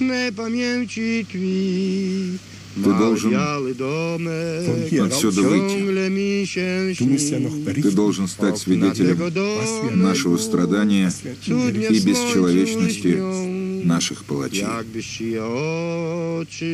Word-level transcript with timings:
непам'ятчі 0.00 1.26
твій. 1.32 2.38
Ты 2.76 2.98
должен 2.98 3.34
отсюда 5.00 5.42
выйти. 5.42 5.78
Ты 7.82 7.90
должен 7.90 8.28
стать 8.28 8.58
свидетелем 8.58 10.02
нашего 10.02 10.36
страдания 10.36 11.10
и 11.46 12.00
бесчеловечности 12.00 13.18
наших 13.84 14.24
палачей. 14.24 14.60
Jakbyś 14.60 15.22
oczy 16.40 16.70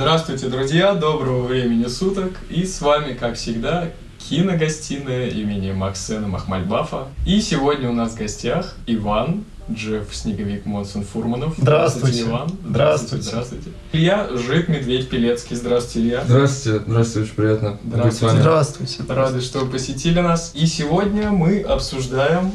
Здравствуйте, 0.00 0.46
друзья! 0.46 0.94
Доброго 0.94 1.48
времени 1.48 1.88
суток! 1.88 2.30
И 2.50 2.64
с 2.64 2.80
вами, 2.80 3.14
как 3.14 3.34
всегда, 3.34 3.90
киногостиная 4.20 5.26
имени 5.26 5.72
Максена 5.72 6.28
Махмальбафа. 6.28 7.08
И 7.26 7.40
сегодня 7.40 7.90
у 7.90 7.92
нас 7.92 8.12
в 8.12 8.16
гостях 8.16 8.76
Иван, 8.86 9.42
Джефф 9.68 10.14
Снеговик 10.14 10.66
Монсон 10.66 11.02
Фурманов. 11.02 11.54
Здравствуйте. 11.58 12.22
Иван. 12.22 12.48
Здравствуйте. 12.64 13.24
Здравствуйте. 13.24 13.70
Илья 13.92 14.28
Жик 14.36 14.68
Медведь 14.68 15.08
Пелецкий. 15.08 15.56
Здравствуйте, 15.56 16.06
Илья. 16.06 16.22
Здравствуйте, 16.24 16.84
здравствуйте, 16.86 17.26
очень 17.26 17.36
приятно 17.36 17.70
быть 17.70 17.80
с 17.82 17.94
Здравствуйте. 17.96 18.26
вами. 18.26 18.40
Здравствуйте. 18.40 19.02
Рады, 19.08 19.40
что 19.40 19.58
вы 19.58 19.66
посетили 19.68 20.20
нас. 20.20 20.52
И 20.54 20.66
сегодня 20.66 21.32
мы 21.32 21.60
обсуждаем 21.62 22.52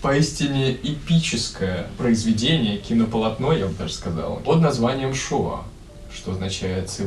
поистине 0.00 0.72
эпическое 0.72 1.88
произведение, 1.98 2.78
кинополотно, 2.78 3.52
я 3.52 3.66
бы 3.66 3.74
даже 3.74 3.92
сказал, 3.92 4.36
под 4.36 4.60
названием 4.60 5.12
«Шоа», 5.14 5.64
что 6.16 6.32
означает 6.32 6.90
с 6.90 7.00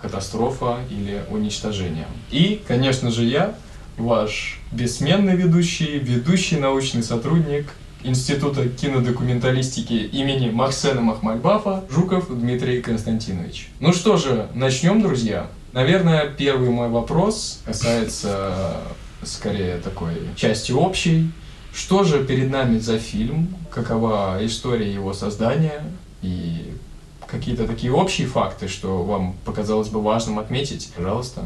«катастрофа» 0.00 0.78
или 0.90 1.24
«уничтожение». 1.30 2.06
И, 2.30 2.62
конечно 2.68 3.10
же, 3.10 3.24
я, 3.24 3.54
ваш 3.96 4.60
бессменный 4.70 5.36
ведущий, 5.36 5.98
ведущий 5.98 6.56
научный 6.56 7.02
сотрудник 7.02 7.66
Института 8.02 8.68
кинодокументалистики 8.68 9.94
имени 9.94 10.50
Максена 10.50 11.00
Махмальбафа 11.00 11.84
Жуков 11.88 12.28
Дмитрий 12.28 12.82
Константинович. 12.82 13.70
Ну 13.80 13.94
что 13.94 14.18
же, 14.18 14.48
начнем, 14.54 15.00
друзья. 15.00 15.48
Наверное, 15.72 16.26
первый 16.28 16.68
мой 16.68 16.90
вопрос 16.90 17.62
касается 17.64 18.76
скорее 19.22 19.78
такой 19.78 20.14
части 20.36 20.70
общей. 20.72 21.30
Что 21.74 22.04
же 22.04 22.24
перед 22.24 22.50
нами 22.50 22.78
за 22.78 22.98
фильм? 22.98 23.56
Какова 23.70 24.38
история 24.42 24.92
его 24.92 25.14
создания? 25.14 25.82
И 26.22 26.74
какие-то 27.34 27.66
такие 27.66 27.92
общие 27.92 28.26
факты, 28.26 28.68
что 28.68 29.02
вам 29.02 29.34
показалось 29.44 29.88
бы 29.88 30.00
важным 30.00 30.38
отметить? 30.38 30.92
Пожалуйста. 30.96 31.42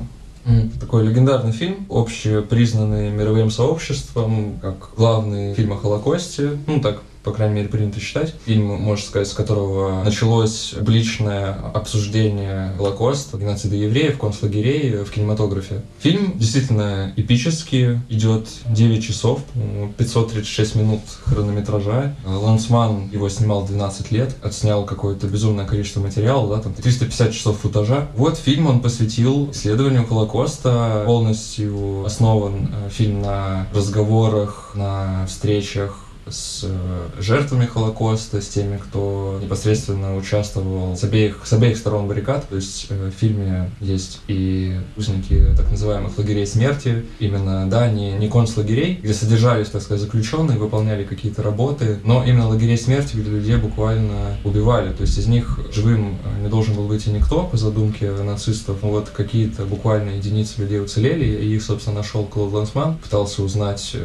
Такой 0.80 1.06
легендарный 1.06 1.52
фильм, 1.52 1.86
общепризнанный 1.90 3.10
мировым 3.10 3.50
сообществом, 3.50 4.58
как 4.62 4.90
главный 4.96 5.54
фильм 5.54 5.72
о 5.72 5.76
Холокосте, 5.76 6.58
ну 6.66 6.80
так, 6.80 7.02
по 7.28 7.34
крайней 7.34 7.56
мере, 7.56 7.68
принято 7.68 8.00
считать. 8.00 8.34
Фильм, 8.46 8.64
можно 8.64 9.04
сказать, 9.04 9.28
с 9.28 9.34
которого 9.34 10.02
началось 10.02 10.72
публичное 10.78 11.52
обсуждение 11.74 12.72
Холокоста, 12.78 13.36
геноцида 13.36 13.76
евреев, 13.76 14.16
концлагерей 14.16 15.04
в 15.04 15.10
кинематографе. 15.10 15.82
Фильм 16.00 16.38
действительно 16.38 17.12
эпический, 17.16 18.00
идет 18.08 18.48
9 18.70 19.04
часов, 19.04 19.44
по-моему, 19.44 19.92
536 19.98 20.74
минут 20.76 21.00
хронометража. 21.26 22.16
Лансман 22.24 23.10
его 23.12 23.28
снимал 23.28 23.66
12 23.66 24.10
лет, 24.10 24.34
отснял 24.42 24.86
какое-то 24.86 25.26
безумное 25.26 25.66
количество 25.66 26.00
материала, 26.00 26.56
да, 26.56 26.62
там 26.62 26.72
350 26.72 27.32
часов 27.32 27.58
футажа. 27.58 28.08
Вот 28.16 28.38
фильм 28.38 28.68
он 28.68 28.80
посвятил 28.80 29.50
исследованию 29.50 30.06
Холокоста, 30.06 31.02
полностью 31.04 32.06
основан 32.06 32.70
э, 32.72 32.88
фильм 32.88 33.20
на 33.20 33.68
разговорах, 33.74 34.72
на 34.74 35.26
встречах 35.26 36.07
с 36.30 36.64
э, 36.64 37.08
жертвами 37.20 37.66
Холокоста, 37.66 38.40
с 38.40 38.48
теми, 38.48 38.76
кто 38.78 39.38
непосредственно 39.42 40.16
участвовал 40.16 40.96
с 40.96 41.04
обеих, 41.04 41.40
с 41.44 41.52
обеих 41.52 41.76
сторон 41.76 42.08
баррикад. 42.08 42.48
То 42.48 42.56
есть 42.56 42.86
э, 42.90 43.10
в 43.10 43.18
фильме 43.18 43.70
есть 43.80 44.20
и 44.28 44.78
узники 44.96 45.54
так 45.56 45.70
называемых 45.70 46.16
лагерей 46.18 46.46
смерти, 46.46 47.04
именно, 47.18 47.68
да, 47.68 47.90
не, 47.90 48.12
не 48.12 48.28
концлагерей, 48.28 49.00
где 49.02 49.12
содержались, 49.12 49.68
так 49.68 49.82
сказать, 49.82 50.02
заключенные, 50.02 50.58
выполняли 50.58 51.04
какие-то 51.04 51.42
работы, 51.42 51.98
но 52.04 52.24
именно 52.24 52.48
лагерей 52.48 52.78
смерти, 52.78 53.16
где 53.16 53.30
людей 53.30 53.56
буквально 53.56 54.36
убивали. 54.44 54.92
То 54.92 55.02
есть 55.02 55.18
из 55.18 55.26
них 55.26 55.58
живым 55.72 56.18
э, 56.24 56.42
не 56.42 56.48
должен 56.48 56.74
был 56.74 56.86
выйти 56.86 57.08
никто 57.08 57.44
по 57.44 57.56
задумке 57.56 58.10
нацистов. 58.10 58.78
Ну, 58.82 58.90
Вот 58.90 59.10
какие-то 59.10 59.64
буквально 59.64 60.10
единицы 60.10 60.60
людей 60.60 60.80
уцелели, 60.80 61.24
и 61.24 61.54
их, 61.54 61.62
собственно, 61.62 61.96
нашел 61.96 62.24
Клод 62.24 62.52
Лансман, 62.52 62.96
пытался 62.98 63.42
узнать, 63.42 63.96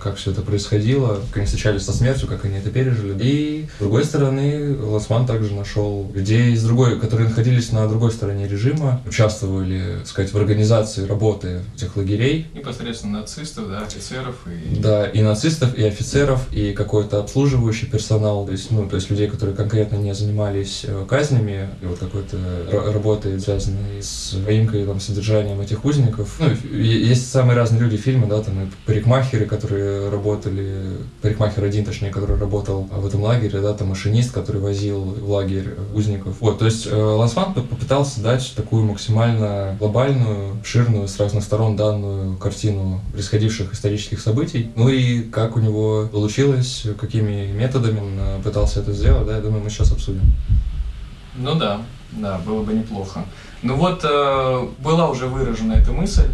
как 0.00 0.16
все 0.16 0.30
это 0.30 0.42
происходило, 0.42 1.20
они 1.34 1.46
встречались 1.78 1.82
со 1.82 1.92
смертью, 1.92 2.28
как 2.28 2.44
они 2.44 2.56
это 2.56 2.70
пережили. 2.70 3.16
И, 3.20 3.68
с 3.76 3.80
другой 3.80 4.04
стороны, 4.04 4.76
Лансман 4.76 5.26
также 5.26 5.54
нашел 5.54 6.10
людей 6.14 6.52
из 6.52 6.64
другой, 6.64 6.98
которые 6.98 7.28
находились 7.28 7.72
на 7.72 7.86
другой 7.88 8.12
стороне 8.12 8.48
режима, 8.48 9.00
участвовали, 9.06 9.98
так 9.98 10.06
сказать, 10.06 10.32
в 10.32 10.36
организации 10.36 11.06
работы 11.06 11.62
этих 11.76 11.96
лагерей, 11.96 12.46
Непосредственно 12.54 13.20
нацистов, 13.20 13.68
да, 13.68 13.80
офицеров 13.82 14.36
и... 14.46 14.80
да, 14.80 15.06
и 15.06 15.22
нацистов, 15.22 15.76
и 15.76 15.84
офицеров, 15.84 16.52
и 16.52 16.72
какой-то 16.72 17.20
обслуживающий 17.20 17.86
персонал, 17.86 18.46
то 18.46 18.52
есть, 18.52 18.70
ну, 18.70 18.88
то 18.88 18.96
есть 18.96 19.10
людей, 19.10 19.28
которые 19.28 19.56
конкретно 19.56 19.96
не 19.96 20.14
занимались 20.14 20.84
э, 20.84 21.04
казнями, 21.08 21.68
и 21.82 21.86
вот 21.86 21.98
какой-то 21.98 22.36
ра- 22.36 22.92
работой, 22.92 23.38
связанной 23.40 24.02
с 24.02 24.36
поимкой, 24.44 24.84
там, 24.84 25.00
содержанием 25.00 25.60
этих 25.60 25.84
узников. 25.84 26.36
Ну, 26.38 26.50
есть 26.72 27.30
самые 27.30 27.56
разные 27.56 27.80
люди 27.80 27.96
фильма, 27.96 28.26
да, 28.26 28.42
там, 28.42 28.64
и 28.64 28.66
парикмахеры, 28.86 29.46
которые 29.46 30.08
работали, 30.08 30.98
один, 31.64 31.84
точнее, 31.84 32.10
который 32.10 32.38
работал 32.38 32.88
в 32.90 33.06
этом 33.06 33.22
лагере, 33.22 33.60
да, 33.60 33.72
там, 33.74 33.88
машинист, 33.88 34.32
который 34.32 34.60
возил 34.60 35.00
в 35.02 35.30
лагерь 35.30 35.76
узников. 35.94 36.36
Вот, 36.40 36.58
то 36.58 36.64
есть 36.64 36.86
э, 36.86 36.94
Лансман 36.94 37.54
попытался 37.54 38.20
дать 38.20 38.52
такую 38.56 38.84
максимально 38.84 39.76
глобальную, 39.78 40.54
обширную, 40.54 41.08
с 41.08 41.18
разных 41.18 41.44
сторон 41.44 41.76
данную 41.76 42.36
картину 42.36 43.00
происходивших 43.12 43.72
исторических 43.72 44.20
событий. 44.20 44.70
Ну 44.76 44.88
и 44.88 45.22
как 45.22 45.56
у 45.56 45.60
него 45.60 46.08
получилось, 46.10 46.86
какими 46.98 47.52
методами 47.52 48.00
он 48.00 48.18
э, 48.18 48.42
пытался 48.42 48.80
это 48.80 48.92
сделать, 48.92 49.26
да, 49.26 49.36
я 49.36 49.40
думаю, 49.42 49.62
мы 49.62 49.70
сейчас 49.70 49.92
обсудим. 49.92 50.22
Ну 51.36 51.54
да, 51.54 51.80
да, 52.12 52.38
было 52.38 52.62
бы 52.62 52.72
неплохо. 52.72 53.24
Ну 53.62 53.76
вот, 53.76 54.00
э, 54.04 54.68
была 54.78 55.10
уже 55.10 55.26
выражена 55.26 55.74
эта 55.74 55.92
мысль, 55.92 56.28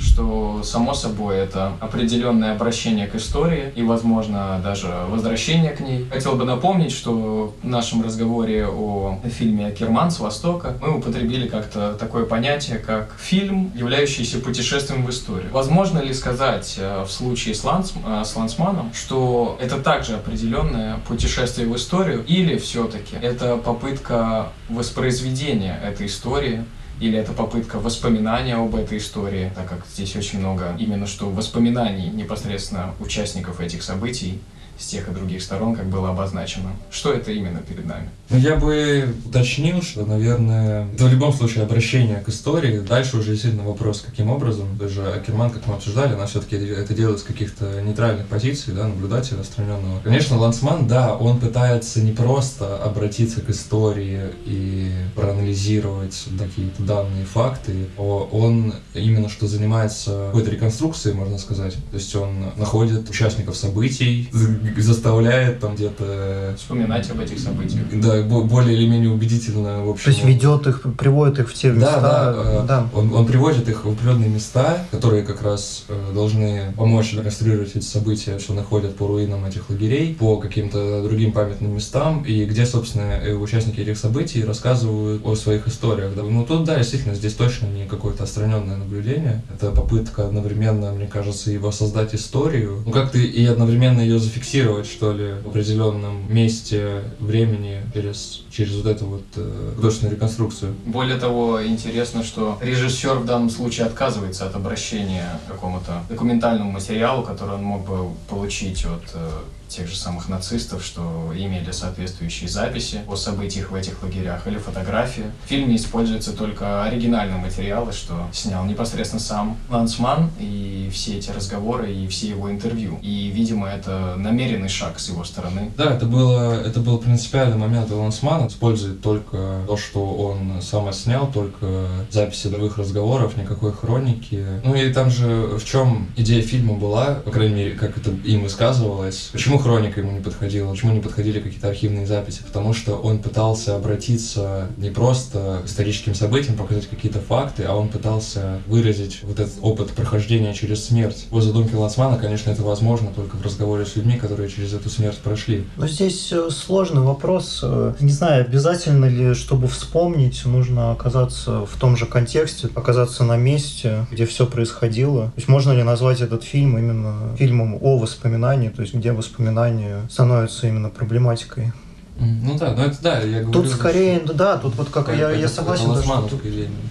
что, 0.00 0.62
само 0.62 0.94
собой, 0.94 1.36
это 1.36 1.72
определенное 1.80 2.52
обращение 2.52 3.06
к 3.06 3.14
истории 3.14 3.72
и, 3.74 3.82
возможно, 3.82 4.60
даже 4.62 4.88
возвращение 5.08 5.72
к 5.72 5.80
ней. 5.80 6.06
Хотел 6.10 6.36
бы 6.36 6.44
напомнить, 6.44 6.92
что 6.92 7.54
в 7.62 7.66
нашем 7.66 8.02
разговоре 8.02 8.66
о 8.66 9.18
фильме 9.24 9.70
«Керман 9.72 10.10
с 10.10 10.20
Востока» 10.20 10.74
мы 10.80 10.96
употребили 10.98 11.48
как-то 11.48 11.94
такое 11.94 12.24
понятие, 12.24 12.78
как 12.78 13.14
фильм, 13.18 13.72
являющийся 13.74 14.38
путешествием 14.38 15.04
в 15.04 15.10
историю. 15.10 15.50
Возможно 15.52 15.98
ли 15.98 16.14
сказать 16.14 16.76
э, 16.78 17.04
в 17.04 17.10
случае 17.10 17.54
с, 17.54 17.62
Ланс, 17.62 17.92
э, 18.06 18.22
с 18.24 18.34
Лансманом, 18.36 18.90
что 18.94 19.58
это 19.60 19.78
также 19.80 20.14
определенное 20.14 20.98
путешествие 21.06 21.68
в 21.68 21.76
историю, 21.76 22.24
или 22.26 22.56
все-таки 22.56 23.16
это 23.20 23.56
попытка 23.58 24.48
воспроизведения 24.68 25.78
этой 25.84 26.06
истории, 26.06 26.64
или 27.00 27.18
это 27.18 27.32
попытка 27.32 27.78
воспоминания 27.78 28.54
об 28.56 28.74
этой 28.74 28.98
истории, 28.98 29.50
так 29.54 29.68
как 29.68 29.86
здесь 29.92 30.14
очень 30.16 30.38
много 30.38 30.76
именно 30.78 31.06
что 31.06 31.30
воспоминаний 31.30 32.08
непосредственно 32.08 32.94
участников 33.00 33.60
этих 33.60 33.82
событий 33.82 34.38
с 34.80 34.86
тех 34.86 35.08
и 35.08 35.12
других 35.12 35.42
сторон, 35.42 35.76
как 35.76 35.86
было 35.86 36.10
обозначено. 36.10 36.70
Что 36.90 37.12
это 37.12 37.30
именно 37.32 37.58
перед 37.60 37.86
нами? 37.86 38.08
Ну, 38.30 38.38
я 38.38 38.56
бы 38.56 39.12
уточнил, 39.26 39.82
что, 39.82 40.06
наверное, 40.06 40.86
это 40.94 41.04
в 41.04 41.12
любом 41.12 41.32
случае 41.32 41.64
обращение 41.64 42.20
к 42.20 42.28
истории. 42.28 42.78
Дальше 42.78 43.16
уже 43.18 43.32
действительно 43.32 43.64
вопрос, 43.64 44.02
каким 44.06 44.30
образом. 44.30 44.78
Даже 44.78 45.02
Акерман, 45.12 45.50
как 45.50 45.66
мы 45.66 45.74
обсуждали, 45.74 46.14
она 46.14 46.26
все-таки 46.26 46.56
это 46.56 46.94
делает 46.94 47.18
с 47.18 47.22
каких-то 47.22 47.82
нейтральных 47.82 48.26
позиций, 48.28 48.72
да, 48.72 48.86
наблюдателя, 48.86 49.40
отстраненного. 49.40 50.00
Конечно, 50.00 50.38
Лансман, 50.38 50.86
да, 50.86 51.14
он 51.16 51.40
пытается 51.40 52.00
не 52.00 52.12
просто 52.12 52.76
обратиться 52.82 53.40
к 53.40 53.50
истории 53.50 54.20
и 54.46 54.92
проанализировать 55.16 56.26
какие-то 56.38 56.82
данные, 56.82 57.24
факты, 57.24 57.86
о- 57.98 58.28
он 58.32 58.74
именно 58.94 59.28
что 59.28 59.46
занимается 59.46 60.26
какой-то 60.28 60.50
реконструкцией, 60.50 61.14
можно 61.16 61.38
сказать. 61.38 61.74
То 61.90 61.96
есть 61.96 62.14
он 62.14 62.52
находит 62.56 63.08
участников 63.10 63.56
событий, 63.56 64.28
заставляет 64.76 65.60
там 65.60 65.74
где-то... 65.74 66.54
Вспоминать 66.56 67.10
об 67.10 67.20
этих 67.20 67.38
событиях. 67.38 67.84
Да, 67.92 68.22
более 68.22 68.76
или 68.76 68.88
менее 68.88 69.10
убедительно, 69.10 69.84
в 69.84 69.90
общем. 69.90 70.04
То 70.04 70.10
есть 70.10 70.24
ведет 70.24 70.66
их, 70.66 70.82
приводит 70.98 71.38
их 71.40 71.50
в 71.50 71.54
те 71.54 71.70
места. 71.70 72.00
Да, 72.00 72.32
да. 72.32 72.62
да. 72.62 72.86
Он, 72.94 73.12
он 73.14 73.26
приводит 73.26 73.68
их 73.68 73.84
в 73.84 73.90
определенные 73.90 74.28
места, 74.28 74.86
которые 74.90 75.22
как 75.22 75.42
раз 75.42 75.84
э, 75.88 76.12
должны 76.14 76.72
помочь 76.76 77.12
реконструировать 77.14 77.76
эти 77.76 77.84
события, 77.84 78.38
что 78.38 78.54
находят 78.54 78.96
по 78.96 79.06
руинам 79.06 79.44
этих 79.44 79.70
лагерей, 79.70 80.14
по 80.14 80.36
каким-то 80.36 81.02
другим 81.02 81.32
памятным 81.32 81.74
местам, 81.74 82.24
и 82.24 82.44
где, 82.44 82.66
собственно, 82.66 83.20
э, 83.22 83.34
участники 83.34 83.80
этих 83.80 83.98
событий 83.98 84.44
рассказывают 84.44 85.24
о 85.24 85.34
своих 85.34 85.66
историях. 85.68 86.14
Да. 86.14 86.22
Ну, 86.22 86.44
тут, 86.44 86.64
да, 86.64 86.76
действительно, 86.76 87.14
здесь 87.14 87.34
точно 87.34 87.66
не 87.66 87.86
какое-то 87.86 88.24
отстраненное 88.24 88.76
наблюдение. 88.76 89.42
Это 89.52 89.70
попытка 89.70 90.26
одновременно, 90.26 90.92
мне 90.92 91.06
кажется, 91.06 91.50
и 91.50 91.58
воссоздать 91.58 92.14
историю, 92.14 92.82
ну, 92.84 92.92
как-то 92.92 93.18
и 93.18 93.44
одновременно 93.46 94.00
ее 94.00 94.18
зафиксировать, 94.18 94.59
что 94.86 95.12
ли, 95.12 95.34
в 95.44 95.48
определенном 95.48 96.32
месте, 96.32 97.02
времени, 97.18 97.82
через, 97.94 98.44
через 98.50 98.74
вот 98.76 98.86
эту 98.86 99.06
вот 99.06 99.24
э, 99.36 99.72
художественную 99.76 100.16
реконструкцию. 100.16 100.74
Более 100.86 101.18
того, 101.18 101.64
интересно, 101.64 102.22
что 102.22 102.58
режиссер 102.60 103.16
в 103.16 103.26
данном 103.26 103.50
случае 103.50 103.86
отказывается 103.86 104.46
от 104.46 104.54
обращения 104.54 105.40
к 105.46 105.52
какому-то 105.52 106.02
документальному 106.08 106.72
материалу, 106.72 107.22
который 107.22 107.54
он 107.54 107.62
мог 107.62 107.86
бы 107.86 108.08
получить 108.28 108.84
от 108.84 109.02
э, 109.14 109.30
тех 109.70 109.88
же 109.88 109.96
самых 109.96 110.28
нацистов, 110.28 110.84
что 110.84 111.32
имели 111.34 111.70
соответствующие 111.70 112.48
записи 112.48 113.00
о 113.06 113.16
событиях 113.16 113.70
в 113.70 113.74
этих 113.74 114.02
лагерях 114.02 114.46
или 114.46 114.58
фотографии. 114.58 115.24
В 115.44 115.48
фильме 115.48 115.76
используются 115.76 116.36
только 116.36 116.84
оригинальные 116.84 117.38
материалы, 117.38 117.92
что 117.92 118.28
снял 118.32 118.64
непосредственно 118.64 119.20
сам 119.20 119.56
Лансман 119.68 120.30
и 120.38 120.90
все 120.92 121.18
эти 121.18 121.30
разговоры 121.30 121.92
и 121.92 122.08
все 122.08 122.28
его 122.28 122.50
интервью. 122.50 122.98
И, 123.02 123.30
видимо, 123.32 123.68
это 123.68 124.16
намеренный 124.16 124.68
шаг 124.68 124.98
с 124.98 125.08
его 125.08 125.24
стороны. 125.24 125.70
Да, 125.76 125.94
это 125.94 126.06
было, 126.06 126.60
это 126.60 126.80
был 126.80 126.98
принципиальный 126.98 127.56
момент. 127.56 127.90
Лансман 127.90 128.48
использует 128.48 129.00
только 129.00 129.62
то, 129.66 129.76
что 129.76 130.04
он 130.04 130.60
сам 130.62 130.88
отснял, 130.88 131.30
только 131.30 131.88
записи 132.10 132.48
других 132.48 132.76
разговоров, 132.78 133.36
никакой 133.36 133.72
хроники. 133.72 134.44
Ну 134.64 134.74
и 134.74 134.92
там 134.92 135.10
же 135.10 135.58
в 135.58 135.64
чем 135.64 136.08
идея 136.16 136.42
фильма 136.42 136.74
была, 136.74 137.14
по 137.14 137.30
крайней 137.30 137.54
мере, 137.54 137.70
как 137.72 137.96
это 137.96 138.10
им 138.10 138.42
высказывалось. 138.42 139.30
Почему 139.32 139.59
хроника 139.60 140.00
ему 140.00 140.12
не 140.12 140.20
подходила, 140.20 140.70
почему 140.70 140.92
не 140.92 141.00
подходили 141.00 141.40
какие-то 141.40 141.68
архивные 141.68 142.06
записи, 142.06 142.42
потому 142.42 142.74
что 142.74 142.94
он 142.96 143.18
пытался 143.18 143.76
обратиться 143.76 144.68
не 144.76 144.90
просто 144.90 145.60
к 145.64 145.66
историческим 145.66 146.14
событиям, 146.14 146.56
показать 146.56 146.88
какие-то 146.88 147.20
факты, 147.20 147.64
а 147.64 147.74
он 147.74 147.88
пытался 147.88 148.60
выразить 148.66 149.20
вот 149.22 149.38
этот 149.40 149.54
опыт 149.62 149.90
прохождения 149.90 150.54
через 150.54 150.84
смерть. 150.86 151.26
По 151.30 151.40
задумке 151.40 151.76
Лансмана, 151.76 152.18
конечно, 152.18 152.50
это 152.50 152.62
возможно 152.62 153.10
только 153.14 153.36
в 153.36 153.42
разговоре 153.42 153.84
с 153.84 153.96
людьми, 153.96 154.16
которые 154.16 154.48
через 154.48 154.72
эту 154.72 154.88
смерть 154.88 155.18
прошли. 155.18 155.64
Но 155.76 155.86
здесь 155.86 156.32
э, 156.32 156.48
сложный 156.50 157.02
вопрос. 157.02 157.60
Э, 157.62 157.94
не 158.00 158.12
знаю, 158.12 158.44
обязательно 158.44 159.06
ли, 159.06 159.34
чтобы 159.34 159.68
вспомнить, 159.68 160.44
нужно 160.44 160.92
оказаться 160.92 161.66
в 161.66 161.78
том 161.78 161.96
же 161.96 162.06
контексте, 162.06 162.68
оказаться 162.74 163.24
на 163.24 163.36
месте, 163.36 164.06
где 164.10 164.26
все 164.26 164.46
происходило. 164.46 165.26
То 165.26 165.36
есть 165.36 165.48
можно 165.48 165.72
ли 165.72 165.82
назвать 165.82 166.20
этот 166.20 166.44
фильм 166.44 166.78
именно 166.78 167.36
фильмом 167.36 167.78
о 167.80 167.98
воспоминании, 167.98 168.68
то 168.68 168.82
есть 168.82 168.94
где 168.94 169.12
воспоминания 169.12 169.49
воспоминания 169.50 170.06
становится 170.08 170.66
именно 170.66 170.90
проблематикой 170.90 171.72
ну 172.20 172.58
да, 172.58 172.74
ну 172.76 172.82
это 172.82 172.98
да, 173.00 173.20
я 173.20 173.42
говорю. 173.42 173.62
Тут 173.62 173.68
скорее, 173.70 174.20
что... 174.22 174.34
да, 174.34 174.58
тут 174.58 174.74
вот 174.76 174.90
как 174.90 175.08
это, 175.08 175.16
я, 175.16 175.30
я 175.30 175.48
согласен, 175.48 175.94
да, 175.94 176.02
что 176.02 176.22
тут, 176.28 176.42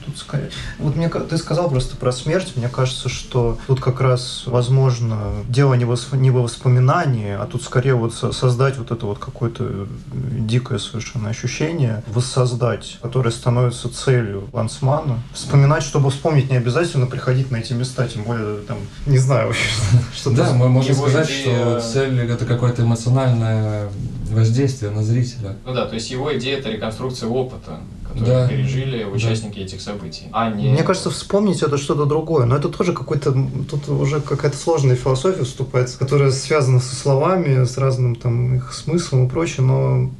тут 0.05 0.17
скорее. 0.17 0.49
Вот 0.79 0.95
мне 0.95 1.07
ты 1.07 1.37
сказал 1.37 1.69
просто 1.69 1.95
про 1.95 2.11
смерть, 2.11 2.53
мне 2.55 2.67
кажется, 2.67 3.09
что 3.09 3.57
тут 3.67 3.79
как 3.79 4.01
раз 4.01 4.43
возможно 4.47 5.33
дело 5.47 5.75
не, 5.75 5.85
восп... 5.85 6.13
не 6.13 6.31
во 6.31 6.41
воспоминании, 6.41 7.31
а 7.31 7.45
тут 7.45 7.61
скорее 7.61 7.93
вот 7.93 8.13
создать 8.13 8.77
вот 8.77 8.91
это 8.91 9.05
вот 9.05 9.19
какое-то 9.19 9.87
дикое 10.11 10.79
совершенно 10.79 11.29
ощущение, 11.29 12.03
воссоздать, 12.07 12.97
которое 13.01 13.31
становится 13.31 13.89
целью 13.89 14.49
Лансмана. 14.51 15.19
Вспоминать, 15.33 15.83
чтобы 15.83 16.09
вспомнить, 16.09 16.49
не 16.49 16.57
обязательно 16.57 17.05
приходить 17.05 17.51
на 17.51 17.57
эти 17.57 17.73
места, 17.73 18.07
тем 18.07 18.23
более 18.23 18.57
там, 18.61 18.77
не 19.05 19.19
знаю, 19.19 19.53
что 20.15 20.31
Да, 20.31 20.53
мы 20.53 20.69
можем 20.69 20.95
сказать, 20.95 21.29
что 21.29 21.79
цель 21.81 22.19
это 22.19 22.45
какое-то 22.45 22.81
эмоциональное 22.81 23.89
воздействие 24.31 24.91
на 24.91 25.03
зрителя. 25.03 25.55
Ну 25.65 25.73
да, 25.73 25.85
то 25.85 25.95
есть 25.95 26.09
его 26.11 26.35
идея 26.37 26.57
это 26.57 26.69
реконструкция 26.69 27.29
опыта, 27.29 27.79
который 28.03 28.27
да. 28.27 28.47
пережили 28.47 29.03
участники 29.03 29.59
да. 29.59 29.65
этих 29.65 29.81
событий, 29.81 30.27
а 30.31 30.49
не... 30.49 30.69
Мне 30.69 30.83
кажется, 30.83 31.09
вспомнить 31.09 31.61
это 31.61 31.77
что-то 31.77 32.05
другое, 32.05 32.45
но 32.45 32.55
это 32.55 32.69
тоже 32.69 32.93
какой-то, 32.93 33.35
тут 33.69 33.89
уже 33.89 34.21
какая-то 34.21 34.57
сложная 34.57 34.95
философия 34.95 35.43
вступает, 35.43 35.91
которая 35.91 36.31
связана 36.31 36.79
со 36.79 36.95
словами, 36.95 37.65
с 37.65 37.77
разным 37.77 38.15
там 38.15 38.55
их 38.55 38.73
смыслом 38.73 39.27
и 39.27 39.29
прочее, 39.29 39.65
но 39.65 40.11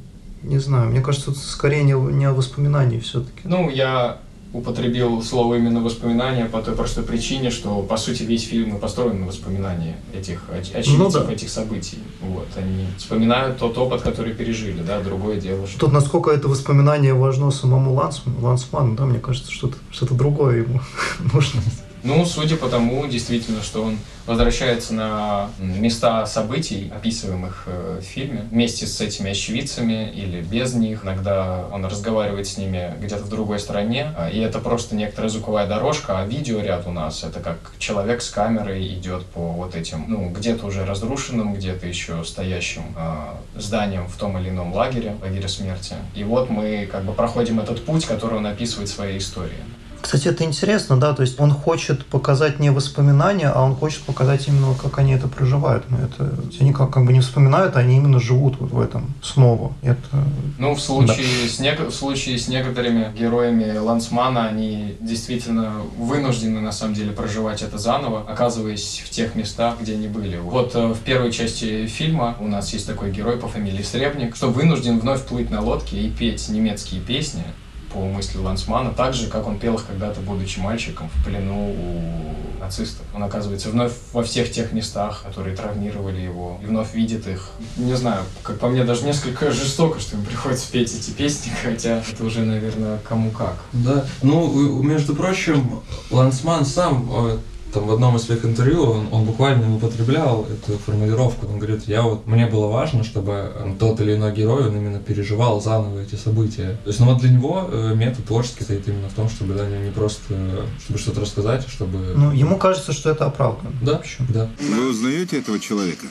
не 0.42 0.58
знаю, 0.58 0.90
мне 0.90 1.00
кажется, 1.00 1.26
тут 1.26 1.38
скорее 1.38 1.82
не, 1.82 1.92
не 1.92 2.24
о 2.24 2.32
воспоминании 2.32 2.98
все-таки. 2.98 3.42
Ну, 3.44 3.68
я 3.70 4.18
употребил 4.52 5.22
слово 5.22 5.56
именно 5.56 5.80
воспоминания 5.80 6.46
по 6.46 6.60
той 6.60 6.74
простой 6.74 7.04
причине, 7.04 7.50
что 7.50 7.82
по 7.82 7.96
сути 7.96 8.24
весь 8.24 8.44
фильм 8.44 8.78
построен 8.78 9.20
на 9.20 9.26
воспоминании 9.26 9.94
этих 10.12 10.42
очевидцев, 10.50 10.98
ну, 10.98 11.10
да. 11.10 11.32
этих 11.32 11.50
событий. 11.50 11.98
Вот 12.20 12.48
они 12.56 12.86
вспоминают 12.98 13.58
тот 13.58 13.78
опыт, 13.78 14.02
который 14.02 14.32
пережили, 14.34 14.82
да, 14.82 15.00
другое 15.00 15.40
дело. 15.40 15.66
Что... 15.66 15.78
Тут 15.78 15.92
насколько 15.92 16.30
это 16.30 16.48
воспоминание 16.48 17.14
важно 17.14 17.50
самому 17.50 17.94
Лансману, 17.94 18.40
Лансману 18.40 18.96
да, 18.96 19.04
мне 19.06 19.20
кажется, 19.20 19.52
что-то 19.52 19.76
что 19.90 20.12
другое 20.14 20.62
ему 20.64 20.80
нужно. 21.32 21.60
Ну, 22.02 22.24
судя 22.24 22.56
по 22.56 22.68
тому, 22.68 23.06
действительно, 23.06 23.62
что 23.62 23.82
он 23.82 23.98
возвращается 24.26 24.94
на 24.94 25.50
места 25.58 26.24
событий, 26.26 26.90
описываемых 26.94 27.64
э, 27.66 28.00
в 28.00 28.04
фильме, 28.04 28.46
вместе 28.50 28.86
с 28.86 29.00
этими 29.00 29.32
очевидцами 29.32 30.10
или 30.14 30.40
без 30.40 30.74
них. 30.74 31.04
Иногда 31.04 31.66
он 31.72 31.84
разговаривает 31.84 32.46
с 32.46 32.56
ними 32.56 32.94
где-то 33.00 33.24
в 33.24 33.28
другой 33.28 33.58
стране, 33.58 34.14
а, 34.16 34.30
и 34.30 34.38
это 34.38 34.60
просто 34.60 34.94
некоторая 34.94 35.30
звуковая 35.30 35.66
дорожка, 35.66 36.20
а 36.20 36.26
видеоряд 36.26 36.86
у 36.86 36.92
нас— 36.92 37.24
это 37.24 37.40
как 37.40 37.58
человек 37.78 38.22
с 38.22 38.30
камерой 38.30 38.86
идет 38.86 39.26
по 39.26 39.40
вот 39.40 39.74
этим, 39.74 40.04
ну, 40.08 40.30
где-то 40.30 40.66
уже 40.66 40.84
разрушенным, 40.84 41.54
где-то 41.54 41.86
еще 41.86 42.24
стоящим 42.24 42.82
э, 42.96 43.60
зданиям 43.60 44.06
в 44.06 44.16
том 44.16 44.38
или 44.38 44.48
ином 44.48 44.72
лагере, 44.72 45.16
лагере 45.22 45.48
смерти. 45.48 45.94
И 46.14 46.24
вот 46.24 46.50
мы 46.50 46.88
как 46.90 47.04
бы 47.04 47.12
проходим 47.12 47.60
этот 47.60 47.84
путь, 47.84 48.06
который 48.06 48.38
он 48.38 48.46
описывает 48.46 48.88
в 48.88 48.94
своей 48.94 49.18
истории. 49.18 49.58
Кстати, 50.00 50.28
это 50.28 50.44
интересно, 50.44 50.98
да, 50.98 51.12
то 51.12 51.22
есть 51.22 51.38
он 51.38 51.52
хочет 51.52 52.06
показать 52.06 52.58
не 52.58 52.70
воспоминания, 52.70 53.48
а 53.48 53.62
он 53.62 53.76
хочет 53.76 54.02
показать 54.02 54.48
именно, 54.48 54.74
как 54.74 54.98
они 54.98 55.12
это 55.12 55.28
проживают. 55.28 55.84
Но 55.90 55.98
это, 55.98 56.34
они 56.60 56.72
как, 56.72 56.90
как 56.90 57.04
бы 57.04 57.12
не 57.12 57.20
вспоминают, 57.20 57.76
они 57.76 57.96
именно 57.96 58.18
живут 58.18 58.58
вот 58.58 58.70
в 58.70 58.80
этом 58.80 59.14
снова. 59.22 59.72
Это... 59.82 60.24
Ну, 60.58 60.74
в 60.74 60.80
случае, 60.80 61.26
да. 61.42 61.48
с 61.48 61.58
не... 61.60 61.74
в 61.74 61.92
случае 61.92 62.38
с 62.38 62.48
некоторыми 62.48 63.12
героями 63.16 63.76
Лансмана, 63.76 64.48
они 64.48 64.96
действительно 65.00 65.82
вынуждены, 65.96 66.60
на 66.60 66.72
самом 66.72 66.94
деле, 66.94 67.12
проживать 67.12 67.62
это 67.62 67.78
заново, 67.78 68.24
оказываясь 68.28 69.02
в 69.04 69.10
тех 69.10 69.34
местах, 69.34 69.76
где 69.80 69.94
они 69.94 70.08
были. 70.08 70.38
Вот 70.38 70.74
э, 70.74 70.88
в 70.88 70.98
первой 71.00 71.30
части 71.30 71.86
фильма 71.86 72.36
у 72.40 72.48
нас 72.48 72.72
есть 72.72 72.86
такой 72.86 73.10
герой 73.10 73.36
по 73.36 73.48
фамилии 73.48 73.82
Сребник, 73.82 74.36
что 74.36 74.48
вынужден 74.48 74.98
вновь 74.98 75.22
плыть 75.24 75.50
на 75.50 75.60
лодке 75.60 75.98
и 75.98 76.10
петь 76.10 76.48
немецкие 76.48 77.00
песни, 77.00 77.44
по 77.92 77.98
мысли 78.00 78.38
Лансмана, 78.38 78.92
так 78.92 79.14
же, 79.14 79.28
как 79.28 79.46
он 79.46 79.58
пел 79.58 79.74
их 79.74 79.86
когда-то, 79.86 80.20
будучи 80.20 80.58
мальчиком, 80.58 81.10
в 81.14 81.24
плену 81.24 81.70
у 81.70 82.60
нацистов. 82.60 83.04
Он 83.14 83.22
оказывается 83.22 83.70
вновь 83.70 83.92
во 84.12 84.22
всех 84.22 84.50
тех 84.50 84.72
местах, 84.72 85.24
которые 85.26 85.56
травмировали 85.56 86.20
его, 86.20 86.58
и 86.62 86.66
вновь 86.66 86.94
видит 86.94 87.26
их. 87.26 87.50
Не 87.76 87.94
знаю, 87.94 88.22
как 88.42 88.58
по 88.58 88.68
мне, 88.68 88.84
даже 88.84 89.04
несколько 89.04 89.50
жестоко, 89.50 89.98
что 89.98 90.16
им 90.16 90.24
приходится 90.24 90.70
петь 90.70 90.94
эти 90.94 91.10
песни, 91.10 91.50
хотя 91.62 92.02
это 92.08 92.24
уже, 92.24 92.40
наверное, 92.40 92.98
кому 93.08 93.30
как. 93.30 93.56
Да, 93.72 94.04
ну, 94.22 94.82
между 94.82 95.14
прочим, 95.14 95.80
Лансман 96.10 96.64
сам 96.64 97.08
э, 97.10 97.38
там 97.72 97.86
в 97.86 97.92
одном 97.92 98.16
из 98.16 98.22
своих 98.22 98.44
интервью 98.44 98.82
он, 98.82 99.08
он 99.12 99.24
буквально 99.24 99.74
употреблял 99.74 100.46
эту 100.46 100.78
формулировку. 100.78 101.46
Он 101.46 101.58
говорит, 101.58 101.84
я 101.86 102.02
вот, 102.02 102.26
мне 102.26 102.46
было 102.46 102.66
важно, 102.66 103.04
чтобы 103.04 103.52
тот 103.78 104.00
или 104.00 104.14
иной 104.14 104.32
герой, 104.34 104.68
он 104.68 104.76
именно 104.76 104.98
переживал 104.98 105.60
заново 105.60 106.00
эти 106.00 106.14
события. 106.14 106.78
То 106.84 106.88
есть, 106.88 107.00
ну 107.00 107.06
вот 107.06 107.20
для 107.20 107.30
него 107.30 107.68
э, 107.70 107.94
метод 107.94 108.24
творческий 108.26 108.64
стоит 108.64 108.86
именно 108.88 109.08
в 109.08 109.14
том, 109.14 109.28
чтобы 109.28 109.54
да, 109.54 109.68
не 109.68 109.90
просто, 109.90 110.66
чтобы 110.84 110.98
что-то 110.98 111.20
рассказать, 111.20 111.64
а 111.66 111.70
чтобы... 111.70 111.98
Ну, 112.16 112.32
ему 112.32 112.58
кажется, 112.58 112.92
что 112.92 113.10
это 113.10 113.26
оправдано. 113.26 113.72
Да, 113.82 113.96
общем. 113.96 114.26
да. 114.28 114.50
Вы 114.60 114.90
узнаете 114.90 115.38
этого 115.38 115.58
человека? 115.58 116.06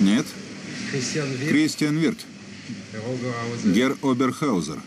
Нет? 0.00 0.26
Кристиан 1.48 1.96
Вирт. 1.96 2.18
Гер 3.64 3.96
Оберхаузер. 4.02 4.80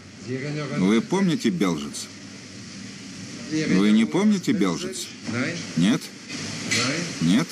Вы 0.77 1.01
помните 1.01 1.49
Белжиц? 1.49 2.07
Вы 3.51 3.91
не 3.91 4.05
помните 4.05 4.51
Белжиц? 4.51 5.07
Нет? 5.77 6.01
Нет? 7.21 7.47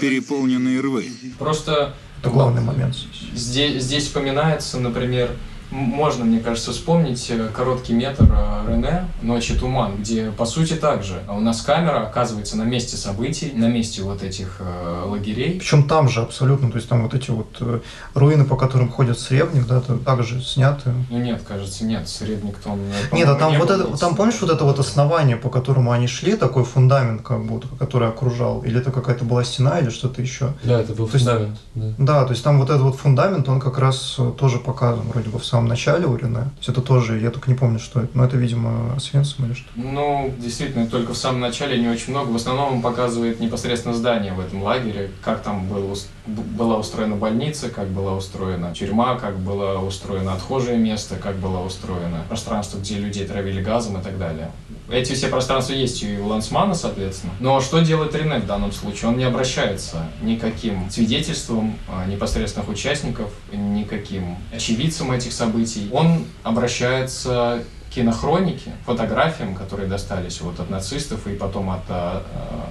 Переполненные 0.00 0.80
рвы. 0.80 1.10
Просто 1.38 1.94
это 2.20 2.30
главный 2.30 2.62
момент. 2.62 2.96
Здесь, 3.34 3.82
здесь 3.82 4.04
вспоминается, 4.04 4.80
например, 4.80 5.30
можно, 5.70 6.24
мне 6.24 6.40
кажется, 6.40 6.72
вспомнить 6.72 7.26
э, 7.30 7.48
короткий 7.52 7.92
метр 7.92 8.24
э, 8.30 8.70
Рене 8.70 9.06
«Ночи 9.22 9.54
туман», 9.58 9.96
где, 9.98 10.30
по 10.30 10.46
сути, 10.46 10.74
также 10.74 11.22
у 11.28 11.40
нас 11.40 11.62
камера 11.62 12.06
оказывается 12.06 12.56
на 12.56 12.62
месте 12.62 12.96
событий, 12.96 13.52
на 13.54 13.68
месте 13.68 14.02
вот 14.02 14.22
этих 14.22 14.56
э, 14.60 15.02
лагерей. 15.06 15.58
Причем 15.58 15.88
там 15.88 16.08
же 16.08 16.20
абсолютно, 16.20 16.70
то 16.70 16.76
есть 16.76 16.88
там 16.88 17.02
вот 17.02 17.14
эти 17.14 17.30
вот 17.30 17.56
э, 17.60 17.80
руины, 18.14 18.44
по 18.44 18.56
которым 18.56 18.90
ходит 18.90 19.18
Сребник, 19.18 19.66
да, 19.66 19.80
также 20.04 20.42
сняты. 20.42 20.92
Ну 21.10 21.18
нет, 21.18 21.42
кажется, 21.46 21.84
нет, 21.84 22.08
Сребник 22.08 22.58
там... 22.58 22.78
Нет, 23.12 23.28
а 23.28 23.34
там 23.34 23.52
не 23.52 23.58
вот 23.58 23.70
это, 23.70 23.96
там 23.98 24.14
помнишь 24.14 24.40
вот 24.40 24.50
это 24.50 24.64
вот 24.64 24.78
основание, 24.78 25.36
по 25.36 25.50
которому 25.50 25.92
они 25.92 26.06
шли, 26.06 26.36
такой 26.36 26.64
фундамент 26.64 27.22
как 27.22 27.44
будто, 27.44 27.68
который 27.78 28.08
окружал, 28.08 28.62
или 28.62 28.80
это 28.80 28.90
какая-то 28.90 29.24
была 29.24 29.44
стена, 29.44 29.78
или 29.80 29.90
что-то 29.90 30.22
еще? 30.22 30.52
Да, 30.62 30.80
это 30.80 30.94
был 30.94 31.08
то 31.08 31.18
фундамент. 31.18 31.58
Есть, 31.74 31.96
да. 31.98 32.20
да, 32.20 32.24
то 32.24 32.32
есть 32.32 32.44
там 32.44 32.58
вот 32.58 32.70
этот 32.70 32.82
вот 32.82 32.96
фундамент, 32.96 33.48
он 33.48 33.60
как 33.60 33.78
раз 33.78 34.18
тоже 34.38 34.58
показан 34.58 35.06
вроде 35.08 35.28
бы 35.30 35.38
в 35.38 35.44
самом 35.54 35.68
начале 35.68 36.06
у 36.06 36.16
Рене. 36.16 36.34
То 36.34 36.50
есть 36.58 36.68
это 36.68 36.82
тоже, 36.82 37.20
я 37.20 37.30
только 37.30 37.48
не 37.48 37.56
помню, 37.56 37.78
что 37.78 38.00
это, 38.00 38.10
но 38.14 38.24
это, 38.24 38.36
видимо, 38.36 38.94
Освенцим 38.96 39.46
или 39.46 39.54
что? 39.54 39.68
Ну, 39.76 40.34
действительно, 40.36 40.86
только 40.88 41.14
в 41.14 41.16
самом 41.16 41.40
начале 41.40 41.80
не 41.80 41.88
очень 41.88 42.10
много. 42.10 42.30
В 42.30 42.36
основном 42.36 42.74
он 42.74 42.82
показывает 42.82 43.38
непосредственно 43.38 43.94
здание 43.94 44.32
в 44.32 44.40
этом 44.40 44.62
лагере, 44.64 45.10
как 45.22 45.42
там 45.42 45.68
был, 45.68 45.96
была 46.26 46.78
устроена 46.78 47.16
больница, 47.16 47.68
как 47.68 47.88
была 47.88 48.14
устроена 48.14 48.74
тюрьма, 48.74 49.18
как 49.18 49.38
было 49.38 49.78
устроено 49.78 50.32
отхожее 50.32 50.78
место, 50.78 51.16
как 51.16 51.36
было 51.36 51.58
устроено 51.58 52.24
пространство, 52.28 52.78
где 52.78 52.96
людей 52.96 53.26
травили 53.26 53.62
газом 53.62 53.98
и 53.98 54.02
так 54.02 54.18
далее. 54.18 54.50
Эти 54.90 55.12
все 55.12 55.28
пространства 55.28 55.74
есть 55.74 56.02
и 56.02 56.18
у 56.18 56.26
Лансмана, 56.26 56.74
соответственно. 56.74 57.32
Но 57.40 57.60
что 57.60 57.80
делает 57.80 58.14
Рене 58.14 58.38
в 58.38 58.46
данном 58.46 58.72
случае? 58.72 59.10
Он 59.10 59.18
не 59.18 59.24
обращается 59.24 60.06
никаким 60.22 60.90
свидетельством 60.90 61.78
а, 61.88 62.06
непосредственных 62.06 62.68
участников, 62.68 63.30
никаким 63.52 64.36
очевидцам 64.52 65.12
этих 65.12 65.32
событий. 65.32 65.88
Он 65.92 66.24
обращается 66.42 67.64
кинохроники, 67.94 68.72
фотографиям, 68.84 69.54
которые 69.54 69.88
достались 69.88 70.40
вот 70.40 70.58
от 70.58 70.70
нацистов 70.70 71.26
и 71.26 71.34
потом 71.34 71.70
от, 71.70 71.82
э, 71.88 72.20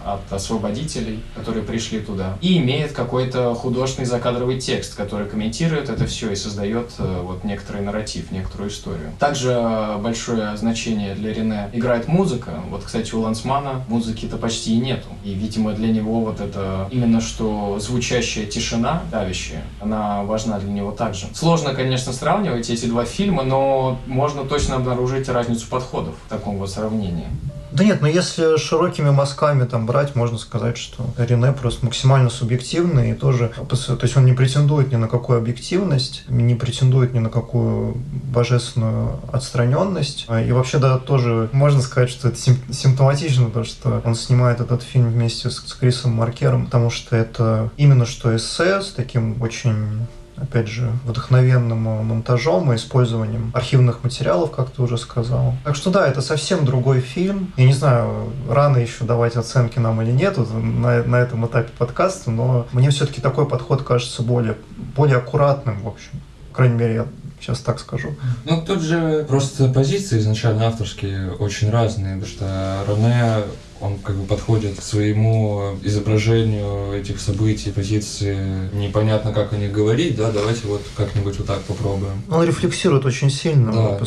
от 0.06 0.34
освободителей, 0.34 1.24
которые 1.36 1.64
пришли 1.64 2.00
туда, 2.00 2.38
и 2.42 2.58
имеет 2.58 2.92
какой-то 2.92 3.54
художественный 3.56 4.06
закадровый 4.06 4.60
текст, 4.60 4.96
который 4.96 5.28
комментирует 5.28 5.90
это 5.90 6.06
все 6.06 6.32
и 6.32 6.36
создает 6.36 6.92
э, 7.00 7.22
вот 7.24 7.44
некоторый 7.44 7.82
нарратив, 7.82 8.32
некоторую 8.32 8.70
историю. 8.70 9.12
Также 9.20 9.52
э, 9.52 9.98
большое 10.00 10.58
значение 10.58 11.16
для 11.16 11.34
Рене 11.34 11.70
играет 11.72 12.08
музыка. 12.08 12.52
Вот, 12.70 12.84
кстати, 12.84 13.16
у 13.16 13.22
Лансмана 13.22 13.84
музыки-то 13.88 14.38
почти 14.38 14.76
и 14.76 14.80
нету. 14.80 15.08
И, 15.24 15.34
видимо, 15.34 15.72
для 15.72 15.88
него 15.88 16.20
вот 16.20 16.42
это 16.42 16.88
именно 16.92 17.22
что 17.22 17.78
звучащая 17.80 18.46
тишина, 18.46 19.04
давящая, 19.10 19.64
она 19.80 20.24
важна 20.24 20.60
для 20.60 20.72
него 20.72 20.92
также. 20.92 21.28
Сложно, 21.34 21.74
конечно, 21.74 22.12
сравнивать 22.12 22.70
эти 22.70 22.86
два 22.88 23.06
фильма, 23.06 23.44
но 23.44 24.00
можно 24.06 24.44
точно 24.44 24.76
обнаружить 24.76 25.13
обнаружить 25.14 25.30
разницу 25.30 25.68
подходов 25.68 26.16
в 26.26 26.30
таком 26.30 26.58
вот 26.58 26.70
сравнении. 26.70 27.28
Да 27.72 27.84
нет, 27.84 28.02
но 28.02 28.08
если 28.08 28.58
широкими 28.58 29.10
мазками 29.10 29.66
там 29.66 29.88
брать, 29.88 30.16
можно 30.16 30.38
сказать, 30.38 30.78
что 30.78 31.08
Рене 31.18 31.52
просто 31.54 31.84
максимально 31.86 32.30
субъективный 32.30 33.12
и 33.12 33.14
тоже, 33.16 33.52
то 33.68 34.00
есть 34.04 34.16
он 34.16 34.26
не 34.26 34.34
претендует 34.34 34.92
ни 34.92 34.96
на 34.96 35.08
какую 35.08 35.40
объективность, 35.40 36.24
не 36.28 36.54
претендует 36.54 37.16
ни 37.16 37.20
на 37.20 37.32
какую 37.32 37.96
божественную 38.32 39.20
отстраненность. 39.32 40.28
И 40.48 40.52
вообще, 40.52 40.78
да, 40.78 41.00
тоже 41.00 41.50
можно 41.52 41.82
сказать, 41.82 42.12
что 42.12 42.28
это 42.28 42.38
симптоматично, 42.38 43.50
то, 43.50 43.64
что 43.64 44.04
он 44.06 44.14
снимает 44.14 44.60
этот 44.60 44.84
фильм 44.84 45.10
вместе 45.10 45.50
с 45.50 45.60
Крисом 45.74 46.12
Маркером, 46.12 46.66
потому 46.66 46.92
что 46.92 47.16
это 47.16 47.72
именно 47.78 48.06
что 48.06 48.36
эссе 48.36 48.82
с 48.82 48.92
таким 48.92 49.42
очень 49.42 50.06
опять 50.44 50.68
же, 50.68 50.92
вдохновенным 51.06 51.80
монтажом 51.80 52.72
и 52.72 52.76
использованием 52.76 53.52
архивных 53.54 54.04
материалов, 54.04 54.52
как 54.52 54.70
ты 54.70 54.82
уже 54.82 54.98
сказал. 54.98 55.56
Так 55.64 55.76
что 55.76 55.90
да, 55.90 56.08
это 56.08 56.22
совсем 56.22 56.66
другой 56.66 57.00
фильм. 57.00 57.54
Я 57.58 57.66
не 57.66 57.74
знаю, 57.74 58.32
рано 58.50 58.78
еще 58.78 59.06
давать 59.06 59.36
оценки 59.36 59.80
нам 59.80 60.02
или 60.02 60.12
нет 60.12 60.38
на, 60.38 61.04
на 61.04 61.16
этом 61.16 61.46
этапе 61.48 61.72
подкаста, 61.78 62.32
но 62.32 62.68
мне 62.72 62.90
все-таки 62.90 63.22
такой 63.22 63.48
подход 63.48 63.84
кажется 63.84 64.22
более, 64.22 64.58
более 64.96 65.18
аккуратным, 65.18 65.82
в 65.82 65.88
общем. 65.88 66.12
По 66.52 66.58
крайней 66.58 66.76
мере, 66.76 66.94
я 66.94 67.08
сейчас 67.40 67.60
так 67.60 67.80
скажу. 67.80 68.16
Ну, 68.46 68.62
тут 68.62 68.82
же 68.82 69.26
просто 69.28 69.68
позиции 69.70 70.20
изначально 70.20 70.68
авторские 70.68 71.32
очень 71.32 71.70
разные, 71.70 72.16
потому 72.16 72.32
что 72.32 72.84
Рене 72.88 73.44
он 73.84 74.00
как 74.00 74.16
бы 74.16 74.26
подходит 74.26 74.80
к 74.80 74.82
своему 74.82 75.78
изображению 75.84 76.94
этих 76.94 77.20
событий, 77.20 77.72
позиции. 77.72 78.70
Непонятно, 78.74 79.34
как 79.34 79.54
о 79.54 79.58
них 79.58 79.72
говорить, 79.72 80.16
да, 80.16 80.32
давайте 80.32 80.68
вот 80.68 80.82
как-нибудь 80.96 81.38
вот 81.38 81.48
так 81.48 81.62
попробуем. 81.62 82.24
Он 82.32 82.46
рефлексирует 82.46 83.06
очень 83.06 83.30
сильно. 83.30 83.72
Да. 83.72 84.00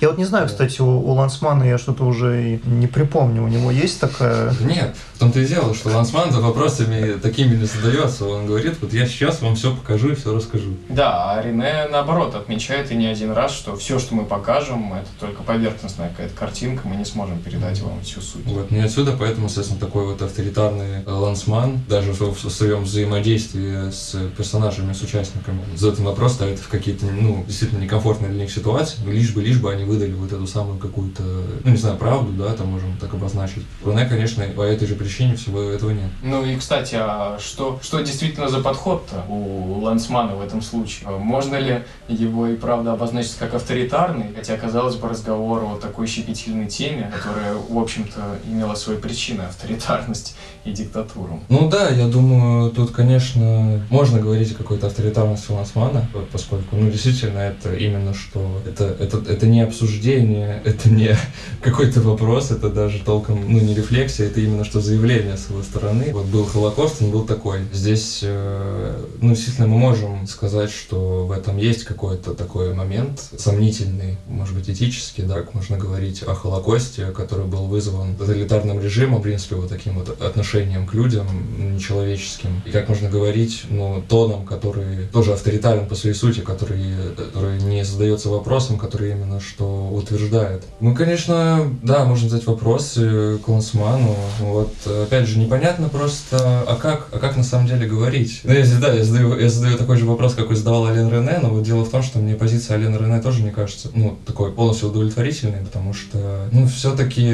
Я 0.00 0.08
вот 0.08 0.18
не 0.18 0.24
знаю, 0.24 0.46
кстати, 0.46 0.80
у, 0.82 0.86
у 0.86 1.12
Лансмана 1.12 1.64
я 1.64 1.78
что-то 1.78 2.04
уже 2.04 2.54
и 2.54 2.60
не 2.64 2.86
припомню, 2.86 3.42
у 3.42 3.48
него 3.48 3.70
есть 3.70 3.98
такая... 3.98 4.52
Нет, 4.60 4.94
в 5.14 5.18
том-то 5.18 5.40
и 5.40 5.46
дело, 5.46 5.74
что 5.74 5.90
Лансман 5.90 6.30
за 6.30 6.40
вопросами 6.40 7.18
такими 7.18 7.56
не 7.56 7.64
задается. 7.64 8.26
Он 8.26 8.46
говорит, 8.46 8.76
вот 8.80 8.92
я 8.92 9.06
сейчас 9.06 9.40
вам 9.40 9.54
все 9.54 9.74
покажу 9.74 10.10
и 10.12 10.14
все 10.14 10.34
расскажу. 10.34 10.74
Да, 10.88 11.32
а 11.32 11.42
Рене, 11.42 11.86
наоборот, 11.90 12.34
отмечает 12.34 12.90
и 12.92 12.94
не 12.94 13.06
один 13.06 13.32
раз, 13.32 13.52
что 13.52 13.76
все, 13.76 13.98
что 13.98 14.14
мы 14.14 14.24
покажем, 14.24 14.92
это 14.92 15.08
только 15.18 15.42
поверхностная 15.42 16.10
какая-то 16.10 16.34
картинка, 16.34 16.86
мы 16.86 16.96
не 16.96 17.04
сможем 17.04 17.38
передать 17.38 17.80
вам 17.80 18.02
всю 18.02 18.20
суть. 18.20 18.44
Вот, 18.46 18.70
не 18.70 18.80
отсюда 18.80 19.13
поэтому, 19.18 19.48
соответственно, 19.48 19.80
такой 19.80 20.06
вот 20.06 20.22
авторитарный 20.22 21.02
э, 21.04 21.10
лансман, 21.10 21.80
даже 21.88 22.12
в, 22.12 22.20
в 22.20 22.50
своем 22.50 22.84
взаимодействии 22.84 23.90
с 23.90 24.16
персонажами, 24.36 24.92
с 24.92 25.02
участниками, 25.02 25.62
задает 25.76 26.00
им 26.00 26.04
вопрос, 26.06 26.34
ставит 26.34 26.58
в 26.58 26.68
какие-то, 26.68 27.06
ну, 27.06 27.44
действительно 27.46 27.80
некомфортные 27.80 28.30
для 28.30 28.42
них 28.42 28.52
ситуации, 28.52 28.98
лишь 29.06 29.32
бы, 29.32 29.42
лишь 29.42 29.60
бы 29.60 29.72
они 29.72 29.84
выдали 29.84 30.12
вот 30.12 30.32
эту 30.32 30.46
самую 30.46 30.78
какую-то, 30.78 31.22
ну, 31.64 31.70
не 31.70 31.76
знаю, 31.76 31.96
правду, 31.96 32.32
да, 32.32 32.54
там 32.54 32.68
можем 32.68 32.96
так 32.98 33.14
обозначить. 33.14 33.64
Руне, 33.84 34.06
конечно, 34.06 34.44
по 34.44 34.62
этой 34.62 34.86
же 34.86 34.94
причине 34.94 35.36
всего 35.36 35.62
этого 35.62 35.90
нет. 35.90 36.10
Ну 36.22 36.44
и, 36.44 36.56
кстати, 36.56 36.96
а 36.98 37.38
что, 37.40 37.78
что 37.82 38.00
действительно 38.00 38.48
за 38.48 38.60
подход-то 38.60 39.24
у 39.28 39.80
Лансмана 39.80 40.36
в 40.36 40.42
этом 40.42 40.62
случае? 40.62 41.10
Можно 41.10 41.56
ли 41.56 41.82
его 42.08 42.46
и 42.48 42.56
правда 42.56 42.92
обозначить 42.92 43.36
как 43.36 43.54
авторитарный, 43.54 44.32
хотя, 44.34 44.56
казалось 44.56 44.96
бы, 44.96 45.08
разговор 45.08 45.64
о 45.64 45.78
такой 45.80 46.06
щепетильной 46.06 46.66
теме, 46.66 47.12
которая, 47.14 47.54
в 47.54 47.78
общем-то, 47.78 48.38
имела 48.46 48.74
свой 48.74 48.96
причины 49.04 49.42
авторитарность 49.42 50.34
и 50.64 50.72
диктатуру. 50.72 51.40
Ну 51.50 51.68
да, 51.68 51.90
я 51.90 52.08
думаю, 52.08 52.70
тут, 52.70 52.90
конечно, 52.90 53.82
можно 53.90 54.18
говорить 54.18 54.52
о 54.52 54.54
какой-то 54.54 54.86
авторитарности 54.86 55.52
Лансмана, 55.52 56.08
поскольку, 56.32 56.76
ну, 56.76 56.90
действительно, 56.90 57.38
это 57.38 57.74
именно 57.74 58.14
что, 58.14 58.62
это, 58.66 58.84
это, 58.84 59.18
это 59.28 59.46
не 59.46 59.60
обсуждение, 59.60 60.62
это 60.64 60.88
не 60.88 61.16
какой-то 61.60 62.00
вопрос, 62.00 62.50
это 62.50 62.70
даже 62.70 63.00
толком, 63.00 63.40
ну, 63.46 63.60
не 63.60 63.74
рефлексия, 63.74 64.26
это 64.26 64.40
именно 64.40 64.64
что 64.64 64.80
заявление 64.80 65.36
с 65.36 65.50
его 65.50 65.62
стороны. 65.62 66.10
Вот 66.12 66.26
был 66.26 66.46
Холокост, 66.46 67.02
он 67.02 67.10
был 67.10 67.26
такой. 67.26 67.60
Здесь, 67.72 68.20
э, 68.22 69.04
ну, 69.20 69.30
действительно, 69.30 69.66
мы 69.66 69.76
можем 69.76 70.26
сказать, 70.26 70.70
что 70.70 71.26
в 71.26 71.32
этом 71.32 71.58
есть 71.58 71.84
какой-то 71.84 72.32
такой 72.32 72.72
момент 72.72 73.22
сомнительный, 73.36 74.16
может 74.28 74.54
быть, 74.54 74.70
этический, 74.70 75.24
да, 75.24 75.34
как 75.34 75.52
можно 75.52 75.76
говорить 75.76 76.22
о 76.22 76.34
Холокосте, 76.34 77.06
который 77.10 77.44
был 77.44 77.66
вызван 77.66 78.16
тоталитарным 78.16 78.80
режимом, 78.80 78.93
режима, 78.94 79.18
в 79.18 79.22
принципе, 79.22 79.56
вот 79.56 79.68
таким 79.68 79.98
вот 79.98 80.20
отношением 80.20 80.86
к 80.86 80.94
людям 80.94 81.26
нечеловеческим. 81.74 82.62
И 82.64 82.70
как 82.70 82.88
можно 82.88 83.10
говорить, 83.10 83.64
ну, 83.68 84.02
тоном, 84.08 84.46
который 84.46 85.06
тоже 85.12 85.32
авторитарен 85.32 85.86
по 85.86 85.94
своей 85.94 86.14
сути, 86.14 86.40
который, 86.40 86.94
который 87.16 87.60
не 87.62 87.84
задается 87.84 88.28
вопросом, 88.28 88.78
который 88.78 89.12
именно 89.12 89.40
что 89.40 89.88
утверждает. 89.88 90.64
Мы, 90.80 90.94
конечно, 90.94 91.70
да, 91.82 92.04
можем 92.04 92.28
задать 92.28 92.46
вопрос 92.46 92.94
к 92.94 93.48
Лансману. 93.48 94.14
Вот, 94.40 94.74
опять 94.86 95.26
же, 95.26 95.38
непонятно 95.38 95.88
просто, 95.88 96.62
а 96.66 96.76
как, 96.76 97.08
а 97.12 97.18
как 97.18 97.36
на 97.36 97.44
самом 97.44 97.66
деле 97.66 97.86
говорить? 97.86 98.40
Ну, 98.44 98.52
я, 98.52 98.64
да, 98.80 98.92
я 98.92 99.04
задаю, 99.04 99.38
я 99.38 99.48
задаю 99.48 99.76
такой 99.76 99.96
же 99.96 100.04
вопрос, 100.04 100.34
какой 100.34 100.56
задавал 100.56 100.86
Ален 100.86 101.10
Рене, 101.10 101.38
но 101.42 101.50
вот 101.50 101.62
дело 101.62 101.84
в 101.84 101.90
том, 101.90 102.02
что 102.02 102.18
мне 102.18 102.34
позиция 102.34 102.76
Ален 102.76 102.96
Рене 102.96 103.20
тоже 103.20 103.42
не 103.42 103.50
кажется, 103.50 103.90
ну, 103.94 104.16
такой 104.24 104.52
полностью 104.52 104.90
удовлетворительной, 104.90 105.64
потому 105.64 105.94
что, 105.94 106.48
ну, 106.52 106.66
все-таки 106.68 107.32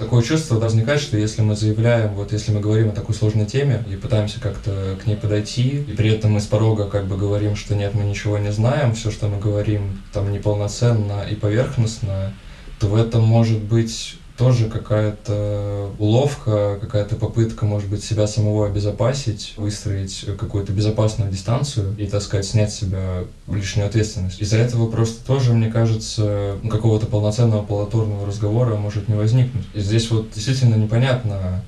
такое 0.00 0.22
чувство 0.22 0.58
возникает, 0.92 1.00
что 1.00 1.16
если 1.16 1.42
мы 1.42 1.56
заявляем, 1.56 2.14
вот 2.14 2.32
если 2.32 2.52
мы 2.52 2.60
говорим 2.60 2.90
о 2.90 2.92
такой 2.92 3.14
сложной 3.14 3.46
теме 3.46 3.82
и 3.90 3.96
пытаемся 3.96 4.40
как-то 4.40 4.96
к 5.02 5.06
ней 5.06 5.16
подойти, 5.16 5.84
и 5.88 5.92
при 5.96 6.10
этом 6.10 6.32
мы 6.32 6.40
с 6.40 6.46
порога 6.46 6.88
как 6.88 7.06
бы 7.06 7.16
говорим, 7.16 7.56
что 7.56 7.74
нет, 7.74 7.94
мы 7.94 8.04
ничего 8.04 8.38
не 8.38 8.52
знаем, 8.52 8.94
все, 8.94 9.10
что 9.10 9.28
мы 9.28 9.38
говорим, 9.38 10.02
там 10.12 10.32
неполноценно 10.32 11.24
и 11.30 11.34
поверхностно, 11.34 12.32
то 12.78 12.88
в 12.88 12.96
этом 12.96 13.22
может 13.22 13.60
быть 13.60 14.16
тоже 14.36 14.68
какая-то 14.68 15.90
уловка, 15.98 16.78
какая-то 16.80 17.16
попытка, 17.16 17.64
может 17.64 17.88
быть, 17.88 18.02
себя 18.02 18.26
самого 18.26 18.66
обезопасить, 18.66 19.54
выстроить 19.56 20.24
какую-то 20.38 20.72
безопасную 20.72 21.30
дистанцию 21.30 21.94
и, 21.98 22.06
так 22.06 22.22
сказать, 22.22 22.46
снять 22.46 22.72
с 22.72 22.78
себя 22.78 23.24
лишнюю 23.48 23.86
ответственность. 23.86 24.40
Из-за 24.40 24.58
этого 24.58 24.90
просто 24.90 25.24
тоже, 25.26 25.52
мне 25.52 25.70
кажется, 25.70 26.56
какого-то 26.70 27.06
полноценного 27.06 27.62
полаторного 27.62 28.26
разговора 28.26 28.76
может 28.76 29.08
не 29.08 29.14
возникнуть. 29.14 29.66
И 29.74 29.80
здесь 29.80 30.10
вот 30.10 30.30
действительно 30.32 30.76
непонятно, 30.76 31.62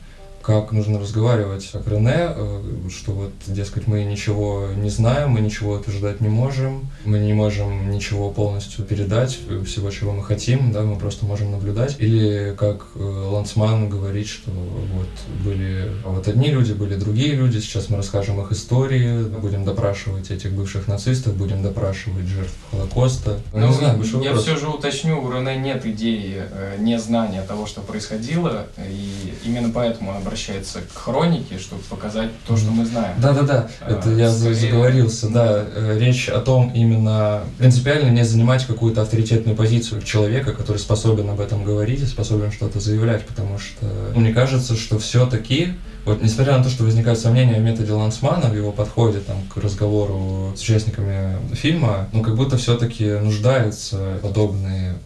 как 0.44 0.72
нужно 0.72 0.98
разговаривать 0.98 1.70
как 1.72 1.88
Рене, 1.88 2.28
э, 2.36 2.62
что 2.90 3.12
вот, 3.12 3.32
дескать, 3.46 3.86
мы 3.86 4.04
ничего 4.04 4.68
не 4.76 4.90
знаем, 4.90 5.30
мы 5.30 5.40
ничего 5.40 5.74
утверждать 5.74 6.20
не 6.20 6.28
можем, 6.28 6.90
мы 7.04 7.18
не 7.18 7.32
можем 7.32 7.90
ничего 7.90 8.30
полностью 8.30 8.84
передать, 8.84 9.38
всего, 9.64 9.90
чего 9.90 10.12
мы 10.12 10.22
хотим, 10.22 10.70
да, 10.70 10.82
мы 10.82 10.96
просто 10.96 11.24
можем 11.24 11.50
наблюдать. 11.50 11.96
Или 11.98 12.54
как 12.58 12.86
э, 12.94 12.98
Лансман 12.98 13.88
говорит, 13.88 14.26
что 14.26 14.50
вот 14.50 15.08
были 15.44 15.90
вот 16.04 16.28
одни 16.28 16.48
люди, 16.48 16.72
были 16.72 16.96
другие 16.96 17.32
люди, 17.34 17.58
сейчас 17.58 17.88
мы 17.88 17.96
расскажем 17.96 18.40
их 18.42 18.52
истории, 18.52 19.22
будем 19.22 19.64
допрашивать 19.64 20.30
этих 20.30 20.52
бывших 20.52 20.88
нацистов, 20.88 21.36
будем 21.36 21.62
допрашивать 21.62 22.26
жертв 22.26 22.54
Холокоста. 22.70 23.40
Ну, 23.54 23.68
не 23.68 23.72
знаю, 23.72 24.02
я 24.22 24.30
вопрос. 24.30 24.42
все 24.42 24.56
же 24.56 24.68
уточню, 24.68 25.22
у 25.22 25.32
Рене 25.32 25.56
нет 25.56 25.86
идеи 25.86 26.42
э, 26.50 26.76
незнания 26.78 27.42
того, 27.42 27.66
что 27.66 27.80
происходило, 27.80 28.66
и 28.76 29.32
именно 29.44 29.70
поэтому 29.72 30.10
он 30.10 30.22
обращается 30.34 30.80
к 30.80 30.98
хронике, 30.98 31.58
чтобы 31.60 31.82
показать 31.82 32.30
то, 32.46 32.56
что 32.56 32.72
мы 32.72 32.84
знаем. 32.84 33.14
Да-да-да, 33.20 33.68
а, 33.80 33.92
это 33.92 34.10
я 34.10 34.32
скорее... 34.32 34.54
заговорился, 34.56 35.28
да. 35.28 35.64
Э, 35.64 35.96
речь 35.96 36.28
о 36.28 36.40
том 36.40 36.72
именно 36.74 37.44
принципиально 37.58 38.10
не 38.10 38.24
занимать 38.24 38.66
какую-то 38.66 39.02
авторитетную 39.02 39.56
позицию 39.56 40.02
человека, 40.02 40.52
который 40.52 40.78
способен 40.78 41.30
об 41.30 41.40
этом 41.40 41.62
говорить 41.62 42.00
и 42.00 42.06
способен 42.06 42.50
что-то 42.50 42.80
заявлять, 42.80 43.24
потому 43.24 43.60
что 43.60 43.86
ну, 44.12 44.20
мне 44.20 44.32
кажется, 44.32 44.74
что 44.74 44.98
все-таки 44.98 45.74
вот, 46.04 46.20
несмотря 46.20 46.58
на 46.58 46.64
то, 46.64 46.68
что 46.68 46.82
возникают 46.82 47.20
сомнения 47.20 47.54
о 47.54 47.60
методе 47.60 47.92
Лансмана, 47.92 48.48
в 48.48 48.56
его 48.56 48.72
подходе 48.72 49.20
там, 49.20 49.36
к 49.54 49.56
разговору 49.56 50.52
с 50.56 50.60
участниками 50.60 51.38
фильма, 51.54 52.08
ну, 52.12 52.22
как 52.22 52.34
будто 52.34 52.56
все-таки 52.56 53.04
нуждаются 53.04 54.18
подобные 54.20 54.96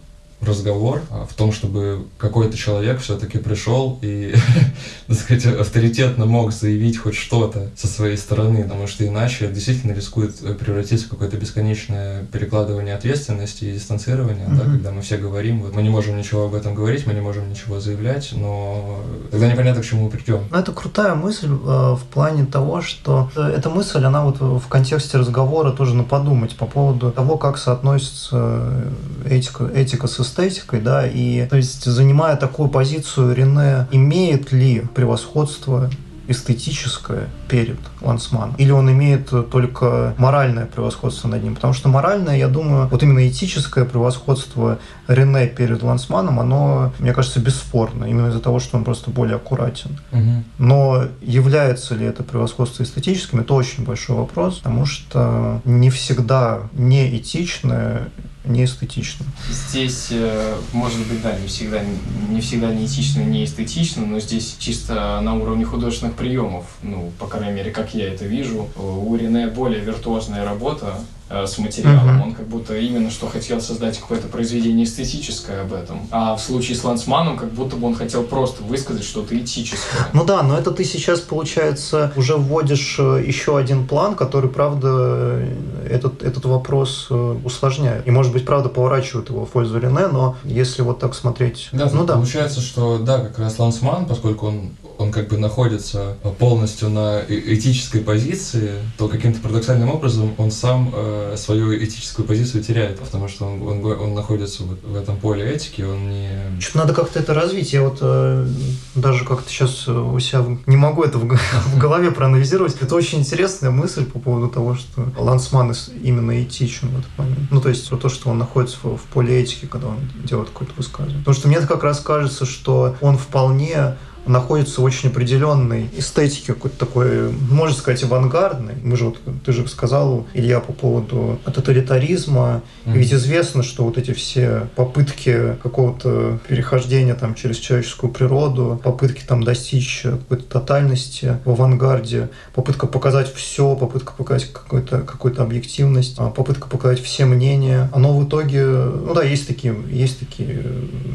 разговор 0.40 1.02
а, 1.10 1.26
в 1.26 1.34
том, 1.34 1.52
чтобы 1.52 2.06
какой-то 2.16 2.56
человек 2.56 3.00
все-таки 3.00 3.38
пришел 3.38 3.98
и, 4.02 4.34
так 5.06 5.16
сказать, 5.16 5.46
авторитетно 5.46 6.26
мог 6.26 6.52
заявить 6.52 6.98
хоть 6.98 7.16
что-то 7.16 7.70
со 7.76 7.86
своей 7.86 8.16
стороны, 8.16 8.62
потому 8.62 8.86
что 8.86 9.06
иначе 9.06 9.48
действительно 9.48 9.92
рискует 9.92 10.36
э, 10.42 10.54
превратиться 10.54 11.06
в 11.06 11.10
какое-то 11.10 11.36
бесконечное 11.36 12.24
перекладывание 12.26 12.94
ответственности 12.94 13.64
и 13.64 13.72
дистанцирование, 13.72 14.46
mm-hmm. 14.46 14.56
да, 14.56 14.64
когда 14.64 14.92
мы 14.92 15.02
все 15.02 15.16
говорим, 15.16 15.62
вот 15.62 15.74
мы 15.74 15.82
не 15.82 15.90
можем 15.90 16.16
ничего 16.16 16.44
об 16.44 16.54
этом 16.54 16.74
говорить, 16.74 17.06
мы 17.06 17.14
не 17.14 17.20
можем 17.20 17.50
ничего 17.50 17.80
заявлять, 17.80 18.30
но 18.32 19.00
тогда 19.30 19.50
непонятно, 19.50 19.82
к 19.82 19.86
чему 19.86 20.04
мы 20.04 20.10
придем. 20.10 20.44
Ну, 20.50 20.58
это 20.58 20.72
крутая 20.72 21.14
мысль 21.14 21.48
э, 21.48 21.50
в 21.50 22.02
плане 22.12 22.46
того, 22.46 22.80
что 22.80 23.30
э, 23.34 23.54
эта 23.56 23.70
мысль, 23.70 24.04
она 24.04 24.24
вот 24.24 24.40
в 24.40 24.68
контексте 24.68 25.18
разговора 25.18 25.72
тоже 25.72 25.94
на 25.94 26.04
подумать 26.04 26.56
по 26.56 26.66
поводу 26.66 27.10
того, 27.10 27.36
как 27.38 27.58
соотносится 27.58 28.92
этика, 29.28 29.66
этика 29.66 30.06
с 30.06 30.20
эстетикой, 30.28 30.80
да, 30.80 31.06
и 31.06 31.46
то 31.46 31.56
есть 31.56 31.84
занимая 31.84 32.36
такую 32.36 32.68
позицию 32.68 33.34
Рене, 33.34 33.86
имеет 33.90 34.52
ли 34.52 34.82
превосходство 34.94 35.90
эстетическое 36.28 37.28
перед 37.48 37.78
Лансманом? 38.02 38.54
Или 38.58 38.70
он 38.70 38.90
имеет 38.92 39.30
только 39.50 40.14
моральное 40.18 40.66
превосходство 40.66 41.26
над 41.26 41.42
ним? 41.42 41.54
Потому 41.54 41.72
что 41.72 41.88
моральное, 41.88 42.36
я 42.36 42.48
думаю, 42.48 42.86
вот 42.88 43.02
именно 43.02 43.26
этическое 43.26 43.86
превосходство 43.86 44.78
Рене 45.08 45.46
перед 45.46 45.82
Лансманом, 45.82 46.38
оно, 46.38 46.92
мне 46.98 47.14
кажется, 47.14 47.40
бесспорно. 47.40 48.04
Именно 48.04 48.28
из-за 48.28 48.40
того, 48.40 48.60
что 48.60 48.76
он 48.76 48.84
просто 48.84 49.10
более 49.10 49.36
аккуратен. 49.36 49.98
Угу. 50.12 50.44
Но 50.58 51.04
является 51.22 51.94
ли 51.94 52.04
это 52.04 52.22
превосходство 52.22 52.82
эстетическим, 52.82 53.40
это 53.40 53.54
очень 53.54 53.84
большой 53.84 54.16
вопрос, 54.16 54.58
потому 54.58 54.84
что 54.84 55.62
не 55.64 55.88
всегда 55.88 56.60
неэтичное 56.74 58.08
не 58.48 58.64
эстетично. 58.64 59.26
Здесь, 59.50 60.08
э, 60.10 60.56
может 60.72 61.06
быть, 61.06 61.22
да, 61.22 61.38
не 61.38 61.46
всегда, 61.46 61.80
не 62.28 62.40
всегда 62.40 62.72
не 62.72 62.86
этично, 62.86 63.20
не 63.20 63.44
эстетично, 63.44 64.04
но 64.04 64.18
здесь 64.20 64.56
чисто 64.58 65.20
на 65.20 65.36
уровне 65.36 65.64
художественных 65.64 66.14
приемов, 66.16 66.64
ну, 66.82 67.12
по 67.18 67.26
крайней 67.26 67.56
мере, 67.56 67.70
как 67.70 67.94
я 67.94 68.12
это 68.12 68.24
вижу, 68.24 68.68
у 68.76 69.14
Рене 69.14 69.48
более 69.48 69.80
виртуозная 69.80 70.44
работа, 70.44 70.98
с 71.30 71.58
материалом. 71.58 72.08
Uh-huh. 72.08 72.22
Он 72.22 72.34
как 72.34 72.46
будто 72.46 72.76
именно 72.76 73.10
что 73.10 73.28
хотел 73.28 73.60
создать 73.60 73.98
какое-то 73.98 74.28
произведение 74.28 74.84
эстетическое 74.84 75.62
об 75.62 75.72
этом. 75.72 76.06
А 76.10 76.36
в 76.36 76.40
случае 76.40 76.76
с 76.76 76.84
Лансманом, 76.84 77.36
как 77.36 77.50
будто 77.52 77.76
бы 77.76 77.86
он 77.86 77.94
хотел 77.94 78.22
просто 78.24 78.62
высказать 78.62 79.04
что-то 79.04 79.38
этическое. 79.38 80.08
Ну 80.12 80.24
да, 80.24 80.42
но 80.42 80.56
это 80.56 80.70
ты 80.70 80.84
сейчас, 80.84 81.20
получается, 81.20 82.12
уже 82.16 82.36
вводишь 82.36 82.96
э, 82.98 83.22
еще 83.26 83.58
один 83.58 83.86
план, 83.86 84.14
который, 84.14 84.48
правда, 84.48 85.46
этот, 85.88 86.22
этот 86.22 86.44
вопрос 86.46 87.08
э, 87.10 87.36
усложняет. 87.44 88.06
И, 88.06 88.10
может 88.10 88.32
быть, 88.32 88.46
правда, 88.46 88.68
поворачивает 88.68 89.28
его 89.28 89.44
в 89.44 89.50
пользу 89.50 89.78
Рене, 89.78 90.06
но 90.06 90.36
если 90.44 90.82
вот 90.82 90.98
так 90.98 91.14
смотреть... 91.14 91.68
Да, 91.72 91.90
ну 91.92 92.04
да. 92.04 92.14
Получается, 92.14 92.60
что, 92.60 92.98
да, 92.98 93.18
как 93.18 93.38
раз 93.38 93.58
Лансман, 93.58 94.06
поскольку 94.06 94.46
он 94.46 94.70
он 94.98 95.12
как 95.12 95.28
бы 95.28 95.38
находится 95.38 96.16
полностью 96.38 96.90
на 96.90 97.22
этической 97.28 98.00
позиции, 98.00 98.72
то 98.96 99.08
каким-то 99.08 99.40
парадоксальным 99.40 99.90
образом 99.90 100.34
он 100.38 100.50
сам 100.50 100.92
э, 100.94 101.36
свою 101.38 101.76
этическую 101.76 102.26
позицию 102.26 102.62
теряет, 102.62 102.98
потому 102.98 103.28
что 103.28 103.46
он, 103.46 103.62
он, 103.62 103.84
он 103.84 104.14
находится 104.14 104.64
вот 104.64 104.82
в 104.82 104.96
этом 104.96 105.16
поле 105.16 105.48
этики, 105.48 105.82
он 105.82 106.10
не... 106.10 106.60
Что-то 106.60 106.78
надо 106.78 106.94
как-то 106.94 107.20
это 107.20 107.34
развить. 107.34 107.72
Я 107.72 107.82
вот 107.82 107.98
э, 108.00 108.46
даже 108.94 109.24
как-то 109.24 109.48
сейчас 109.48 109.86
у 109.88 110.18
себя 110.18 110.44
не 110.66 110.76
могу 110.76 111.04
это 111.04 111.18
в, 111.18 111.26
в 111.74 111.78
голове 111.78 112.10
проанализировать. 112.10 112.76
Это 112.80 112.94
очень 112.94 113.20
интересная 113.20 113.70
мысль 113.70 114.04
по 114.04 114.18
поводу 114.18 114.48
того, 114.48 114.74
что 114.74 115.12
Лансман 115.16 115.74
именно 116.02 116.42
этичен 116.42 116.88
в 116.88 116.98
этот 116.98 117.18
момент. 117.18 117.50
Ну, 117.50 117.60
то 117.60 117.68
есть 117.68 117.88
то, 117.88 118.08
что 118.08 118.30
он 118.30 118.38
находится 118.38 118.78
в, 118.82 118.96
в 118.96 119.02
поле 119.02 119.40
этики, 119.40 119.66
когда 119.66 119.88
он 119.88 119.98
делает 120.24 120.48
какое-то 120.50 120.74
высказывание. 120.76 121.18
Потому 121.20 121.34
что 121.34 121.48
мне 121.48 121.60
как 121.60 121.84
раз 121.84 122.00
кажется, 122.00 122.46
что 122.46 122.96
он 123.00 123.16
вполне 123.16 123.96
находится 124.26 124.80
в 124.80 124.84
очень 124.84 125.08
определенной 125.08 125.88
эстетике, 125.96 126.54
какой-то 126.54 126.76
такой, 126.76 127.30
можно 127.32 127.76
сказать, 127.76 128.02
авангардной. 128.02 128.74
Мы 128.82 128.96
же 128.96 129.06
вот, 129.06 129.18
ты 129.44 129.52
же 129.52 129.66
сказал, 129.68 130.26
Илья, 130.34 130.60
по 130.60 130.72
поводу 130.72 131.38
тоталитаризма. 131.44 132.62
Mm-hmm. 132.84 132.92
Ведь 132.92 133.12
известно, 133.14 133.62
что 133.62 133.84
вот 133.84 133.96
эти 133.96 134.12
все 134.12 134.68
попытки 134.76 135.56
какого-то 135.62 136.38
перехождения 136.48 137.14
там 137.14 137.34
через 137.34 137.56
человеческую 137.56 138.12
природу, 138.12 138.80
попытки 138.82 139.22
там 139.26 139.42
достичь 139.42 140.02
какой-то 140.02 140.44
тотальности 140.44 141.38
в 141.44 141.50
авангарде, 141.50 142.28
попытка 142.54 142.86
показать 142.86 143.32
все, 143.32 143.74
попытка 143.76 144.12
показать 144.12 144.52
какую-то 144.52 145.00
какую 145.00 145.38
объективность, 145.42 146.14
а, 146.18 146.30
попытка 146.30 146.68
показать 146.68 147.00
все 147.00 147.24
мнения, 147.24 147.88
оно 147.92 148.16
в 148.16 148.26
итоге, 148.26 148.64
ну 148.64 149.14
да, 149.14 149.22
есть 149.22 149.46
такие, 149.46 149.74
есть 149.90 150.18
такие 150.18 150.64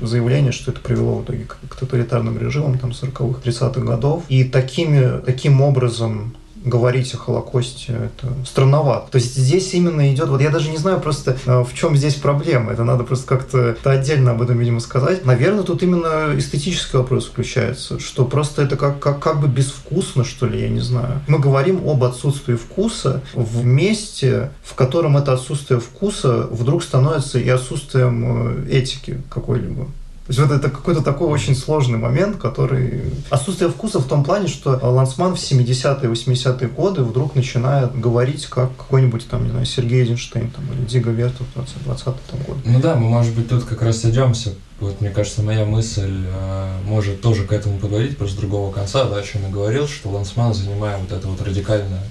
заявления, 0.02 0.52
что 0.52 0.72
это 0.72 0.80
привело 0.80 1.18
в 1.18 1.24
итоге 1.24 1.46
к, 1.46 1.58
к 1.70 1.76
тоталитарным 1.76 2.40
режимам, 2.40 2.78
там, 2.78 2.93
40-х, 2.94 3.42
30-х 3.44 3.82
годов. 3.82 4.24
И 4.30 4.44
такими, 4.44 5.20
таким 5.26 5.62
образом 5.62 6.34
говорить 6.66 7.14
о 7.14 7.18
Холокосте 7.18 7.94
это 7.94 8.34
странновато. 8.46 9.12
То 9.12 9.18
есть 9.18 9.36
здесь 9.36 9.74
именно 9.74 10.12
идет, 10.14 10.30
вот 10.30 10.42
я 10.42 10.50
даже 10.50 10.70
не 10.70 10.78
знаю 10.78 11.00
просто, 11.00 11.38
э, 11.46 11.64
в 11.64 11.74
чем 11.74 11.96
здесь 11.96 12.16
проблема. 12.16 12.72
Это 12.72 12.84
надо 12.84 13.04
просто 13.04 13.28
как-то 13.28 13.76
отдельно 13.84 14.32
об 14.32 14.42
этом, 14.42 14.58
видимо, 14.58 14.80
сказать. 14.80 15.26
Наверное, 15.26 15.64
тут 15.64 15.84
именно 15.84 16.38
эстетический 16.38 16.98
вопрос 16.98 17.28
включается, 17.28 18.00
что 18.00 18.26
просто 18.26 18.62
это 18.64 18.78
как, 18.78 19.00
как, 19.00 19.20
как 19.20 19.40
бы 19.40 19.48
безвкусно, 19.48 20.24
что 20.24 20.46
ли, 20.46 20.62
я 20.62 20.70
не 20.70 20.80
знаю. 20.80 21.22
Мы 21.28 21.40
говорим 21.40 21.88
об 21.88 22.04
отсутствии 22.04 22.56
вкуса 22.56 23.22
в 23.34 23.66
месте, 23.66 24.52
в 24.64 24.76
котором 24.76 25.18
это 25.18 25.34
отсутствие 25.34 25.80
вкуса 25.80 26.48
вдруг 26.50 26.84
становится 26.84 27.40
и 27.40 27.50
отсутствием 27.50 28.66
э, 28.68 28.70
этики 28.70 29.22
какой-либо. 29.30 29.88
То 30.26 30.30
есть 30.30 30.40
вот 30.40 30.52
это 30.52 30.70
какой-то 30.70 31.02
такой 31.02 31.28
очень 31.28 31.54
сложный 31.54 31.98
момент, 31.98 32.38
который... 32.38 33.02
Отсутствие 33.30 33.70
вкуса 33.70 34.00
в 34.00 34.08
том 34.08 34.24
плане, 34.24 34.48
что 34.48 34.80
Лансман 34.82 35.36
в 35.36 35.38
70-е, 35.38 36.10
80-е 36.10 36.70
годы 36.70 37.04
вдруг 37.04 37.36
начинает 37.36 38.00
говорить 38.00 38.46
как 38.46 38.74
какой-нибудь 38.78 39.28
там, 39.28 39.44
не 39.44 39.50
знаю, 39.50 39.66
Сергей 39.66 40.04
Эйзенштейн 40.04 40.50
там, 40.50 40.64
или 40.74 40.86
Дига 40.86 41.12
Вертов 41.12 41.46
в 41.54 41.60
20-м 41.60 42.40
году. 42.48 42.60
Ну 42.64 42.80
да, 42.80 42.96
мы, 42.96 43.10
может 43.10 43.36
быть, 43.36 43.50
тут 43.50 43.66
как 43.66 43.82
раз 43.82 44.00
сойдемся. 44.00 44.54
Вот, 44.80 45.02
мне 45.02 45.10
кажется, 45.10 45.42
моя 45.42 45.66
мысль 45.66 46.26
э, 46.26 46.78
может 46.86 47.20
тоже 47.22 47.44
к 47.44 47.52
этому 47.52 47.78
поговорить, 47.78 48.18
просто 48.18 48.38
с 48.38 48.40
другого 48.40 48.72
конца, 48.72 49.04
да, 49.04 49.18
о 49.18 49.24
чем 49.24 49.44
я 49.44 49.50
говорил, 49.50 49.90
что 49.90 50.10
Лансман, 50.10 50.54
занимая 50.54 50.98
вот 51.00 51.12
это 51.12 51.28
вот 51.28 51.42
радикальное 51.42 52.04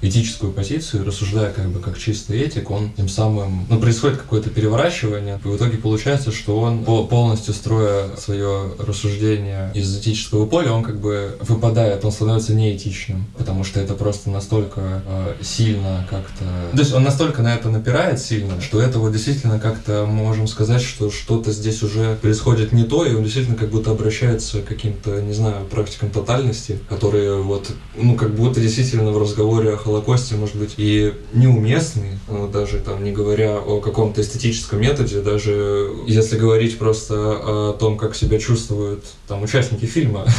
этическую 0.00 0.52
позицию, 0.52 1.04
рассуждая 1.04 1.52
как 1.52 1.68
бы 1.68 1.80
как 1.80 1.98
чистый 1.98 2.40
этик, 2.40 2.70
он 2.70 2.90
тем 2.96 3.08
самым, 3.08 3.66
ну, 3.68 3.80
происходит 3.80 4.18
какое-то 4.18 4.50
переворачивание, 4.50 5.40
и 5.44 5.48
в 5.48 5.56
итоге 5.56 5.78
получается, 5.78 6.30
что 6.32 6.60
он 6.60 6.84
полностью 6.84 7.54
строя 7.54 8.16
свое 8.16 8.72
рассуждение 8.78 9.72
из 9.74 9.96
этического 9.98 10.46
поля, 10.46 10.72
он 10.72 10.82
как 10.82 11.00
бы 11.00 11.36
выпадает, 11.40 12.04
он 12.04 12.12
становится 12.12 12.54
неэтичным, 12.54 13.26
потому 13.36 13.64
что 13.64 13.80
это 13.80 13.94
просто 13.94 14.30
настолько 14.30 15.02
э, 15.06 15.34
сильно 15.42 16.06
как-то... 16.08 16.44
То 16.72 16.78
есть 16.78 16.92
он 16.92 17.02
настолько 17.02 17.42
на 17.42 17.54
это 17.54 17.68
напирает 17.68 18.20
сильно, 18.20 18.60
что 18.60 18.80
это 18.80 18.98
вот 18.98 19.12
действительно 19.12 19.58
как-то 19.58 20.06
можем 20.06 20.46
сказать, 20.46 20.82
что 20.82 21.10
что-то 21.10 21.50
здесь 21.50 21.82
уже 21.82 22.16
происходит 22.16 22.72
не 22.72 22.84
то, 22.84 23.04
и 23.04 23.14
он 23.14 23.24
действительно 23.24 23.56
как 23.56 23.70
будто 23.70 23.90
обращается 23.90 24.62
к 24.62 24.66
каким-то, 24.66 25.20
не 25.20 25.32
знаю, 25.32 25.64
практикам 25.66 26.10
тотальности, 26.10 26.78
которые 26.88 27.42
вот, 27.42 27.70
ну, 27.96 28.14
как 28.14 28.34
будто 28.34 28.60
действительно 28.60 29.10
в 29.10 29.18
разговоре 29.18 29.72
Холокосте, 29.88 30.34
может 30.34 30.56
быть, 30.56 30.74
и 30.76 31.14
неуместный, 31.32 32.18
ну, 32.28 32.46
даже 32.46 32.78
там 32.78 33.02
не 33.02 33.10
говоря 33.10 33.56
о 33.56 33.80
каком-то 33.80 34.20
эстетическом 34.20 34.82
методе, 34.82 35.22
даже 35.22 35.90
если 36.06 36.36
говорить 36.36 36.76
просто 36.76 37.14
о 37.14 37.72
том, 37.72 37.96
как 37.96 38.14
себя 38.14 38.38
чувствуют 38.38 39.06
там 39.26 39.42
участники 39.42 39.86
фильма, 39.86 40.26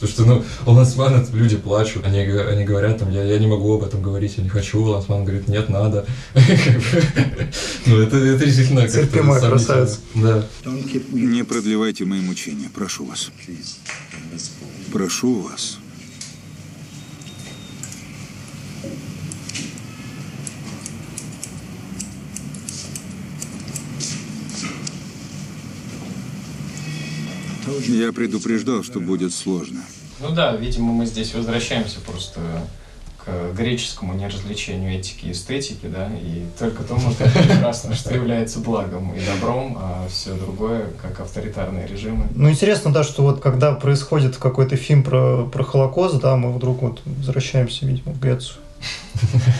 Потому 0.00 0.12
что, 0.12 0.24
ну, 0.24 0.44
у 0.64 0.76
Лансмана 0.76 1.26
люди 1.32 1.56
плачут, 1.56 2.06
они, 2.06 2.20
они 2.20 2.64
говорят, 2.64 2.98
там, 2.98 3.10
я, 3.10 3.24
я 3.24 3.36
не 3.38 3.48
могу 3.48 3.74
об 3.74 3.82
этом 3.82 4.00
говорить, 4.00 4.34
я 4.36 4.44
не 4.44 4.48
хочу. 4.48 4.80
Лансман 4.80 5.24
говорит, 5.24 5.48
нет, 5.48 5.68
надо. 5.68 6.06
Ну, 7.86 8.00
это, 8.00 8.16
это 8.16 8.44
действительно 8.44 8.86
как-то 8.86 9.40
красавица. 9.48 9.98
Да. 10.14 10.46
Не 11.10 11.42
продлевайте 11.42 12.04
мои 12.04 12.20
мучения, 12.20 12.70
прошу 12.72 13.06
вас. 13.06 13.32
Прошу 14.92 15.40
вас. 15.40 15.78
Я 27.86 28.12
предупреждал, 28.12 28.82
что 28.82 29.00
будет 29.00 29.32
сложно. 29.32 29.80
Ну 30.20 30.30
да, 30.30 30.56
видимо, 30.56 30.92
мы 30.92 31.06
здесь 31.06 31.34
возвращаемся 31.34 32.00
просто 32.00 32.40
к 33.24 33.54
греческому 33.54 34.14
неразвлечению 34.14 34.98
этики 34.98 35.26
и 35.26 35.32
эстетики, 35.32 35.86
да, 35.86 36.10
и 36.20 36.44
только 36.58 36.82
то 36.82 36.94
может 36.94 37.18
быть 37.18 37.32
прекрасно, 37.48 37.94
что 37.94 38.14
является 38.14 38.58
благом 38.58 39.14
и 39.14 39.20
добром, 39.20 39.76
а 39.80 40.06
все 40.08 40.34
другое, 40.34 40.88
как 41.00 41.20
авторитарные 41.20 41.86
режимы. 41.86 42.26
Ну, 42.34 42.50
интересно, 42.50 42.92
да, 42.92 43.04
что 43.04 43.22
вот 43.22 43.40
когда 43.40 43.72
происходит 43.74 44.36
какой-то 44.36 44.76
фильм 44.76 45.02
про, 45.02 45.44
про 45.44 45.62
Холокост, 45.62 46.20
да, 46.20 46.36
мы 46.36 46.52
вдруг 46.52 46.82
вот 46.82 47.02
возвращаемся, 47.04 47.86
видимо, 47.86 48.12
в 48.12 48.20
Грецию. 48.20 48.58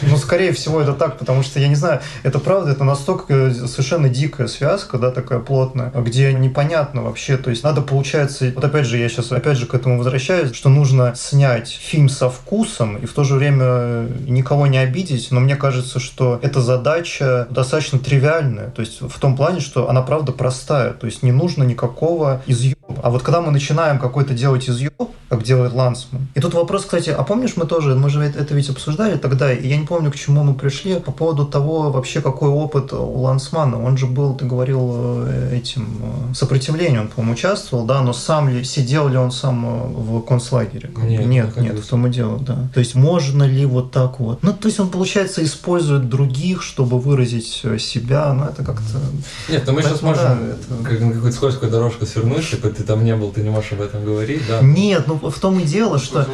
Ну, 0.03 0.16
скорее 0.16 0.53
всего, 0.53 0.81
это 0.81 0.92
так, 0.92 1.18
потому 1.18 1.42
что, 1.42 1.61
я 1.61 1.68
не 1.68 1.75
знаю, 1.75 2.01
это 2.23 2.38
правда, 2.38 2.73
это 2.73 2.85
настолько 2.85 3.53
совершенно 3.53 4.09
дикая 4.09 4.49
связка, 4.49 4.99
да, 4.99 5.11
такая 5.11 5.40
плотная, 5.40 5.90
где 5.90 6.33
непонятно 6.33 7.03
вообще, 7.03 7.37
то 7.37 7.51
есть 7.51 7.62
надо, 7.64 7.83
получается, 7.83 8.53
вот 8.55 8.64
опять 8.64 8.87
же, 8.87 8.99
я 8.99 9.09
сейчас 9.09 9.33
опять 9.33 9.57
же 9.59 9.66
к 9.66 9.75
этому 9.75 9.99
возвращаюсь, 9.99 10.55
что 10.55 10.68
нужно 10.68 11.14
снять 11.16 11.68
фильм 11.68 12.09
со 12.09 12.31
вкусом 12.31 12.97
и 12.97 13.07
в 13.07 13.12
то 13.12 13.25
же 13.25 13.35
время 13.35 14.09
никого 14.27 14.66
не 14.66 14.79
обидеть, 14.79 15.29
но 15.31 15.40
мне 15.40 15.57
кажется, 15.57 15.99
что 15.99 16.38
эта 16.42 16.61
задача 16.61 17.47
достаточно 17.51 17.99
тривиальная, 17.99 18.71
то 18.71 18.81
есть 18.81 19.01
в 19.01 19.18
том 19.18 19.37
плане, 19.37 19.61
что 19.61 19.88
она 19.88 20.03
правда 20.03 20.33
простая, 20.33 20.92
то 20.92 21.07
есть 21.07 21.23
не 21.23 21.33
нужно 21.33 21.64
никакого 21.64 22.42
изъема. 22.47 22.77
А 23.03 23.11
вот 23.11 23.23
когда 23.23 23.40
мы 23.40 23.51
начинаем 23.51 23.99
какой-то 23.99 24.35
делать 24.35 24.68
изъем, 24.68 24.90
как 25.29 25.42
делает 25.42 25.73
Лансман, 25.73 26.29
и 26.35 26.40
тут 26.40 26.55
вопрос, 26.55 26.85
кстати, 26.85 27.11
а 27.11 27.23
помнишь, 27.23 27.53
мы 27.57 27.66
тоже, 27.66 27.94
мы 27.94 28.09
же 28.09 28.23
это 28.23 28.55
ведь 28.55 28.71
обсуждали 28.71 29.16
тогда, 29.16 29.47
и 29.52 29.68
я 29.68 29.76
не 29.76 29.87
помню, 29.87 30.11
к 30.11 30.16
чему 30.16 30.42
мы 30.42 30.54
пришли, 30.54 30.98
по 31.00 31.12
поводу 31.12 31.46
того, 31.46 31.90
вообще, 31.90 32.20
какой 32.20 32.48
опыт 32.48 32.92
у 32.92 33.20
Лансмана. 33.20 33.82
Он 33.82 33.96
же 33.96 34.06
был, 34.06 34.34
ты 34.34 34.44
говорил, 34.44 35.24
э, 35.26 35.56
этим 35.56 35.88
э, 36.02 36.34
сопротивлением, 36.34 37.02
он, 37.02 37.08
по-моему, 37.08 37.34
участвовал, 37.34 37.84
да, 37.84 38.00
но 38.02 38.12
сам 38.12 38.48
ли, 38.48 38.64
сидел 38.64 39.08
ли 39.08 39.16
он 39.16 39.30
сам 39.30 39.64
э, 39.66 39.87
в 39.88 40.20
концлагере? 40.22 40.90
Нет, 40.96 41.26
нет, 41.26 41.56
нет, 41.56 41.78
в 41.78 41.88
том 41.88 42.06
и 42.06 42.11
дело, 42.11 42.38
да. 42.38 42.68
То 42.74 42.80
есть 42.80 42.94
можно 42.94 43.44
ли 43.44 43.66
вот 43.66 43.90
так 43.90 44.20
вот? 44.20 44.42
Ну, 44.42 44.52
то 44.52 44.68
есть 44.68 44.80
он, 44.80 44.90
получается, 44.90 45.44
использует 45.44 46.08
других, 46.08 46.62
чтобы 46.62 46.98
выразить 46.98 47.64
себя, 47.78 48.32
но 48.32 48.46
это 48.46 48.64
как-то... 48.64 48.98
Нет, 49.48 49.64
но 49.66 49.72
мы 49.72 49.82
сейчас 49.82 50.02
можем 50.02 50.24
да, 50.24 50.38
это... 50.50 50.84
как 50.84 51.00
на 51.00 51.12
какую-то 51.12 51.37
скользкую 51.37 51.70
дорожку 51.70 52.06
свернуть, 52.06 52.48
типа 52.48 52.68
ты 52.70 52.82
там 52.82 53.04
не 53.04 53.14
был, 53.14 53.30
ты 53.30 53.42
не 53.42 53.50
можешь 53.50 53.72
об 53.72 53.80
этом 53.80 54.04
говорить, 54.04 54.42
да? 54.48 54.61
Нет, 54.61 55.04
ну 55.06 55.14
в 55.16 55.38
том 55.38 55.58
и 55.58 55.64
дело, 55.64 55.98
что... 55.98 56.26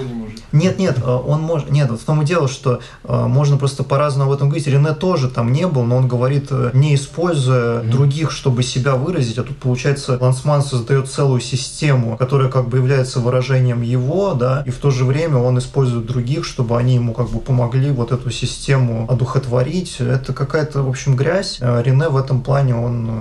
Нет, 0.55 0.79
нет, 0.79 0.99
он 1.05 1.43
может... 1.43 1.71
Нет, 1.71 1.91
в 1.91 2.05
том 2.05 2.23
и 2.23 2.25
дело, 2.25 2.47
что 2.47 2.81
можно 3.03 3.57
просто 3.57 3.83
по-разному 3.83 4.31
об 4.31 4.37
этом 4.37 4.49
говорить. 4.49 4.69
Рене 4.69 4.95
тоже 4.95 5.29
там 5.29 5.53
не 5.53 5.67
был, 5.67 5.83
но 5.83 5.97
он 5.97 6.07
говорит, 6.07 6.47
э, 6.51 6.71
не 6.73 6.95
используя 6.95 7.81
mm-hmm. 7.81 7.91
других, 7.91 8.31
чтобы 8.31 8.63
себя 8.63 8.95
выразить. 8.95 9.37
А 9.39 9.43
тут, 9.43 9.59
получается, 9.59 10.17
Лансман 10.21 10.63
создает 10.63 11.09
целую 11.09 11.41
систему, 11.41 12.17
которая 12.17 12.49
как 12.49 12.69
бы 12.69 12.79
является 12.79 13.19
выражением 13.19 13.83
его, 13.83 14.35
да, 14.35 14.63
и 14.65 14.71
в 14.71 14.79
то 14.79 14.91
же 14.91 15.05
время 15.05 15.39
он 15.39 15.59
использует 15.59 16.07
других, 16.07 16.45
чтобы 16.45 16.79
они 16.79 16.95
ему 16.95 17.15
как 17.15 17.31
бы 17.31 17.41
помогли 17.41 17.91
вот 17.91 18.13
эту 18.13 18.31
систему 18.31 19.07
одухотворить. 19.11 19.97
Это 19.99 20.33
какая-то, 20.33 20.83
в 20.83 20.89
общем, 20.89 21.17
грязь. 21.17 21.59
Рене 21.61 22.09
в 22.09 22.17
этом 22.17 22.43
плане, 22.43 22.77
он, 22.77 23.09
э, 23.11 23.13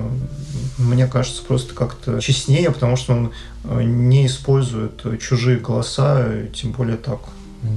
мне 0.78 1.08
кажется, 1.08 1.44
просто 1.44 1.74
как-то 1.74 2.20
честнее, 2.20 2.72
потому 2.72 2.96
что 2.96 3.14
он 3.14 3.32
э, 3.64 3.84
не 3.84 4.26
использует 4.26 5.02
чужие 5.22 5.60
голоса, 5.60 6.28
тем 6.54 6.72
более 6.72 6.98
так 6.98 7.20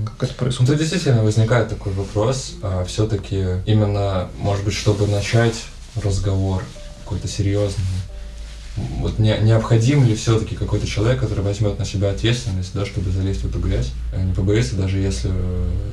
как 0.05 0.25
это 0.25 0.35
происходит? 0.35 0.73
Тут 0.73 0.81
действительно 0.81 1.23
возникает 1.23 1.69
такой 1.69 1.93
вопрос. 1.93 2.55
А, 2.61 2.85
Все-таки 2.85 3.63
именно, 3.67 4.29
может 4.39 4.65
быть, 4.65 4.75
чтобы 4.75 5.07
начать 5.07 5.65
разговор 6.03 6.65
какой-то 7.05 7.29
серьезный, 7.29 7.85
вот 8.99 9.19
не, 9.19 9.37
необходим 9.39 10.05
ли 10.05 10.15
все-таки 10.15 10.55
какой-то 10.55 10.87
человек, 10.87 11.21
который 11.21 11.43
возьмет 11.43 11.79
на 11.79 11.85
себя 11.85 12.11
ответственность, 12.11 12.73
да, 12.75 12.85
чтобы 12.85 13.11
залезть 13.11 13.43
в 13.43 13.49
эту 13.49 13.59
грязь, 13.59 13.93
а 14.13 14.23
не 14.23 14.35
побоится, 14.35 14.77
даже 14.77 14.99
если 14.99 15.31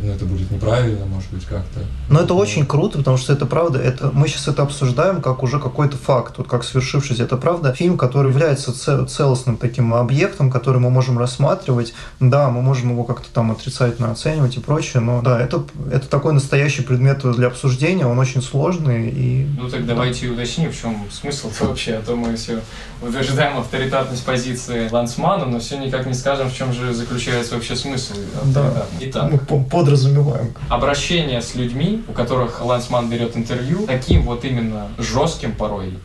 ну, 0.02 0.12
это 0.12 0.26
будет 0.26 0.52
неправильно, 0.52 1.06
может 1.06 1.32
быть, 1.32 1.46
как-то. 1.46 1.80
Но 2.10 2.22
это 2.22 2.34
очень 2.34 2.66
круто, 2.66 2.98
потому 2.98 3.18
что 3.18 3.34
это 3.34 3.46
правда, 3.46 3.80
это, 3.80 4.12
мы 4.14 4.28
сейчас 4.28 4.48
это 4.48 4.64
обсуждаем 4.64 5.22
как 5.22 5.44
уже 5.44 5.60
какой-то 5.60 5.98
факт, 5.98 6.38
вот 6.38 6.48
как 6.48 6.64
свершившийся. 6.64 7.24
Это 7.24 7.38
правда 7.38 7.74
фильм, 7.74 7.98
который 7.98 8.32
является 8.32 8.74
целостным 9.08 9.58
таким 9.58 9.94
объектом, 9.94 10.52
который 10.52 10.80
мы 10.80 10.90
можем 10.90 11.18
рассматривать. 11.18 11.94
Да, 12.20 12.50
мы 12.50 12.62
можем 12.62 12.92
его 12.92 13.04
как-то 13.04 13.28
там 13.34 13.52
отрицательно 13.52 14.12
оценивать 14.12 14.58
и 14.58 14.60
прочее, 14.60 15.02
но 15.02 15.22
да, 15.22 15.42
это, 15.42 15.64
это 15.92 16.08
такой 16.08 16.34
настоящий 16.34 16.82
предмет 16.82 17.22
для 17.24 17.48
обсуждения, 17.48 18.06
он 18.06 18.20
очень 18.20 18.42
сложный. 18.42 19.10
И... 19.10 19.48
Ну 19.58 19.70
так 19.70 19.86
давайте 19.86 20.28
уточним, 20.28 20.72
в 20.72 20.80
чем 20.80 21.06
смысл 21.12 21.50
вообще, 21.62 21.96
а 21.96 22.02
то 22.02 22.16
мы 22.16 22.36
все 22.36 22.60
утверждаем 23.02 23.58
авторитарность 23.58 24.26
позиции 24.26 24.90
Лансмана, 24.90 25.46
но 25.46 25.60
все 25.60 25.78
никак 25.78 26.06
не 26.06 26.14
скажем, 26.14 26.50
в 26.50 26.56
чем 26.56 26.74
же 26.74 26.94
заключается 26.94 27.56
вообще 27.56 27.76
смысл 27.76 28.14
да. 28.46 28.86
Итак, 29.00 29.32
мы 29.32 29.64
подразумеваем. 29.64 30.54
Обращение 30.70 31.42
с 31.42 31.56
людьми, 31.56 32.04
у 32.08 32.14
которых 32.14 32.64
Лансман 32.64 33.10
берет 33.10 33.36
интервью, 33.36 33.86
таким 33.88 34.24
вот 34.24 34.46
именно 34.46 34.88
жестким 34.98 35.54
порой, 35.54 35.98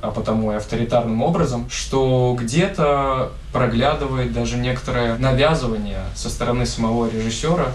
а 0.00 0.10
потому 0.10 0.52
и 0.52 0.56
авторитарным 0.56 1.22
образом, 1.22 1.68
что 1.70 2.36
где-то 2.38 3.32
проглядывает 3.52 4.32
даже 4.32 4.56
некоторое 4.56 5.16
навязывание 5.18 6.00
со 6.14 6.28
стороны 6.28 6.66
самого 6.66 7.10
режиссера 7.10 7.68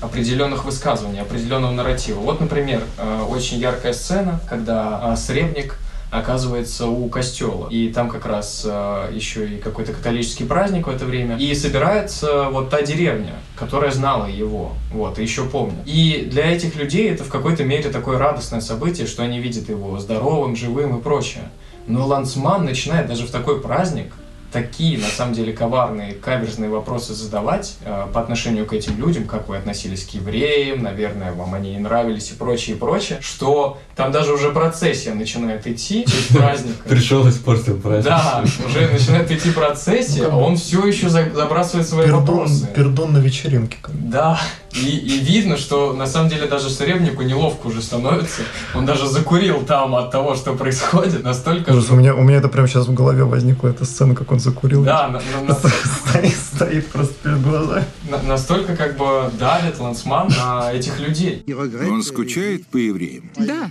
определенных 0.00 0.64
высказываний, 0.64 1.20
определенного 1.20 1.72
нарратива. 1.72 2.20
Вот, 2.20 2.40
например, 2.40 2.82
э, 2.98 3.22
очень 3.28 3.58
яркая 3.58 3.92
сцена, 3.92 4.40
когда 4.48 5.12
э, 5.12 5.16
Сребник 5.16 5.78
оказывается 6.18 6.86
у 6.86 7.08
костела. 7.08 7.68
И 7.68 7.88
там 7.88 8.08
как 8.08 8.26
раз 8.26 8.66
э, 8.68 9.10
еще 9.12 9.48
и 9.48 9.58
какой-то 9.58 9.92
католический 9.92 10.46
праздник 10.46 10.86
в 10.86 10.90
это 10.90 11.04
время. 11.04 11.36
И 11.36 11.54
собирается 11.54 12.48
вот 12.50 12.70
та 12.70 12.82
деревня, 12.82 13.34
которая 13.54 13.90
знала 13.90 14.26
его, 14.26 14.72
вот, 14.92 15.18
и 15.18 15.22
еще 15.22 15.44
помнит. 15.44 15.78
И 15.84 16.28
для 16.30 16.52
этих 16.52 16.76
людей 16.76 17.10
это 17.10 17.24
в 17.24 17.28
какой-то 17.28 17.64
мере 17.64 17.90
такое 17.90 18.18
радостное 18.18 18.60
событие, 18.60 19.06
что 19.06 19.22
они 19.22 19.40
видят 19.40 19.68
его 19.68 19.98
здоровым, 19.98 20.56
живым 20.56 20.98
и 20.98 21.02
прочее. 21.02 21.50
Но 21.86 22.06
Лансман 22.06 22.64
начинает 22.64 23.06
даже 23.06 23.26
в 23.26 23.30
такой 23.30 23.60
праздник 23.60 24.12
такие, 24.56 24.98
на 24.98 25.08
самом 25.08 25.34
деле, 25.34 25.52
коварные, 25.52 26.14
каверзные 26.14 26.70
вопросы 26.70 27.12
задавать 27.12 27.76
э, 27.84 28.06
по 28.12 28.20
отношению 28.20 28.64
к 28.64 28.72
этим 28.72 28.98
людям, 28.98 29.24
как 29.24 29.48
вы 29.48 29.58
относились 29.58 30.04
к 30.04 30.10
евреям, 30.10 30.82
наверное, 30.82 31.32
вам 31.32 31.52
они 31.52 31.72
не 31.72 31.78
нравились 31.78 32.30
и 32.30 32.34
прочее, 32.34 32.76
и 32.76 32.78
прочее, 32.78 33.18
что 33.20 33.78
там 33.94 34.12
даже 34.12 34.32
уже 34.32 34.52
процессия 34.52 35.12
начинает 35.12 35.66
идти, 35.66 36.06
праздник. 36.32 36.76
Пришел 36.88 37.26
и 37.26 37.30
испортил 37.30 37.78
праздник. 37.78 38.04
Да, 38.04 38.44
уже 38.66 38.88
начинает 38.88 39.30
идти 39.30 39.50
процессия, 39.50 40.26
а 40.26 40.36
он 40.36 40.56
все 40.56 40.86
еще 40.86 41.10
забрасывает 41.10 41.86
свои 41.86 42.10
вопросы. 42.10 42.66
Пердон 42.74 43.12
на 43.12 43.18
вечеринке. 43.18 43.76
Да, 43.88 44.40
и, 44.72 44.98
и 44.98 45.18
видно, 45.20 45.56
что 45.56 45.92
на 45.92 46.06
самом 46.06 46.28
деле 46.28 46.46
даже 46.46 46.68
Сребнику 46.68 47.22
неловко 47.22 47.68
уже 47.68 47.80
становится. 47.80 48.42
Он 48.74 48.84
даже 48.84 49.06
закурил 49.06 49.62
там 49.62 49.94
от 49.94 50.10
того, 50.10 50.34
что 50.34 50.54
происходит. 50.54 51.24
Настолько... 51.24 51.70
Ужас, 51.70 51.90
у, 51.90 51.94
меня, 51.94 52.14
у 52.14 52.22
меня 52.22 52.38
это 52.38 52.48
прямо 52.48 52.68
сейчас 52.68 52.86
в 52.86 52.94
голове 52.94 53.24
возникла 53.24 53.68
эта 53.68 53.84
сцена, 53.84 54.14
как 54.14 54.30
он 54.32 54.40
закурил. 54.46 54.84
Да, 54.84 55.08
на, 55.08 55.20
на, 55.42 55.54
стоит, 55.54 56.36
стоит 56.36 56.86
просто 56.86 57.14
перед 57.22 57.42
глазами. 57.42 57.84
На, 58.10 58.22
настолько 58.22 58.76
как 58.76 58.96
бы 58.96 59.30
давит 59.38 59.78
Лансман 59.78 60.28
на 60.28 60.72
этих 60.72 60.98
людей. 61.00 61.44
Он 61.90 62.02
скучает 62.02 62.66
по 62.66 62.76
евреям? 62.76 63.30
Да. 63.36 63.70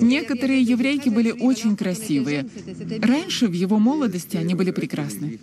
Некоторые 0.00 0.62
еврейки 0.62 1.08
были 1.08 1.32
очень 1.32 1.76
красивые. 1.76 2.46
Раньше, 3.02 3.48
в 3.48 3.52
его 3.52 3.78
молодости, 3.78 4.36
они 4.36 4.54
были 4.54 4.70
прекрасны. 4.70 5.38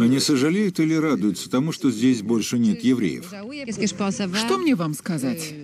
Они 0.00 0.18
сожалеют 0.18 0.80
или 0.80 0.94
радуются 0.94 1.50
тому, 1.50 1.72
что 1.72 1.90
здесь 1.90 2.22
больше 2.22 2.58
нет 2.58 2.82
евреев? 2.82 3.26
Что 4.36 4.58
мне 4.58 4.74
вам 4.74 4.94
сказать? 4.94 5.54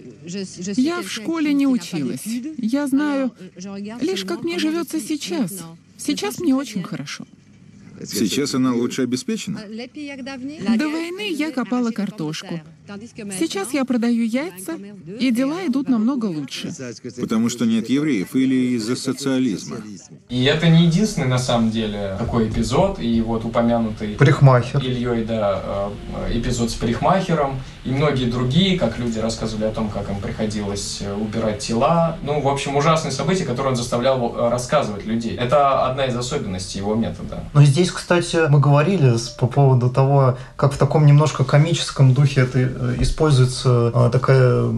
Я 0.76 1.00
в 1.02 1.10
школе 1.10 1.54
не 1.54 1.66
училась. 1.66 2.26
Я 2.58 2.86
знаю 2.86 3.32
лишь, 4.00 4.24
как 4.24 4.44
мне 4.44 4.58
живется 4.58 5.00
сейчас. 5.00 5.52
Сейчас 5.96 6.38
мне 6.38 6.54
очень 6.54 6.82
хорошо. 6.82 7.26
Сейчас 8.04 8.54
она 8.54 8.74
лучше 8.74 9.02
обеспечена? 9.02 9.60
До 10.76 10.88
войны 10.88 11.32
я 11.32 11.50
копала 11.50 11.90
картошку. 11.90 12.60
Сейчас 13.38 13.74
я 13.74 13.84
продаю 13.84 14.24
яйца, 14.24 14.78
и 15.20 15.30
дела 15.30 15.66
идут 15.66 15.88
намного 15.88 16.26
лучше. 16.26 16.72
Потому 17.20 17.48
что 17.48 17.66
нет 17.66 17.90
евреев 17.90 18.34
или 18.34 18.76
из-за 18.76 18.96
социализма? 18.96 19.76
И 20.28 20.44
это 20.44 20.68
не 20.68 20.86
единственный, 20.86 21.26
на 21.26 21.38
самом 21.38 21.70
деле, 21.70 22.16
такой 22.18 22.48
эпизод, 22.48 22.98
и 23.00 23.20
вот 23.20 23.44
упомянутый 23.44 24.14
Парикмахер. 24.16 24.80
Ильей, 24.80 25.24
да, 25.24 25.90
э, 26.28 26.38
эпизод 26.38 26.70
с 26.70 26.74
парикмахером, 26.74 27.60
и 27.88 27.92
многие 27.92 28.26
другие, 28.26 28.78
как 28.78 28.98
люди 28.98 29.18
рассказывали 29.18 29.64
о 29.64 29.70
том, 29.70 29.88
как 29.88 30.10
им 30.10 30.20
приходилось 30.20 30.98
э, 31.00 31.14
убирать 31.14 31.60
тела. 31.60 32.18
Ну, 32.22 32.40
в 32.40 32.48
общем, 32.48 32.76
ужасные 32.76 33.12
события, 33.12 33.44
которые 33.44 33.70
он 33.70 33.76
заставлял 33.76 34.34
э, 34.36 34.50
рассказывать 34.50 35.06
людей. 35.06 35.34
Это 35.36 35.86
одна 35.86 36.04
из 36.04 36.14
особенностей 36.14 36.78
его 36.80 36.94
метода. 36.94 37.44
Но 37.54 37.64
здесь, 37.64 37.90
кстати, 37.90 38.48
мы 38.48 38.60
говорили 38.60 39.16
по 39.38 39.46
поводу 39.46 39.88
того, 39.88 40.36
как 40.56 40.74
в 40.74 40.76
таком 40.76 41.06
немножко 41.06 41.44
комическом 41.44 42.12
духе 42.12 42.42
это 42.42 42.58
э, 42.58 42.96
используется 43.00 44.10
такая 44.12 44.70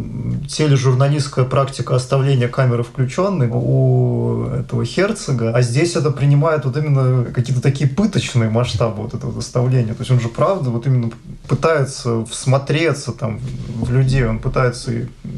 тележурналистская 0.49 1.44
практика 1.44 1.96
оставления 1.96 2.49
камеры 2.49 2.85
включенной 2.85 3.49
у 3.51 4.44
этого 4.46 4.85
Херцога, 4.85 5.53
а 5.53 5.62
здесь 5.62 5.96
это 5.96 6.11
принимает 6.11 6.64
вот 6.64 6.77
именно 6.77 7.25
какие-то 7.25 7.61
такие 7.61 7.90
пыточные 7.90 8.51
масштабы 8.51 9.03
вот 9.03 9.14
этого 9.14 9.37
оставления. 9.37 9.94
То 9.94 10.01
есть 10.01 10.11
он 10.11 10.20
же 10.20 10.29
правда 10.29 10.70
вот 10.70 10.87
именно 10.87 11.11
пытается 11.49 12.25
всмотреться 12.27 12.99
там 13.12 13.40
в 13.82 13.92
людей, 13.92 14.24
он 14.24 14.38
пытается 14.38 14.92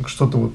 что-то 0.07 0.39
вот 0.39 0.53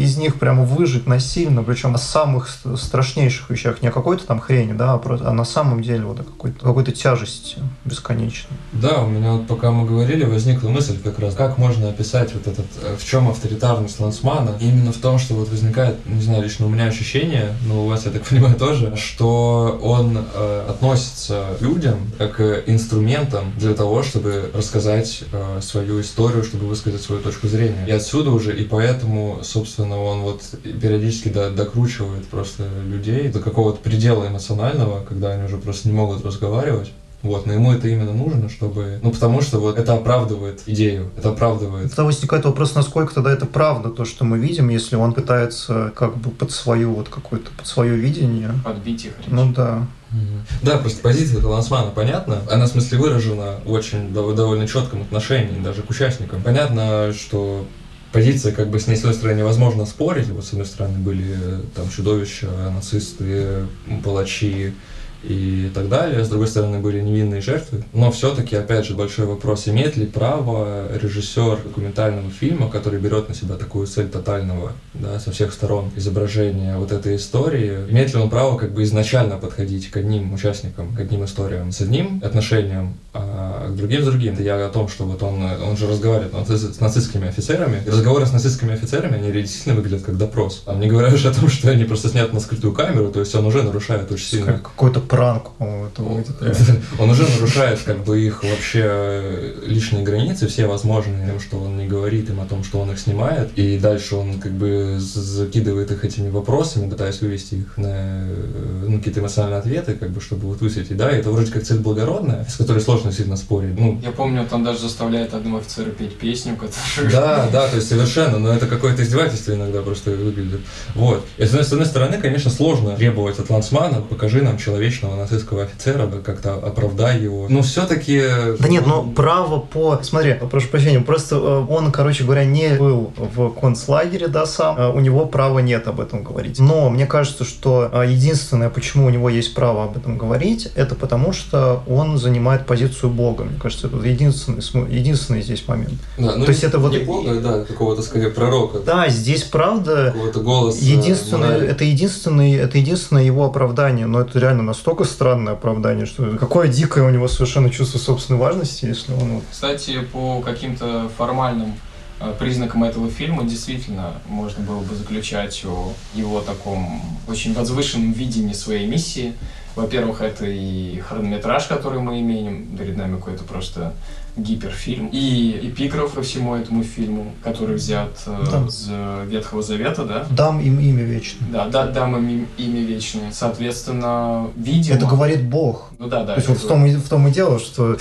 из 0.00 0.16
них 0.16 0.38
прямо 0.38 0.64
выжить 0.64 1.06
насильно, 1.06 1.62
причем 1.62 1.94
о 1.94 1.98
самых 1.98 2.48
ст- 2.48 2.78
страшнейших 2.78 3.50
вещах, 3.50 3.82
не 3.82 3.88
о 3.88 3.92
какой-то 3.92 4.26
там 4.26 4.40
хрени, 4.40 4.72
да, 4.72 4.94
а, 4.94 5.18
а 5.24 5.32
на 5.32 5.44
самом 5.44 5.82
деле 5.82 6.04
вот 6.04 6.20
о 6.20 6.24
какой-то, 6.24 6.64
какой-то 6.64 6.92
тяжести 6.92 7.58
бесконечной. 7.84 8.56
Да, 8.72 9.02
у 9.02 9.06
меня 9.06 9.32
вот 9.32 9.46
пока 9.46 9.70
мы 9.70 9.86
говорили, 9.86 10.24
возникла 10.24 10.68
мысль 10.68 10.98
как 11.02 11.18
раз, 11.18 11.34
как 11.34 11.58
можно 11.58 11.90
описать 11.90 12.32
вот 12.34 12.46
этот, 12.46 12.66
э, 12.82 12.96
в 12.98 13.04
чем 13.04 13.28
авторитарность 13.28 14.00
Лансмана. 14.00 14.56
Именно 14.60 14.92
в 14.92 14.98
том, 14.98 15.18
что 15.18 15.34
вот 15.34 15.50
возникает, 15.50 15.96
не 16.06 16.22
знаю, 16.22 16.42
лично 16.42 16.66
у 16.66 16.68
меня 16.70 16.86
ощущение, 16.86 17.54
ну 17.66 17.84
у 17.84 17.88
вас, 17.88 18.06
я 18.06 18.10
так 18.10 18.22
понимаю, 18.28 18.54
тоже, 18.56 18.96
что 18.96 19.78
он 19.82 20.18
э, 20.34 20.66
относится 20.70 21.44
к 21.58 21.62
людям 21.62 21.98
как 22.16 22.30
к 22.30 22.62
инструментам 22.66 23.52
для 23.58 23.74
того, 23.74 24.02
чтобы 24.02 24.50
рассказать 24.54 25.24
э, 25.32 25.60
свою 25.60 26.00
историю, 26.00 26.44
чтобы 26.44 26.66
высказать 26.66 27.02
свою 27.02 27.20
точку 27.20 27.48
зрения. 27.48 27.84
И 27.86 27.90
отсюда 27.90 28.30
уже, 28.30 28.56
и 28.56 28.64
поэтому, 28.64 29.40
собственно, 29.42 29.89
он 29.96 30.20
вот 30.22 30.42
периодически 30.80 31.28
до- 31.28 31.50
докручивает 31.50 32.26
просто 32.26 32.64
людей 32.86 33.28
до 33.28 33.40
какого-то 33.40 33.80
предела 33.80 34.26
эмоционального, 34.26 35.04
когда 35.04 35.32
они 35.32 35.44
уже 35.44 35.56
просто 35.58 35.88
не 35.88 35.94
могут 35.94 36.24
разговаривать. 36.24 36.92
Вот, 37.22 37.44
но 37.44 37.52
ему 37.52 37.70
это 37.70 37.86
именно 37.86 38.14
нужно, 38.14 38.48
чтобы... 38.48 38.98
Ну, 39.02 39.10
потому 39.10 39.42
что 39.42 39.58
вот 39.60 39.78
это 39.78 39.92
оправдывает 39.92 40.62
идею, 40.64 41.10
это 41.18 41.28
оправдывает... 41.28 41.88
Тогда 41.90 42.04
возникает 42.04 42.46
вопрос, 42.46 42.74
насколько 42.74 43.12
тогда 43.14 43.30
это 43.30 43.44
правда, 43.44 43.90
то, 43.90 44.06
что 44.06 44.24
мы 44.24 44.38
видим, 44.38 44.70
если 44.70 44.96
он 44.96 45.12
пытается 45.12 45.92
как 45.94 46.16
бы 46.16 46.30
под 46.30 46.50
свою 46.50 46.94
вот 46.94 47.10
какое-то, 47.10 47.50
под 47.50 47.66
свое 47.66 47.94
видение. 47.94 48.52
Подбить 48.64 49.04
их 49.04 49.12
речь. 49.18 49.26
Ну 49.28 49.52
да. 49.52 49.86
Мгм. 50.12 50.46
Да, 50.62 50.78
просто 50.78 51.02
позиция 51.02 51.42
Талансмана 51.42 51.90
понятна. 51.90 52.38
Она, 52.50 52.64
в 52.64 52.68
смысле, 52.68 52.96
выражена 52.96 53.56
в 53.66 53.70
очень 53.70 54.08
дов- 54.14 54.34
довольно 54.34 54.66
четком 54.66 55.02
отношении 55.02 55.60
даже 55.62 55.82
к 55.82 55.90
участникам. 55.90 56.40
Понятно, 56.42 57.12
что 57.12 57.66
позиция, 58.12 58.52
как 58.52 58.68
бы, 58.68 58.78
с 58.78 58.86
ней, 58.86 58.96
с 58.96 59.00
одной 59.00 59.14
стороны, 59.14 59.38
невозможно 59.38 59.86
спорить. 59.86 60.28
Вот, 60.28 60.44
с 60.44 60.52
одной 60.52 60.66
стороны, 60.66 60.98
были 60.98 61.24
э, 61.30 61.60
там 61.74 61.88
чудовища, 61.90 62.48
нацисты, 62.74 63.66
палачи 64.04 64.74
и 65.22 65.70
так 65.74 65.88
далее. 65.88 66.24
С 66.24 66.28
другой 66.28 66.48
стороны, 66.48 66.78
были 66.78 67.00
невинные 67.00 67.40
жертвы. 67.40 67.84
Но 67.92 68.10
все-таки, 68.10 68.56
опять 68.56 68.86
же, 68.86 68.94
большой 68.94 69.26
вопрос, 69.26 69.68
имеет 69.68 69.96
ли 69.96 70.06
право 70.06 70.88
режиссер 70.96 71.58
документального 71.64 72.30
фильма, 72.30 72.70
который 72.70 72.98
берет 73.00 73.28
на 73.28 73.34
себя 73.34 73.56
такую 73.56 73.86
цель 73.86 74.08
тотального, 74.08 74.72
да, 74.94 75.20
со 75.20 75.30
всех 75.30 75.52
сторон 75.52 75.90
изображения 75.96 76.76
вот 76.78 76.92
этой 76.92 77.16
истории, 77.16 77.86
имеет 77.90 78.14
ли 78.14 78.20
он 78.20 78.30
право 78.30 78.56
как 78.56 78.72
бы 78.72 78.82
изначально 78.82 79.36
подходить 79.36 79.90
к 79.90 79.96
одним 79.96 80.32
участникам, 80.32 80.94
к 80.94 81.00
одним 81.00 81.24
историям 81.24 81.72
с 81.72 81.80
одним 81.80 82.20
отношением, 82.24 82.94
а 83.12 83.29
к 83.68 83.74
другим 83.76 84.02
с 84.02 84.06
другим. 84.06 84.34
Это 84.34 84.42
я 84.42 84.66
о 84.66 84.68
том, 84.68 84.88
что 84.88 85.04
вот 85.04 85.22
он, 85.22 85.42
он 85.42 85.76
же 85.76 85.86
разговаривает 85.86 86.32
наци- 86.32 86.72
с 86.74 86.80
нацистскими 86.80 87.28
офицерами. 87.28 87.82
И 87.86 87.90
разговоры 87.90 88.26
с 88.26 88.32
нацистскими 88.32 88.74
офицерами, 88.74 89.16
они 89.18 89.32
действительно 89.32 89.74
выглядят 89.76 90.02
как 90.04 90.16
допрос. 90.16 90.62
А 90.66 90.74
не 90.74 90.88
говоря 90.88 91.12
уже 91.12 91.28
о 91.28 91.32
том, 91.34 91.48
что 91.48 91.70
они 91.70 91.84
просто 91.84 92.08
сняты 92.08 92.32
на 92.34 92.40
скрытую 92.40 92.72
камеру, 92.72 93.10
то 93.10 93.20
есть 93.20 93.34
он 93.34 93.46
уже 93.46 93.62
нарушает 93.62 94.10
очень 94.12 94.26
сильно 94.26 94.46
Как- 94.52 94.62
Какой-то 94.62 95.00
пранк, 95.00 95.50
по-моему, 95.58 95.88
он 96.98 97.10
уже 97.10 97.22
нарушает 97.22 97.80
как 97.84 98.04
бы 98.04 98.20
их 98.20 98.42
вообще 98.44 98.82
э, 98.84 99.54
лишние 99.66 100.02
границы, 100.04 100.46
все 100.48 100.66
возможные, 100.66 101.26
тем, 101.30 101.40
что 101.40 101.58
он 101.58 101.76
не 101.78 101.86
говорит 101.86 102.30
им 102.30 102.40
о 102.40 102.46
том, 102.46 102.64
что 102.64 102.80
он 102.80 102.90
их 102.90 102.98
снимает, 102.98 103.50
и 103.56 103.78
дальше 103.78 104.16
он 104.16 104.40
как 104.40 104.52
бы 104.52 104.96
закидывает 104.98 105.90
их 105.90 106.04
этими 106.04 106.30
вопросами, 106.30 106.88
пытаясь 106.90 107.20
вывести 107.20 107.54
их 107.56 107.76
на 107.76 107.88
э, 107.88 108.84
ну, 108.88 108.98
какие-то 108.98 109.20
эмоциональные 109.20 109.60
ответы, 109.60 109.94
как 109.94 110.10
бы, 110.10 110.20
чтобы 110.20 110.48
вот 110.48 110.60
высветить, 110.60 110.96
да, 110.96 111.10
и 111.10 111.18
это 111.20 111.30
вроде 111.30 111.52
как 111.52 111.62
цель 111.64 111.78
благородная, 111.78 112.44
с 112.48 112.56
которой 112.56 112.80
сложно 112.80 113.12
сильно 113.30 113.36
спорить, 113.36 113.78
ну, 113.78 113.98
Я 114.02 114.10
помню, 114.10 114.46
он 114.50 114.64
даже 114.64 114.78
заставляет 114.78 115.34
одного 115.34 115.58
офицера 115.58 115.90
петь 115.90 116.18
песню, 116.18 116.54
которую... 116.54 117.10
да, 117.12 117.48
да, 117.52 117.68
то 117.68 117.76
есть 117.76 117.88
совершенно, 117.88 118.38
но 118.38 118.52
это 118.52 118.66
какое-то 118.66 119.02
издевательство 119.02 119.52
иногда 119.52 119.82
просто 119.82 120.10
выглядит. 120.10 120.60
Вот. 120.94 121.24
И 121.38 121.44
с 121.44 121.54
одной, 121.54 121.86
стороны, 121.86 122.18
конечно, 122.18 122.50
сложно 122.50 122.96
требовать 122.96 123.38
от 123.38 123.50
Лансмана, 123.50 124.00
покажи 124.02 124.42
нам 124.42 124.58
человечного 124.58 125.16
нацистского 125.16 125.64
офицера, 125.64 126.06
как-то 126.24 126.54
оправдай 126.54 127.20
его. 127.20 127.46
Но 127.48 127.62
все-таки... 127.62 128.22
Да 128.58 128.68
нет, 128.68 128.86
но 128.86 129.04
право 129.04 129.60
по... 129.60 130.00
Смотри, 130.02 130.34
прошу 130.50 130.68
прощения, 130.68 131.00
просто 131.00 131.36
э, 131.36 131.66
он, 131.68 131.92
короче 131.92 132.24
говоря, 132.24 132.44
не 132.44 132.74
был 132.74 133.12
в 133.16 133.50
концлагере, 133.50 134.28
да, 134.28 134.46
сам. 134.46 134.78
Э, 134.78 134.88
У 134.90 135.00
него 135.00 135.26
права 135.26 135.60
нет 135.60 135.88
об 135.88 136.00
этом 136.00 136.22
говорить. 136.22 136.58
Но 136.58 136.90
мне 136.90 137.06
кажется, 137.06 137.44
что 137.44 137.90
э, 137.92 138.06
единственное, 138.08 138.70
почему 138.70 139.06
у 139.06 139.10
него 139.10 139.28
есть 139.28 139.54
право 139.54 139.84
об 139.84 139.96
этом 139.96 140.18
говорить, 140.18 140.68
это 140.74 140.94
потому, 140.94 141.32
что 141.32 141.82
он 141.88 142.18
занимает 142.18 142.66
позицию 142.66 143.10
Бога. 143.20 143.44
Мне 143.44 143.58
кажется, 143.60 143.88
это 143.88 143.96
единственный, 143.98 144.62
единственный 144.90 145.42
здесь 145.42 145.68
момент. 145.68 145.92
Да, 146.16 146.36
ну, 146.36 146.44
То 146.46 146.52
есть 146.52 146.64
это 146.64 146.78
вот- 146.78 146.92
Не 146.92 147.00
бога, 147.00 147.34
да, 147.40 147.64
какого-то, 147.64 148.00
скорее, 148.02 148.30
пророка. 148.30 148.78
Да, 148.78 149.08
здесь 149.10 149.42
правда... 149.42 150.06
Какого-то 150.06 150.40
голоса. 150.40 150.78
Единственное, 150.82 151.48
морали. 151.50 151.68
это 151.68 151.84
единственное, 151.84 152.56
это 152.58 152.78
единственное 152.78 153.24
его 153.24 153.44
оправдание, 153.44 154.06
но 154.06 154.20
это 154.22 154.38
реально 154.38 154.62
настолько 154.62 155.04
странное 155.04 155.52
оправдание, 155.52 156.06
что 156.06 156.36
какое 156.38 156.68
дикое 156.68 157.04
у 157.04 157.10
него 157.10 157.28
совершенно 157.28 157.68
чувство 157.68 157.98
собственной 157.98 158.40
важности, 158.40 158.86
если 158.86 159.12
он 159.12 159.42
Кстати, 159.50 160.00
по 160.12 160.40
каким-то 160.40 161.10
формальным 161.18 161.74
э, 162.20 162.32
признакам 162.38 162.84
этого 162.84 163.10
фильма 163.10 163.44
действительно 163.44 164.14
можно 164.28 164.64
было 164.64 164.80
бы 164.80 164.94
заключать 164.94 165.62
о 165.66 165.92
его 166.14 166.40
таком 166.40 167.02
очень 167.28 167.52
возвышенном 167.52 168.12
видении 168.12 168.54
своей 168.54 168.86
миссии. 168.86 169.34
Во-первых, 169.76 170.20
это 170.20 170.46
и 170.46 171.00
хронометраж, 171.00 171.66
который 171.66 172.00
мы 172.00 172.20
имеем, 172.20 172.66
перед 172.76 172.96
нами 172.96 173.16
какой-то 173.16 173.44
просто 173.44 173.92
гиперфильм, 174.36 175.08
и 175.12 175.60
эпиграф 175.64 176.14
ко 176.14 176.22
всему 176.22 176.54
этому 176.54 176.82
фильму, 176.84 177.32
который 177.42 177.76
взят 177.76 178.10
э, 178.26 178.66
из 178.66 178.88
Ветхого 179.26 179.62
Завета, 179.62 180.04
да? 180.04 180.26
дам 180.30 180.60
им 180.60 180.78
имя 180.78 181.02
вечное. 181.02 181.48
Да, 181.50 181.68
да, 181.68 181.86
дам 181.86 182.16
им 182.16 182.28
им- 182.28 182.48
имя 182.56 182.80
вечное. 182.80 183.32
Соответственно, 183.32 184.48
видимо... 184.56 184.96
Это 184.96 185.06
говорит 185.06 185.42
Бог. 185.42 185.90
Ну 185.98 186.08
да, 186.08 186.24
да. 186.24 186.34
То 186.34 186.38
есть 186.38 186.48
вот 186.48 186.58
в 186.58 186.66
том, 186.66 186.84
в 186.86 187.08
том 187.08 187.28
и 187.28 187.30
дело, 187.30 187.58
что 187.58 187.96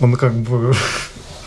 он 0.00 0.14
как 0.16 0.34
бы... 0.34 0.74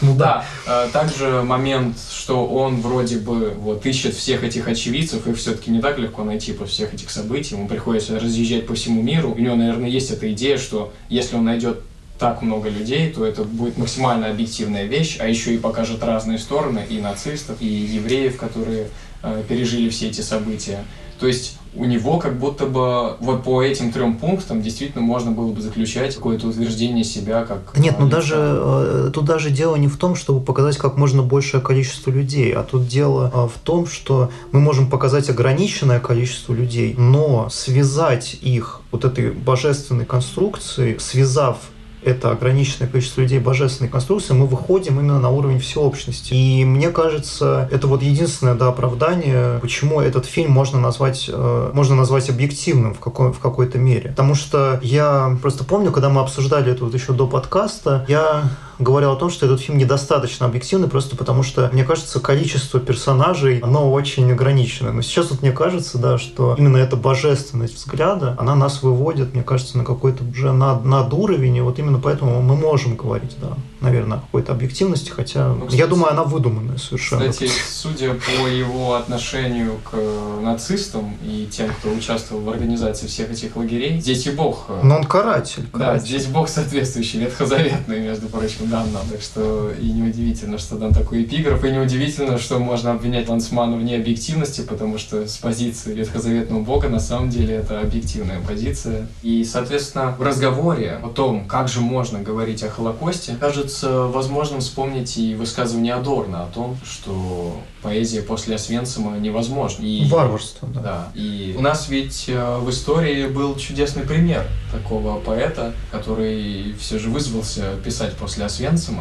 Ну 0.01 0.15
да. 0.15 0.27
Да, 0.27 0.45
э, 0.85 0.89
также 0.91 1.41
момент, 1.43 1.97
что 2.11 2.45
он 2.45 2.81
вроде 2.81 3.17
бы 3.17 3.53
вот 3.57 3.85
ищет 3.85 4.13
всех 4.13 4.43
этих 4.43 4.67
очевидцев, 4.67 5.25
их 5.25 5.37
все-таки 5.37 5.71
не 5.71 5.81
так 5.81 5.97
легко 5.97 6.23
найти 6.23 6.53
после 6.53 6.73
всех 6.73 6.93
этих 6.93 7.09
событий, 7.09 7.55
ему 7.55 7.67
приходится 7.67 8.19
разъезжать 8.19 8.67
по 8.67 8.75
всему 8.75 9.01
миру. 9.01 9.31
У 9.31 9.39
него, 9.39 9.55
наверное, 9.55 9.89
есть 9.89 10.11
эта 10.11 10.31
идея, 10.33 10.57
что 10.57 10.93
если 11.09 11.35
он 11.35 11.45
найдет 11.45 11.79
так 12.19 12.41
много 12.41 12.69
людей, 12.69 13.09
то 13.09 13.25
это 13.25 13.43
будет 13.43 13.77
максимально 13.77 14.29
объективная 14.29 14.85
вещь, 14.85 15.17
а 15.19 15.27
еще 15.27 15.53
и 15.53 15.57
покажет 15.57 16.03
разные 16.03 16.39
стороны 16.39 16.83
и 16.89 16.99
нацистов, 16.99 17.57
и 17.61 17.67
евреев, 17.67 18.37
которые 18.37 18.87
э, 19.23 19.43
пережили 19.47 19.89
все 19.89 20.09
эти 20.09 20.21
события. 20.21 20.83
То 21.19 21.27
есть 21.27 21.57
у 21.77 21.85
него 21.85 22.17
как 22.17 22.37
будто 22.37 22.65
бы 22.65 23.15
вот 23.19 23.43
по 23.43 23.61
этим 23.61 23.91
трем 23.91 24.17
пунктам 24.17 24.61
действительно 24.61 25.03
можно 25.03 25.31
было 25.31 25.51
бы 25.51 25.61
заключать 25.61 26.15
какое-то 26.15 26.47
утверждение 26.47 27.03
себя 27.03 27.43
как... 27.45 27.77
Нет, 27.77 27.95
ну 27.99 28.05
лица. 28.05 28.17
даже 28.17 28.35
э, 28.37 29.11
тут 29.13 29.25
даже 29.25 29.49
дело 29.51 29.75
не 29.75 29.87
в 29.87 29.97
том, 29.97 30.15
чтобы 30.15 30.41
показать 30.41 30.77
как 30.77 30.97
можно 30.97 31.21
большее 31.21 31.61
количество 31.61 32.09
людей, 32.09 32.51
а 32.53 32.63
тут 32.63 32.87
дело 32.87 33.31
э, 33.33 33.47
в 33.47 33.59
том, 33.59 33.85
что 33.85 34.31
мы 34.51 34.59
можем 34.59 34.89
показать 34.89 35.29
ограниченное 35.29 35.99
количество 35.99 36.53
людей, 36.53 36.95
но 36.97 37.47
связать 37.49 38.37
их 38.41 38.81
вот 38.91 39.05
этой 39.05 39.31
божественной 39.31 40.05
конструкцией, 40.05 40.99
связав 40.99 41.57
это 42.03 42.31
ограниченное 42.31 42.89
количество 42.89 43.21
людей 43.21 43.39
божественной 43.39 43.89
конструкции, 43.89 44.33
мы 44.33 44.45
выходим 44.45 44.99
именно 44.99 45.19
на 45.19 45.29
уровень 45.29 45.59
всеобщности. 45.59 46.33
И 46.33 46.65
мне 46.65 46.89
кажется, 46.89 47.67
это 47.71 47.87
вот 47.87 48.01
единственное 48.01 48.55
да, 48.55 48.69
оправдание, 48.69 49.59
почему 49.59 50.01
этот 50.01 50.25
фильм 50.25 50.51
можно 50.51 50.79
назвать, 50.79 51.29
э, 51.31 51.71
можно 51.73 51.95
назвать 51.95 52.29
объективным 52.29 52.93
в, 52.93 52.99
какой, 52.99 53.31
в 53.33 53.39
какой-то 53.39 53.77
мере. 53.77 54.09
Потому 54.09 54.35
что 54.35 54.79
я 54.83 55.37
просто 55.41 55.63
помню, 55.63 55.91
когда 55.91 56.09
мы 56.09 56.21
обсуждали 56.21 56.71
это 56.71 56.85
вот 56.85 56.93
еще 56.93 57.13
до 57.13 57.27
подкаста, 57.27 58.05
я 58.07 58.43
говорил 58.79 59.11
о 59.11 59.15
том, 59.15 59.29
что 59.29 59.45
этот 59.45 59.61
фильм 59.61 59.77
недостаточно 59.77 60.45
объективный, 60.45 60.87
просто 60.87 61.15
потому 61.15 61.43
что, 61.43 61.69
мне 61.73 61.83
кажется, 61.83 62.19
количество 62.19 62.79
персонажей, 62.79 63.59
оно 63.59 63.91
очень 63.91 64.31
ограничено. 64.31 64.91
Но 64.91 65.01
сейчас 65.01 65.31
вот 65.31 65.41
мне 65.41 65.51
кажется, 65.51 65.97
да, 65.97 66.17
что 66.17 66.55
именно 66.57 66.77
эта 66.77 66.95
божественность 66.95 67.75
взгляда, 67.75 68.35
она 68.39 68.55
нас 68.55 68.83
выводит, 68.83 69.33
мне 69.33 69.43
кажется, 69.43 69.77
на 69.77 69.83
какой-то 69.83 70.23
уже 70.23 70.51
над, 70.51 70.85
над 70.85 71.13
уровень, 71.13 71.55
и 71.55 71.61
вот 71.61 71.79
именно 71.79 71.99
поэтому 71.99 72.41
мы 72.41 72.55
можем 72.55 72.95
говорить, 72.95 73.35
да, 73.41 73.57
наверное, 73.81 74.17
о 74.17 74.21
какой-то 74.21 74.51
объективности, 74.53 75.09
хотя, 75.09 75.49
ну, 75.49 75.65
кстати, 75.65 75.79
я 75.79 75.87
думаю, 75.87 76.11
она 76.11 76.23
выдуманная 76.23 76.77
совершенно. 76.77 77.29
Кстати, 77.29 77.51
судя 77.69 78.13
по 78.13 78.47
его 78.47 78.95
отношению 78.95 79.77
к 79.89 79.97
нацистам 80.41 81.15
и 81.23 81.47
тем, 81.51 81.69
кто 81.69 81.89
участвовал 81.89 82.41
в 82.41 82.49
организации 82.49 83.07
всех 83.07 83.31
этих 83.31 83.55
лагерей, 83.55 83.99
здесь 83.99 84.25
и 84.27 84.31
Бог. 84.31 84.65
Э, 84.69 84.81
Но 84.83 84.97
он 84.97 85.03
каратель. 85.03 85.67
каратель. 85.71 85.71
Да, 85.73 85.97
здесь 85.97 86.25
Бог 86.25 86.49
соответствующий, 86.49 87.19
ветхозаветный, 87.19 87.99
между 87.99 88.27
прочим, 88.27 88.66
дан 88.69 88.91
нам. 88.91 89.07
Так 89.09 89.21
что 89.21 89.71
и 89.71 89.91
неудивительно, 89.91 90.57
что 90.57 90.75
дан 90.77 90.93
такой 90.93 91.23
эпиграф, 91.23 91.63
и 91.63 91.71
неудивительно, 91.71 92.37
что 92.37 92.59
можно 92.59 92.91
обвинять 92.91 93.29
Лансмана 93.29 93.77
в 93.77 93.83
необъективности, 93.83 94.61
потому 94.61 94.97
что 94.97 95.27
с 95.27 95.37
позиции 95.37 95.93
ветхозаветного 95.93 96.61
Бога 96.61 96.89
на 96.89 96.99
самом 96.99 97.29
деле 97.29 97.55
это 97.55 97.79
объективная 97.79 98.39
позиция. 98.39 99.07
И, 99.23 99.43
соответственно, 99.43 100.15
в 100.17 100.21
разговоре 100.21 100.99
о 101.03 101.09
том, 101.09 101.45
как 101.45 101.67
же 101.67 101.81
можно 101.81 102.19
говорить 102.19 102.63
о 102.63 102.69
Холокосте, 102.69 103.35
кажется 103.39 104.03
возможным 104.03 104.59
вспомнить 104.59 105.17
и 105.17 105.35
высказывание 105.35 105.93
Адорна 105.93 106.43
о 106.43 106.47
том, 106.47 106.77
что 106.83 107.57
поэзия 107.81 108.21
после 108.21 108.55
Освенцима 108.55 109.17
невозможна. 109.17 109.83
И, 109.83 110.07
Варварство, 110.09 110.67
да. 110.67 110.81
Да. 110.81 111.11
И 111.15 111.55
у 111.57 111.61
нас 111.61 111.87
ведь 111.89 112.25
э, 112.27 112.57
в 112.57 112.69
истории 112.69 113.27
был 113.27 113.55
чудесный 113.55 114.03
пример 114.03 114.45
такого 114.71 115.19
поэта, 115.19 115.73
который 115.91 116.75
все 116.79 116.99
же 116.99 117.09
вызвался 117.09 117.75
писать 117.83 118.13
после 118.13 118.43
Освенцима 118.45 118.56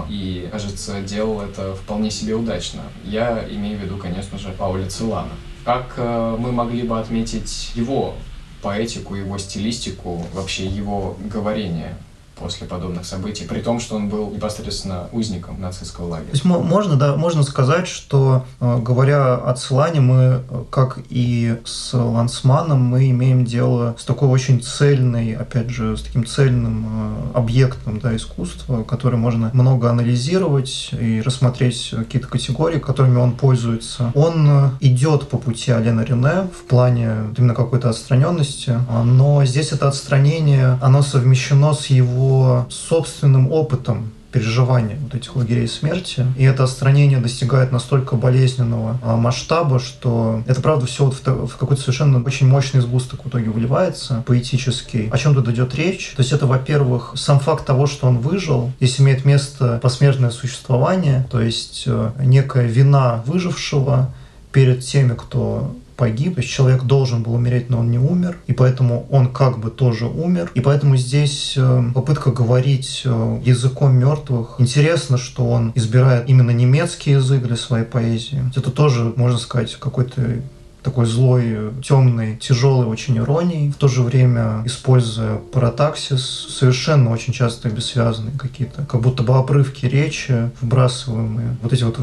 и, 0.09 0.49
кажется, 0.51 1.01
делал 1.03 1.41
это 1.41 1.75
вполне 1.75 2.11
себе 2.11 2.35
удачно. 2.35 2.83
Я 3.05 3.45
имею 3.51 3.79
в 3.79 3.83
виду, 3.83 3.97
конечно 3.97 4.39
же, 4.39 4.51
Пауля 4.51 4.89
Целана. 4.89 5.33
Как 5.65 5.95
э, 5.97 6.37
мы 6.39 6.53
могли 6.53 6.83
бы 6.83 6.99
отметить 6.99 7.73
его 7.75 8.15
поэтику, 8.63 9.15
его 9.15 9.39
стилистику, 9.39 10.27
вообще 10.33 10.67
его 10.67 11.17
говорение 11.25 11.97
после 12.39 12.67
подобных 12.67 13.07
событий, 13.07 13.45
при 13.45 13.61
том, 13.61 13.81
что 13.81 13.97
он 13.97 14.09
был 14.09 14.31
непосредственно 14.31 15.09
узником 15.13 15.61
нацистского 15.61 16.09
лагеря. 16.09 16.31
То 16.31 16.35
есть 16.35 16.45
можно, 16.45 16.97
да, 16.97 17.17
можно 17.17 17.43
сказать, 17.43 17.89
что 17.89 18.45
э, 18.61 18.79
говоря 18.81 19.35
о 19.37 19.55
Целане, 19.55 20.01
мы, 20.01 20.43
как 20.71 20.99
и 21.09 21.57
с 21.65 21.95
Лансманом, 21.95 22.81
мы 22.81 23.11
имеем 23.11 23.45
дело 23.45 23.97
с 23.99 24.05
такой 24.05 24.29
очень 24.29 24.63
цельной, 24.63 25.35
опять 25.35 25.71
же, 25.71 25.97
с 25.97 26.03
таким 26.03 26.27
цельным 26.27 26.87
э, 27.35 27.39
объектом 27.39 28.01
да, 28.01 28.15
искусства, 28.15 28.83
который 28.83 29.19
можно 29.19 29.51
много 29.55 29.91
анализировать 29.91 30.91
и 30.93 31.23
рассмотреть 31.23 31.95
какие-то 31.97 32.29
категории, 32.29 32.79
которыми 32.79 33.17
он 33.17 33.33
пользуется. 33.33 34.13
Он 34.15 34.47
э, 34.49 34.71
идет 34.81 35.29
по 35.29 35.39
пути 35.39 35.73
Алена 35.73 36.05
Рене 36.05 36.49
в 36.53 36.65
плане 36.69 37.35
именно 37.37 37.55
какой-то 37.55 37.89
отстраненности, 37.89 38.79
но 39.05 39.45
здесь 39.45 39.73
это 39.73 39.89
отстранение, 39.89 40.79
оно 40.83 41.03
совмещено 41.03 41.73
с 41.73 41.87
его 41.87 42.26
собственным 42.71 43.53
опытом 43.53 44.11
переживания 44.37 44.99
вот 45.01 45.15
этих 45.15 45.35
лагерей 45.35 45.67
смерти. 45.67 46.27
И 46.37 46.45
это 46.45 46.65
отстранение 46.65 47.19
достигает 47.19 47.73
настолько 47.73 48.17
болезненного 48.17 48.99
а, 49.03 49.17
масштаба, 49.17 49.79
что 49.79 50.43
это, 50.47 50.61
правда, 50.61 50.85
все 50.85 51.07
вот 51.07 51.15
в, 51.15 51.47
в 51.47 51.57
какой-то 51.57 51.81
совершенно 51.81 52.23
очень 52.23 52.47
мощный 52.47 52.83
сгусток 52.83 53.25
в 53.25 53.29
итоге 53.29 53.49
выливается, 53.51 54.23
поэтический. 54.27 55.09
О 55.11 55.17
чем 55.17 55.35
тут 55.35 55.49
идет 55.49 55.75
речь? 55.75 56.13
То 56.17 56.21
есть 56.21 56.33
это, 56.33 56.47
во-первых, 56.47 57.13
сам 57.17 57.41
факт 57.41 57.65
того, 57.65 57.87
что 57.87 58.09
он 58.09 58.19
выжил. 58.19 58.73
Здесь 58.79 59.01
имеет 59.01 59.25
место 59.25 59.79
посмертное 59.83 60.31
существование, 60.31 61.27
то 61.31 61.41
есть 61.41 61.85
э, 61.87 62.11
некая 62.21 62.67
вина 62.67 63.23
выжившего 63.25 64.13
перед 64.53 64.85
теми, 64.85 65.15
кто 65.15 65.75
погиб, 65.97 66.35
то 66.35 66.41
есть 66.41 66.53
человек 66.53 66.85
должен 66.85 67.23
был 67.23 67.35
умереть, 67.35 67.71
но 67.71 67.81
он 67.81 67.91
не 67.91 67.99
умер, 67.99 68.37
и 68.47 68.53
поэтому 68.53 69.07
он 69.11 69.33
как 69.33 69.59
бы 69.59 69.71
тоже 69.71 70.07
умер, 70.07 70.51
и 70.55 70.61
поэтому 70.61 70.97
здесь 70.97 71.55
э, 71.57 71.83
попытка 71.95 72.31
говорить 72.31 73.03
э, 73.05 73.41
языком 73.45 73.97
мертвых. 73.97 74.57
Интересно, 74.59 75.19
что 75.19 75.49
он 75.49 75.73
избирает 75.75 76.29
именно 76.29 76.51
немецкий 76.51 77.13
язык 77.13 77.43
для 77.43 77.57
своей 77.57 77.85
поэзии. 77.85 78.43
Это 78.55 78.71
тоже, 78.71 79.13
можно 79.17 79.39
сказать, 79.39 79.75
какой-то 79.77 80.41
такой 80.87 81.07
злой, 81.07 81.73
темный, 81.83 82.37
тяжелый 82.37 82.87
очень 82.87 83.19
иронией, 83.19 83.73
в 83.73 83.75
то 83.75 83.89
же 83.89 84.03
время 84.03 84.63
используя 84.65 85.39
паратаксис, 85.39 86.23
совершенно 86.49 87.11
очень 87.11 87.33
часто 87.33 87.69
бессвязанные 87.69 88.39
какие-то, 88.39 88.85
как 88.85 89.01
будто 89.01 89.25
бы 89.25 89.35
обрывки 89.35 89.87
речи 89.87 90.51
вбрасываемые. 90.61 91.57
Вот 91.61 91.73
эти 91.73 91.83
вот 91.83 91.99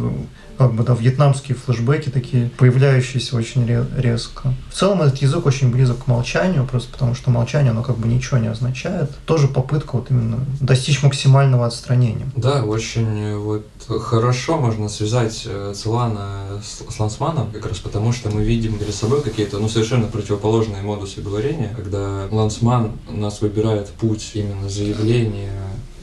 как 0.58 0.74
бы, 0.74 0.84
да, 0.84 0.94
вьетнамские 0.94 1.58
флешбеки 1.58 2.10
такие, 2.10 2.50
появляющиеся 2.58 3.36
очень 3.36 3.68
резко. 3.98 4.54
В 4.70 4.74
целом 4.74 5.02
этот 5.02 5.18
язык 5.20 5.46
очень 5.46 5.72
близок 5.72 6.06
к 6.06 6.08
молчанию, 6.08 6.66
просто 6.66 6.92
потому 6.92 7.16
что 7.16 7.32
молчание, 7.32 7.72
оно 7.72 7.84
как 7.84 7.98
бы 7.98 8.08
ничего 8.08 8.38
не 8.38 8.48
означает. 8.48 9.12
Тоже 9.26 9.48
попытка 9.48 9.96
вот 9.96 10.12
именно 10.12 10.40
достичь 10.60 11.04
максимального 11.04 11.66
отстранения. 11.66 12.28
Да, 12.36 12.64
очень 12.64 13.38
вот 13.38 13.66
хорошо 13.88 14.58
можно 14.58 14.90
связать 14.90 15.44
э, 15.46 15.74
Целана 15.76 16.62
с, 16.64 16.94
с 16.94 17.00
Лансманом, 17.00 17.52
как 17.52 17.66
раз 17.66 17.80
потому, 17.80 18.14
что 18.14 18.30
мы 18.30 18.44
видим 18.44 18.78
перед 18.78 18.96
собой 18.96 19.22
какие-то, 19.22 19.60
ну, 19.60 19.68
совершенно 19.68 20.08
противоположные 20.08 20.82
модусы 20.82 21.22
говорения, 21.22 21.74
когда 21.76 22.28
Лансман 22.32 22.92
нас 23.10 23.42
выбирает 23.42 23.90
путь 23.90 24.32
именно 24.34 24.70
заявления 24.70 25.52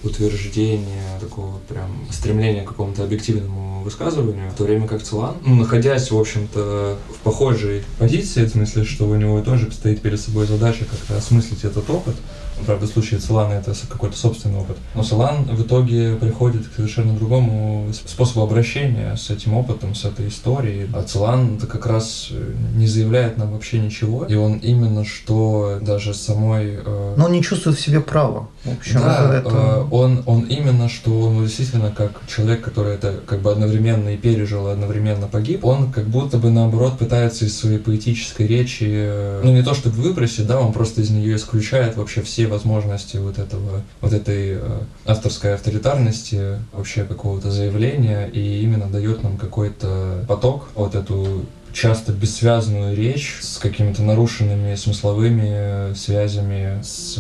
утверждения, 0.03 1.19
такого 1.21 1.59
прям 1.69 2.07
стремления 2.11 2.63
к 2.63 2.69
какому-то 2.69 3.05
объективному 3.05 3.83
высказыванию, 3.83 4.51
в 4.51 4.55
то 4.55 4.65
время 4.65 4.87
как 4.87 5.03
Целан, 5.03 5.37
ну, 5.45 5.57
находясь, 5.57 6.11
в 6.11 6.19
общем-то, 6.19 6.99
в 7.09 7.19
похожей 7.19 7.83
позиции, 7.99 8.45
в 8.45 8.51
смысле, 8.51 8.85
что 8.85 9.09
у 9.09 9.15
него 9.15 9.41
тоже 9.43 9.71
стоит 9.73 10.01
перед 10.01 10.21
собой 10.21 10.47
задача 10.47 10.85
как-то 10.85 11.17
осмыслить 11.17 11.65
этот 11.65 11.89
опыт, 11.91 12.17
Правда, 12.67 12.87
в 12.87 12.91
случае 12.91 13.21
Целана 13.21 13.55
это 13.55 13.75
какой-то 13.89 14.17
собственный 14.17 14.59
опыт. 14.61 14.77
Но 14.95 15.03
Целан 15.03 15.45
в 15.45 15.63
итоге 15.63 16.17
приходит 16.17 16.69
к 16.69 16.75
совершенно 16.77 17.15
другому 17.15 17.89
способу 17.93 18.43
обращения 18.43 19.17
с 19.17 19.31
этим 19.31 19.55
опытом, 19.55 19.95
с 19.95 20.05
этой 20.05 20.29
историей. 20.29 20.89
А 20.93 21.03
Целан 21.03 21.57
это 21.57 21.67
как 21.67 21.87
раз 21.87 22.29
э, 22.31 22.55
не 22.75 22.87
заявляет 22.87 23.39
нам 23.39 23.53
вообще 23.53 23.79
ничего. 23.79 24.25
И 24.25 24.35
он 24.35 24.59
именно 24.59 25.05
что 25.05 25.79
даже 25.81 26.15
самой... 26.15 26.79
Э... 26.85 27.15
Но 27.17 27.27
он 27.27 27.33
не 27.33 27.43
чувствует 27.43 27.79
в 27.79 27.81
себе 27.81 28.01
права. 28.01 28.49
В 28.65 28.73
общем, 28.73 29.01
да, 29.01 29.39
это... 29.39 29.49
э, 29.49 29.85
он, 29.91 30.23
он 30.27 30.43
именно 30.43 30.89
что 30.89 31.19
он 31.21 31.45
действительно 31.45 31.91
как 31.91 32.21
человек, 32.27 32.63
который 32.63 32.95
это 32.95 33.21
как 33.27 33.41
бы 33.41 33.51
одновременно 33.51 34.11
и 34.11 34.17
пережил, 34.17 34.69
и 34.69 34.73
одновременно 34.73 35.27
погиб, 35.27 35.65
он 35.65 35.91
как 35.93 36.07
будто 36.07 36.39
бы 36.39 36.51
наоборот 36.51 36.99
пытается 36.99 37.47
из 37.47 37.59
своей 37.59 37.79
поэтической 37.79 38.47
речи, 38.47 38.87
э, 38.87 39.41
ну 39.43 39.53
не 39.53 39.63
то 39.63 39.75
чтобы 39.75 39.97
выбросить, 39.97 40.47
да, 40.47 40.61
он 40.61 40.73
просто 40.73 41.01
из 41.01 41.11
нее 41.11 41.37
исключает 41.37 41.97
вообще 41.97 42.23
все 42.23 42.47
возможности 42.51 43.17
вот 43.17 43.39
этого, 43.39 43.83
вот 44.01 44.13
этой 44.13 44.59
э, 44.59 44.81
авторской 45.07 45.55
авторитарности, 45.55 46.59
вообще 46.73 47.05
какого-то 47.05 47.51
заявления, 47.51 48.27
и 48.27 48.63
именно 48.63 48.87
дает 48.87 49.23
нам 49.23 49.39
какой-то 49.39 50.25
поток, 50.29 50.69
вот 50.75 50.95
эту 50.95 51.47
часто 51.73 52.13
бессвязную 52.13 52.97
речь 52.97 53.39
с 53.41 53.59
какими-то 53.59 54.03
нарушенными 54.03 54.75
смысловыми 54.75 55.95
связями, 55.95 56.83
с 56.83 57.19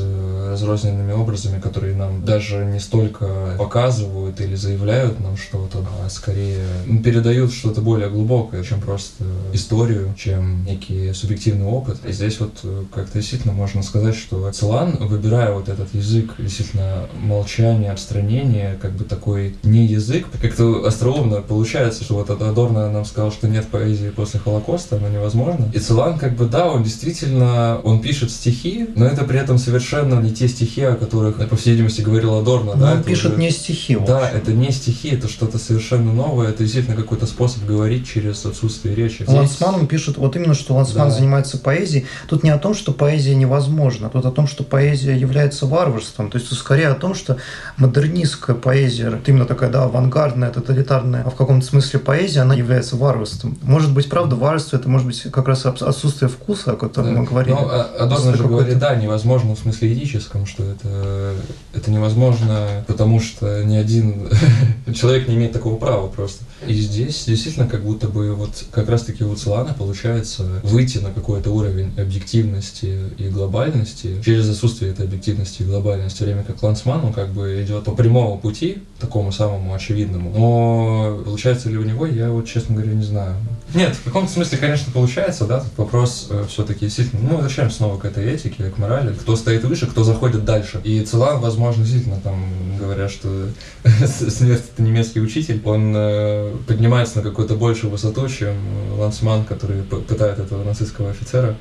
разрозненными 0.48 1.12
образами, 1.12 1.60
которые 1.60 1.94
нам 1.94 2.24
даже 2.24 2.64
не 2.64 2.80
столько 2.80 3.54
показывают 3.58 4.40
или 4.40 4.54
заявляют 4.54 5.20
нам 5.20 5.36
что-то, 5.36 5.84
а 6.04 6.10
скорее 6.10 6.64
передают 7.04 7.52
что-то 7.52 7.80
более 7.80 8.10
глубокое, 8.10 8.64
чем 8.64 8.80
просто 8.80 9.24
историю, 9.52 10.14
чем 10.16 10.64
некий 10.64 11.12
субъективный 11.12 11.66
опыт. 11.66 11.98
И 12.06 12.12
здесь 12.12 12.40
вот 12.40 12.64
как-то 12.92 13.18
действительно 13.18 13.52
можно 13.52 13.82
сказать, 13.82 14.16
что 14.16 14.50
Целан, 14.50 14.96
выбирая 15.00 15.52
вот 15.52 15.68
этот 15.68 15.94
язык 15.94 16.34
действительно 16.38 17.06
молчания, 17.20 17.92
отстранения, 17.92 18.78
как 18.80 18.92
бы 18.92 19.04
такой 19.04 19.56
не 19.62 19.86
язык, 19.86 20.26
как-то 20.40 20.86
остроумно 20.86 21.42
получается, 21.42 22.04
что 22.04 22.14
вот 22.14 22.30
Адорно 22.30 22.90
нам 22.90 23.04
сказал, 23.04 23.30
что 23.32 23.48
нет 23.48 23.66
поэзии 23.68 24.10
после 24.10 24.39
Холокоста, 24.42 24.96
оно 24.96 25.09
невозможно. 25.09 25.70
И 25.74 25.79
Целан, 25.79 26.18
как 26.18 26.35
бы, 26.37 26.46
да, 26.46 26.68
он 26.68 26.83
действительно, 26.83 27.79
он 27.83 28.00
пишет 28.00 28.31
стихи, 28.31 28.88
но 28.96 29.07
это 29.07 29.24
при 29.24 29.38
этом 29.38 29.59
совершенно 29.59 30.20
не 30.20 30.31
те 30.33 30.48
стихи, 30.48 30.83
о 30.83 30.94
которых, 30.96 31.48
по 31.48 31.57
всей 31.57 31.72
видимости, 31.72 32.00
говорил 32.00 32.35
Адорно, 32.38 32.74
Но 32.74 32.81
да. 32.81 32.92
он 32.92 32.98
это 33.00 33.09
пишет 33.09 33.33
уже- 33.33 33.40
не 33.40 33.50
стихи. 33.50 33.96
Да, 34.07 34.29
это 34.29 34.53
не 34.53 34.70
стихи, 34.70 35.09
это 35.11 35.29
что-то 35.29 35.59
совершенно 35.59 36.12
новое, 36.12 36.48
это 36.48 36.62
действительно 36.62 36.96
какой-то 36.96 37.26
способ 37.26 37.64
говорить 37.64 38.07
через 38.09 38.44
отсутствие 38.46 38.94
речи. 38.94 39.22
Здесь- 39.22 39.29
Лансман 39.29 39.74
он 39.76 39.87
пишет 39.87 40.16
вот 40.16 40.37
именно, 40.37 40.55
что 40.55 40.74
Лансман 40.74 41.09
Да. 41.09 41.14
занимается 41.14 41.59
поэзией. 41.59 42.07
Тут 42.29 42.42
не 42.44 42.50
о 42.50 42.59
том, 42.59 42.74
что 42.74 42.92
поэзия 42.92 43.35
невозможна, 43.35 44.09
тут 44.11 44.24
о 44.26 44.31
том, 44.31 44.46
что 44.46 44.64
поэзия 44.64 45.16
является 45.16 45.66
варварством. 45.66 46.31
То 46.31 46.38
есть 46.38 46.53
скорее 46.55 46.88
о 46.88 46.94
том, 46.94 47.14
что 47.14 47.37
модернистская 47.76 48.55
поэзия, 48.57 49.11
вот 49.11 49.29
именно 49.29 49.44
такая, 49.46 49.70
да, 49.70 49.85
авангардная, 49.85 50.50
тоталитарная, 50.50 51.22
а 51.26 51.31
в 51.31 51.35
каком-то 51.35 51.66
смысле 51.66 51.98
поэзия, 52.00 52.40
она 52.40 52.55
является 52.55 52.96
варварством. 52.96 53.59
Может 53.62 53.92
быть, 53.92 54.09
правда, 54.09 54.29
варварство 54.36 54.76
это 54.76 54.88
может 54.88 55.06
быть 55.06 55.22
как 55.30 55.48
раз 55.48 55.66
отсутствие 55.66 56.28
вкуса, 56.28 56.72
о 56.72 56.76
котором 56.76 57.14
мы 57.16 57.24
говорили. 57.24 57.54
Ну, 57.54 57.68
а- 57.68 57.90
Адорно 58.00 58.36
же 58.36 58.44
говорит, 58.44 58.78
да, 58.78 58.94
невозможно 58.94 59.54
в 59.54 59.58
смысле 59.58 59.92
этическом, 59.92 60.46
что 60.46 60.64
это, 60.64 61.34
это 61.74 61.90
невозможно, 61.90 62.84
потому 62.86 63.20
что 63.20 63.62
ни 63.64 63.76
один 63.76 64.28
человек 64.94 65.28
не 65.28 65.36
имеет 65.36 65.52
такого 65.52 65.76
права 65.76 66.08
просто. 66.08 66.44
И 66.66 66.74
здесь 66.74 67.24
действительно 67.26 67.66
как 67.66 67.82
будто 67.82 68.08
бы 68.08 68.34
вот 68.34 68.64
как 68.70 68.88
раз-таки 68.88 69.24
у 69.24 69.34
Целана 69.34 69.74
получается 69.74 70.44
выйти 70.62 70.98
на 70.98 71.11
какой-то 71.11 71.50
уровень 71.50 71.92
объективности 71.98 72.98
и 73.18 73.28
глобальности 73.28 74.20
через 74.24 74.48
отсутствие 74.48 74.92
этой 74.92 75.07
объективности 75.07 75.62
и 75.62 75.64
глобальности, 75.64 76.22
время 76.22 76.44
как 76.44 76.62
Лансман, 76.62 77.05
он 77.05 77.12
как 77.12 77.30
бы 77.30 77.62
идет 77.62 77.84
по 77.84 77.92
прямому 77.92 78.38
пути, 78.38 78.82
такому 78.98 79.32
самому 79.32 79.74
очевидному. 79.74 80.32
Но 80.36 81.22
получается 81.24 81.68
ли 81.70 81.78
у 81.78 81.82
него, 81.82 82.07
я 82.07 82.30
вот, 82.30 82.46
честно 82.46 82.76
говоря, 82.76 82.92
не 82.92 83.05
знаю. 83.05 83.36
Нет, 83.74 83.94
в 83.94 84.04
каком-то 84.04 84.32
смысле, 84.32 84.58
конечно, 84.58 84.92
получается, 84.92 85.44
да, 85.44 85.60
тут 85.60 85.76
вопрос 85.76 86.30
все-таки 86.48 86.86
действительно, 86.86 87.22
ну, 87.28 87.34
возвращаемся 87.36 87.78
снова 87.78 87.98
к 87.98 88.04
этой 88.04 88.26
этике, 88.26 88.70
к 88.70 88.78
морали, 88.78 89.14
кто 89.14 89.36
стоит 89.36 89.64
выше, 89.64 89.86
кто 89.86 90.04
заходит 90.04 90.44
дальше. 90.44 90.80
И 90.84 91.02
Целан, 91.02 91.40
возможно, 91.40 91.82
действительно, 91.82 92.20
там, 92.20 92.44
говорят, 92.78 93.10
что 93.10 93.48
смерть 94.06 94.64
это 94.72 94.82
немецкий 94.82 95.20
учитель, 95.20 95.60
он 95.64 95.92
э, 95.94 96.56
поднимается 96.66 97.18
на 97.18 97.22
какую-то 97.22 97.54
большую 97.54 97.90
высоту, 97.90 98.28
чем 98.28 98.54
Лансман, 98.98 99.44
который 99.44 99.82
пытает 99.82 100.38
этого 100.38 100.64
нацистского 100.64 101.10
офицера 101.10 101.56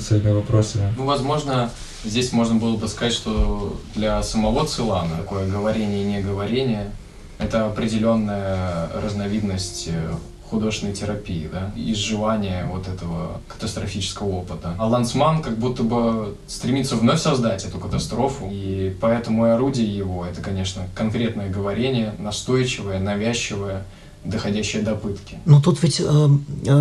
своими 0.00 0.30
вопросами. 0.30 0.92
Ну, 0.96 1.06
возможно, 1.06 1.70
здесь 2.04 2.32
можно 2.32 2.56
было 2.56 2.76
бы 2.76 2.88
сказать, 2.88 3.14
что 3.14 3.80
для 3.94 4.22
самого 4.22 4.66
Цилана 4.66 5.16
такое 5.16 5.48
говорение 5.48 6.02
и 6.02 6.18
неговорение– 6.18 6.90
это 7.38 7.66
определенная 7.66 8.88
разновидность 8.94 9.88
э, 9.88 10.12
художественной 10.52 10.92
терапии, 10.92 11.48
да, 11.50 11.72
изживания 11.74 12.66
вот 12.70 12.86
этого 12.86 13.40
катастрофического 13.48 14.28
опыта. 14.28 14.74
А 14.78 14.86
Лансман 14.86 15.42
как 15.42 15.56
будто 15.56 15.82
бы 15.82 16.36
стремится 16.46 16.96
вновь 16.96 17.20
создать 17.20 17.64
эту 17.64 17.78
катастрофу, 17.78 18.48
и 18.52 18.94
поэтому 19.00 19.46
и 19.46 19.50
орудие 19.50 19.96
его– 19.96 20.26
это, 20.30 20.42
конечно, 20.42 20.82
конкретное 20.94 21.48
говорение, 21.48 22.14
настойчивое, 22.18 23.00
навязчивое, 23.00 23.84
доходящее 24.24 24.82
до 24.82 24.94
пытки. 24.94 25.38
Ну 25.46 25.60
тут 25.60 25.82
ведь 25.82 26.00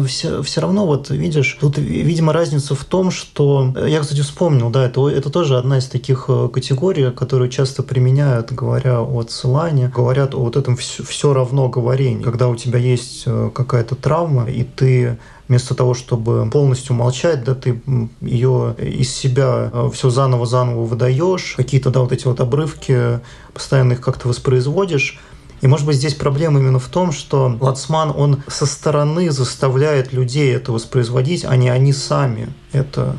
все, 0.07 0.43
все 0.43 0.61
равно, 0.61 0.85
вот 0.85 1.09
видишь, 1.09 1.57
тут, 1.59 1.77
ви- 1.77 2.01
видимо, 2.03 2.33
разница 2.33 2.75
в 2.75 2.83
том, 2.85 3.09
что... 3.11 3.73
э, 3.75 3.89
Я, 3.89 4.01
кстати, 4.01 4.21
вспомнил, 4.21 4.69
да, 4.69 4.85
это, 4.85 5.07
это 5.09 5.29
тоже 5.29 5.57
одна 5.57 5.79
из 5.79 5.87
таких 5.87 6.25
э, 6.27 6.49
категорий, 6.53 7.11
которые 7.11 7.49
часто 7.49 7.81
применяют, 7.83 8.51
говоря 8.51 9.01
о 9.01 9.23
Целане, 9.23 9.87
говорят 9.93 10.35
о 10.35 10.39
вот 10.39 10.55
этом 10.55 10.77
все, 10.77 11.33
равно 11.33 11.67
говорении. 11.69 12.23
Когда 12.23 12.47
у 12.47 12.55
тебя 12.55 12.77
есть 12.77 13.23
э, 13.25 13.49
какая-то 13.53 13.95
травма, 13.95 14.45
и 14.49 14.63
ты 14.63 15.17
вместо 15.47 15.75
того, 15.75 15.93
чтобы 15.95 16.49
полностью 16.49 16.95
молчать, 16.95 17.43
да, 17.43 17.55
ты 17.55 17.81
ее 18.21 18.75
из 18.79 19.13
себя 19.13 19.71
все 19.93 20.09
заново-заново 20.09 20.83
выдаешь, 20.85 21.55
какие-то, 21.57 21.89
да, 21.89 21.99
вот 22.01 22.11
эти 22.13 22.25
вот 22.25 22.39
обрывки, 22.39 23.19
постоянно 23.53 23.93
их 23.93 24.01
как-то 24.01 24.29
воспроизводишь, 24.29 25.19
и, 25.61 25.67
может 25.67 25.85
быть, 25.85 25.95
здесь 25.95 26.15
проблема 26.15 26.59
именно 26.59 26.79
в 26.79 26.87
том, 26.87 27.11
что 27.11 27.55
Лацман, 27.59 28.11
он 28.15 28.43
со 28.47 28.65
стороны 28.65 29.29
заставляет 29.31 30.11
людей 30.11 30.53
это 30.53 30.71
воспроизводить, 30.71 31.45
а 31.45 31.55
не 31.55 31.69
они 31.69 31.93
сами 31.93 32.49
это 32.71 33.15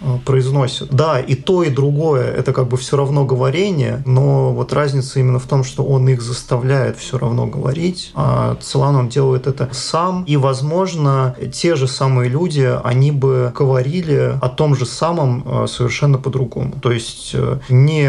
э, 0.00 0.18
произносят. 0.24 0.90
Да, 0.90 1.20
и 1.20 1.36
то, 1.36 1.62
и 1.62 1.70
другое– 1.70 2.24
это 2.36 2.52
как 2.52 2.66
бы 2.66 2.76
все 2.76 2.96
равно 2.96 3.24
говорение, 3.24 4.02
но 4.04 4.52
вот 4.52 4.72
разница 4.72 5.20
именно 5.20 5.38
в 5.38 5.46
том, 5.46 5.62
что 5.62 5.84
он 5.84 6.08
их 6.08 6.22
заставляет 6.22 6.98
все 6.98 7.18
равно 7.18 7.46
говорить, 7.46 8.10
а 8.16 8.56
Целан 8.60 8.96
он 8.96 9.08
делает 9.08 9.46
это 9.46 9.68
сам, 9.70 10.24
и, 10.24 10.36
возможно, 10.36 11.36
те 11.52 11.76
же 11.76 11.86
самые 11.86 12.28
люди, 12.28 12.68
они 12.82 13.12
бы 13.12 13.52
говорили 13.54 14.36
о 14.42 14.48
том 14.48 14.74
же 14.74 14.86
самом 14.86 15.44
э, 15.46 15.66
совершенно 15.68 16.18
по-другому. 16.18 16.74
То 16.82 16.90
есть, 16.90 17.30
э, 17.34 17.60
не 17.68 18.08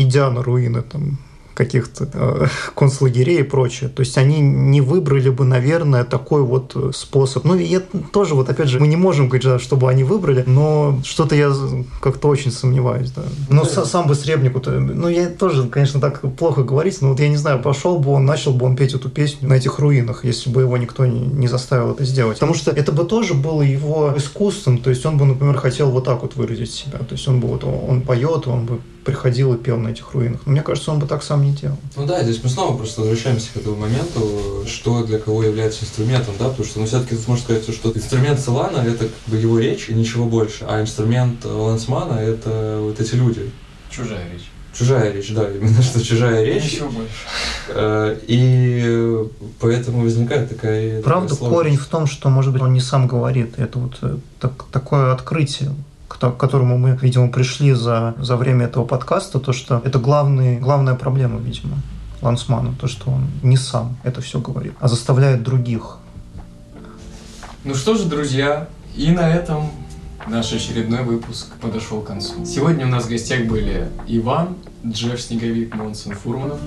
идя 0.00 0.30
на 0.30 0.44
руины 0.44 0.82
там, 0.82 1.18
каких-то 1.64 2.08
э, 2.12 2.46
концлагерей 2.74 3.40
и 3.40 3.42
прочее. 3.42 3.90
То 3.90 4.00
есть 4.00 4.16
они 4.18 4.40
не 4.40 4.80
выбрали 4.80 5.28
бы, 5.28 5.44
наверное, 5.44 6.04
такой 6.04 6.42
вот 6.42 6.72
э, 6.74 6.90
способ. 6.94 7.44
Ну, 7.44 7.54
и 7.54 7.64
я 7.64 7.80
тоже, 8.12 8.34
вот 8.34 8.48
опять 8.48 8.68
же, 8.68 8.80
мы 8.80 8.86
не 8.88 8.96
можем 8.96 9.28
говорить, 9.28 9.46
да, 9.46 9.58
чтобы 9.58 9.90
они 9.90 10.04
выбрали, 10.04 10.42
но 10.46 10.98
что-то 11.04 11.34
я 11.34 11.52
как-то 12.00 12.28
очень 12.28 12.50
сомневаюсь, 12.50 13.10
да. 13.10 13.22
Ну, 13.50 13.64
с- 13.64 13.84
сам 13.84 14.06
бы 14.08 14.14
Сребнику-то, 14.14 14.70
ну, 14.70 15.08
я 15.08 15.26
тоже, 15.28 15.68
конечно, 15.68 16.00
так 16.00 16.20
плохо 16.36 16.62
говорить, 16.62 17.02
но 17.02 17.08
вот 17.10 17.20
я 17.20 17.28
не 17.28 17.36
знаю, 17.36 17.60
пошел 17.62 17.98
бы 17.98 18.12
он, 18.12 18.24
начал 18.24 18.52
бы 18.54 18.64
он 18.66 18.76
петь 18.76 18.94
эту 18.94 19.08
песню 19.10 19.48
на 19.48 19.54
этих 19.54 19.78
руинах, 19.78 20.24
если 20.24 20.50
бы 20.50 20.62
его 20.62 20.76
никто 20.78 21.04
не, 21.06 21.20
не 21.20 21.48
заставил 21.48 21.90
это 21.92 22.04
сделать. 22.04 22.36
Потому 22.38 22.54
что 22.54 22.70
это 22.70 22.92
бы 22.92 23.04
тоже 23.04 23.34
было 23.34 23.62
его 23.62 24.12
искусством, 24.16 24.78
то 24.78 24.90
есть 24.90 25.04
он 25.06 25.18
бы, 25.18 25.26
например, 25.26 25.56
хотел 25.58 25.90
вот 25.90 26.04
так 26.04 26.22
вот 26.22 26.36
выразить 26.36 26.70
себя. 26.72 26.98
То 26.98 27.12
есть 27.16 27.28
он 27.28 27.40
бы 27.40 27.48
вот, 27.48 27.64
он 27.64 28.00
поет, 28.00 28.46
он 28.46 28.64
бы 28.66 28.78
приходил 29.10 29.52
и 29.54 29.58
пел 29.58 29.76
на 29.76 29.88
этих 29.88 30.14
руинах. 30.14 30.40
Но 30.46 30.52
мне 30.52 30.62
кажется, 30.62 30.92
он 30.92 31.00
бы 31.00 31.06
так 31.06 31.22
сам 31.24 31.42
не 31.44 31.52
делал. 31.52 31.76
Ну 31.96 32.06
да, 32.06 32.22
здесь 32.22 32.40
мы 32.44 32.48
снова 32.48 32.76
просто 32.76 33.00
возвращаемся 33.00 33.48
к 33.52 33.56
этому 33.56 33.76
моменту, 33.76 34.64
что 34.66 35.02
для 35.04 35.18
кого 35.18 35.42
является 35.42 35.84
инструментом, 35.84 36.34
да, 36.38 36.48
потому 36.48 36.64
что, 36.64 36.78
ну, 36.80 36.86
все-таки 36.86 37.16
тут 37.16 37.26
можно 37.28 37.44
сказать, 37.44 37.74
что 37.74 37.90
инструмент 37.92 38.38
Целана– 38.38 38.78
это 38.86 39.06
как 39.06 39.10
бы 39.26 39.36
его 39.36 39.58
речь 39.58 39.88
и 39.88 39.94
ничего 39.94 40.26
больше, 40.26 40.64
а 40.68 40.80
инструмент 40.80 41.44
Лансмана– 41.44 42.14
это 42.20 42.78
вот 42.80 43.00
эти 43.00 43.14
люди. 43.16 43.50
Чужая 43.90 44.24
речь. 44.32 44.48
Чужая 44.72 45.12
речь, 45.12 45.34
да, 45.34 45.50
именно 45.50 45.82
что 45.82 46.00
чужая 46.02 46.44
речь. 46.44 46.72
Ничего 46.74 46.88
больше. 46.90 47.10
Э, 47.70 48.16
И 48.28 49.26
поэтому 49.58 50.02
возникает 50.02 50.48
такая... 50.48 50.88
такая 50.98 51.02
Правда, 51.02 51.34
сложность. 51.34 51.56
корень 51.58 51.76
в 51.76 51.86
том, 51.86 52.06
что, 52.06 52.28
может 52.30 52.52
быть, 52.52 52.62
он 52.62 52.72
не 52.72 52.80
сам 52.80 53.08
говорит. 53.08 53.58
Это 53.58 53.80
вот 53.80 53.98
э, 54.02 54.16
так- 54.38 54.66
такое 54.70 55.12
открытие, 55.12 55.70
к 56.10 56.16
то- 56.16 56.32
к 56.32 56.36
которому 56.36 56.76
мы, 56.76 56.98
видимо, 57.00 57.28
пришли 57.28 57.72
за, 57.72 58.14
за 58.18 58.36
время 58.36 58.66
этого 58.66 58.84
подкаста, 58.84 59.38
то, 59.38 59.52
что 59.52 59.80
это 59.84 60.00
главный, 60.00 60.58
главная 60.58 60.96
проблема, 60.96 61.38
видимо, 61.38 61.76
Лансмана, 62.20 62.74
то, 62.80 62.88
что 62.88 63.10
он 63.10 63.28
не 63.42 63.56
сам 63.56 63.96
это 64.02 64.20
все 64.20 64.40
говорит, 64.40 64.74
а 64.80 64.88
заставляет 64.88 65.44
других. 65.44 65.98
Ну 67.62 67.74
что 67.76 67.94
же, 67.94 68.06
друзья, 68.06 68.66
и 68.96 69.12
на 69.12 69.30
этом 69.30 69.70
наш 70.26 70.52
очередной 70.52 71.04
выпуск 71.04 71.46
подошел 71.60 72.00
к 72.00 72.06
концу. 72.08 72.44
Сегодня 72.44 72.86
у 72.86 72.88
нас 72.88 73.04
в 73.04 73.08
гостях 73.08 73.46
были 73.46 73.88
Иван, 74.08 74.56
Джефф 74.84 75.20
Снеговик, 75.20 75.76
Монсон 75.76 76.14
Фурманов. 76.14 76.58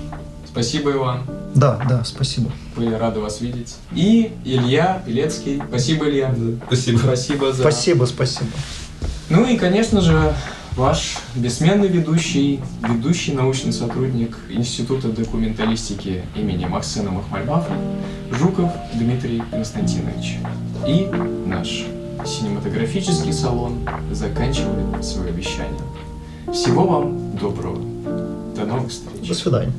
Спасибо, 0.46 0.92
Иван. 0.92 1.18
Да, 1.54 1.80
да, 1.88 2.04
спасибо. 2.04 2.50
Были 2.76 2.94
рады 2.94 3.20
вас 3.20 3.40
видеть. 3.40 3.74
И 3.92 4.32
Илья 4.44 5.02
Пелецкий. 5.04 5.60
Спасибо, 5.68 6.08
Илья. 6.08 6.34
Спасибо. 6.66 6.98
Спасибо 6.98 7.52
за... 7.52 7.60
Спасибо, 7.62 8.04
спасибо. 8.06 8.50
Ну 9.30 9.46
и, 9.46 9.56
конечно 9.56 10.00
же, 10.02 10.34
ваш 10.76 11.16
бессменный 11.34 11.88
ведущий, 11.88 12.60
ведущий 12.82 13.32
научный 13.32 13.72
сотрудник 13.72 14.36
Института 14.50 15.08
документалистики 15.08 16.22
имени 16.34 16.66
Максима 16.66 17.10
Махмальбафа 17.10 17.72
Жуков 18.30 18.70
Дмитрий 18.94 19.42
Константинович. 19.50 20.38
И 20.86 21.08
наш 21.46 21.84
синематографический 22.26 23.32
салон 23.32 23.88
заканчивает 24.12 25.04
свое 25.04 25.32
вещание. 25.32 25.80
Всего 26.52 26.84
вам 26.86 27.36
доброго. 27.38 27.78
До 28.54 28.64
новых 28.66 28.90
встреч. 28.90 29.26
До 29.26 29.34
свидания. 29.34 29.72